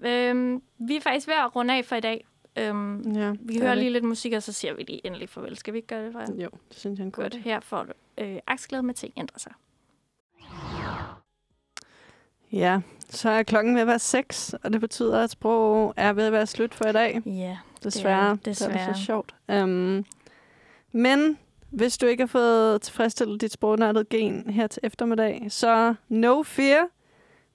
Øhm, 0.03 0.61
vi 0.77 0.95
er 0.95 1.01
faktisk 1.01 1.27
ved 1.27 1.35
at 1.35 1.55
runde 1.55 1.73
af 1.77 1.85
for 1.85 1.95
i 1.95 1.99
dag. 1.99 2.25
Øhm, 2.57 3.11
Ja, 3.11 3.29
vi 3.31 3.37
det 3.53 3.55
er 3.55 3.61
hører 3.61 3.75
det. 3.75 3.77
lige 3.83 3.89
lidt 3.93 4.03
musik, 4.03 4.33
og 4.33 4.43
så 4.43 4.53
siger 4.53 4.73
vi 4.73 4.83
lige 4.83 5.05
endelig 5.07 5.29
farvel. 5.29 5.57
Skal 5.57 5.73
vi 5.73 5.77
ikke 5.77 5.87
gøre 5.87 6.05
det, 6.05 6.13
Freja? 6.13 6.31
Jo, 6.43 6.49
det 6.69 6.77
synes 6.77 6.99
jeg 6.99 7.05
er 7.05 7.09
Godt. 7.11 7.35
Her 7.35 7.59
får 7.59 7.83
du 7.83 7.91
øh, 8.17 8.37
aksglæde 8.47 8.83
med 8.83 8.93
ting 8.93 9.13
ændrer 9.17 9.39
sig. 9.39 9.51
Ja, 12.51 12.79
så 13.09 13.29
er 13.29 13.43
klokken 13.43 13.73
ved 13.75 13.81
at 13.81 13.87
være 13.87 13.99
seks, 13.99 14.53
og 14.63 14.73
det 14.73 14.81
betyder, 14.81 15.23
at 15.23 15.29
sprog 15.29 15.93
er 15.97 16.13
ved 16.13 16.23
at 16.25 16.31
være 16.31 16.47
slut 16.47 16.73
for 16.73 16.85
i 16.85 16.93
dag. 16.93 17.21
Ja, 17.25 17.57
Desværre. 17.83 18.31
det. 18.31 18.45
Det 18.45 18.61
er 18.61 18.67
Desværre. 18.67 18.95
så 18.95 19.01
sjovt. 19.05 19.35
Um, 19.47 20.05
men 20.91 21.37
hvis 21.69 21.97
du 21.97 22.05
ikke 22.05 22.21
har 22.23 22.27
fået 22.27 22.81
tilfredsstillet 22.81 23.41
dit 23.41 23.51
sprognørdede 23.51 24.05
gen 24.09 24.49
her 24.49 24.67
til 24.67 24.79
eftermiddag, 24.83 25.45
så 25.49 25.95
no 26.09 26.43
fear. 26.43 26.87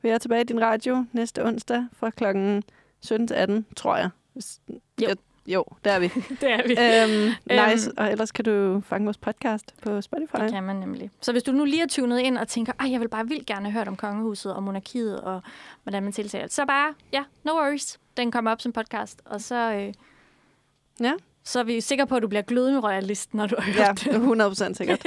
Vi 0.04 0.08
er 0.08 0.18
tilbage 0.18 0.40
i 0.40 0.44
din 0.44 0.60
radio 0.60 1.04
næste 1.12 1.44
onsdag 1.44 1.86
fra 1.92 2.10
klokken 2.10 2.62
17 3.00 3.28
til 3.28 3.34
18, 3.34 3.66
tror 3.76 3.96
jeg. 3.96 4.10
Hvis, 4.32 4.60
Jo. 4.68 4.78
Jeg, 5.08 5.16
jo, 5.46 5.64
der 5.84 5.90
er 5.92 5.98
vi. 5.98 6.06
det 6.40 6.50
er 6.50 6.68
vi. 6.68 6.74
um, 7.28 7.34
nice. 7.70 7.92
Og 7.96 8.10
ellers 8.12 8.32
kan 8.32 8.44
du 8.44 8.82
fange 8.86 9.04
vores 9.04 9.18
podcast 9.18 9.74
på 9.82 10.00
Spotify. 10.00 10.36
Det 10.40 10.52
kan 10.52 10.62
man 10.62 10.76
nemlig. 10.76 11.10
Så 11.20 11.32
hvis 11.32 11.42
du 11.42 11.52
nu 11.52 11.64
lige 11.64 11.82
er 11.82 11.86
tunet 11.86 12.18
ind 12.18 12.38
og 12.38 12.48
tænker, 12.48 12.72
at 12.84 12.90
jeg 12.90 13.00
vil 13.00 13.08
bare 13.08 13.28
vildt 13.28 13.46
gerne 13.46 13.70
hørt 13.70 13.88
om 13.88 13.96
kongehuset 13.96 14.54
og 14.54 14.62
monarkiet 14.62 15.20
og 15.20 15.42
hvordan 15.82 16.02
man 16.02 16.12
tiltaler, 16.12 16.48
så 16.48 16.66
bare, 16.66 16.94
ja, 17.12 17.24
no 17.44 17.52
worries. 17.52 18.00
Den 18.16 18.30
kommer 18.30 18.50
op 18.50 18.60
som 18.60 18.72
podcast, 18.72 19.22
og 19.24 19.40
så, 19.40 19.72
øh, 19.72 19.94
Ja. 21.00 21.12
Så 21.44 21.58
er 21.58 21.62
vi 21.64 21.80
sikre 21.80 22.06
på, 22.06 22.16
at 22.16 22.22
du 22.22 22.28
bliver 22.28 22.42
glødende 22.42 22.80
royalist, 22.80 23.34
når 23.34 23.46
du 23.46 23.54
har 23.58 23.72
Ja, 23.72 23.86
hørt 23.86 24.00
det. 24.04 24.14
100 24.14 24.74
sikkert. 24.74 25.06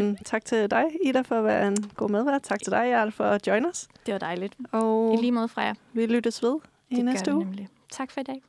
um, 0.00 0.16
tak 0.24 0.44
til 0.44 0.70
dig, 0.70 0.84
Ida, 1.04 1.20
for 1.20 1.34
at 1.38 1.44
være 1.44 1.66
en 1.68 1.76
god 1.96 2.08
medvært. 2.10 2.42
Tak 2.42 2.62
til 2.62 2.72
dig, 2.72 2.88
Jarl, 2.90 3.12
for 3.12 3.24
at 3.24 3.46
join 3.46 3.66
os. 3.66 3.88
Det 4.06 4.12
var 4.12 4.18
dejligt. 4.18 4.54
Og 4.72 5.14
I 5.14 5.20
lige 5.20 5.32
måde 5.32 5.48
fra 5.48 5.62
jer. 5.62 5.74
vi 5.92 6.06
lyttes 6.06 6.42
ved 6.42 6.56
i 6.90 6.96
Det 6.96 7.04
næste 7.04 7.34
uge. 7.34 7.44
nemlig. 7.44 7.68
Tak 7.90 8.10
for 8.10 8.20
i 8.20 8.24
dag. 8.24 8.42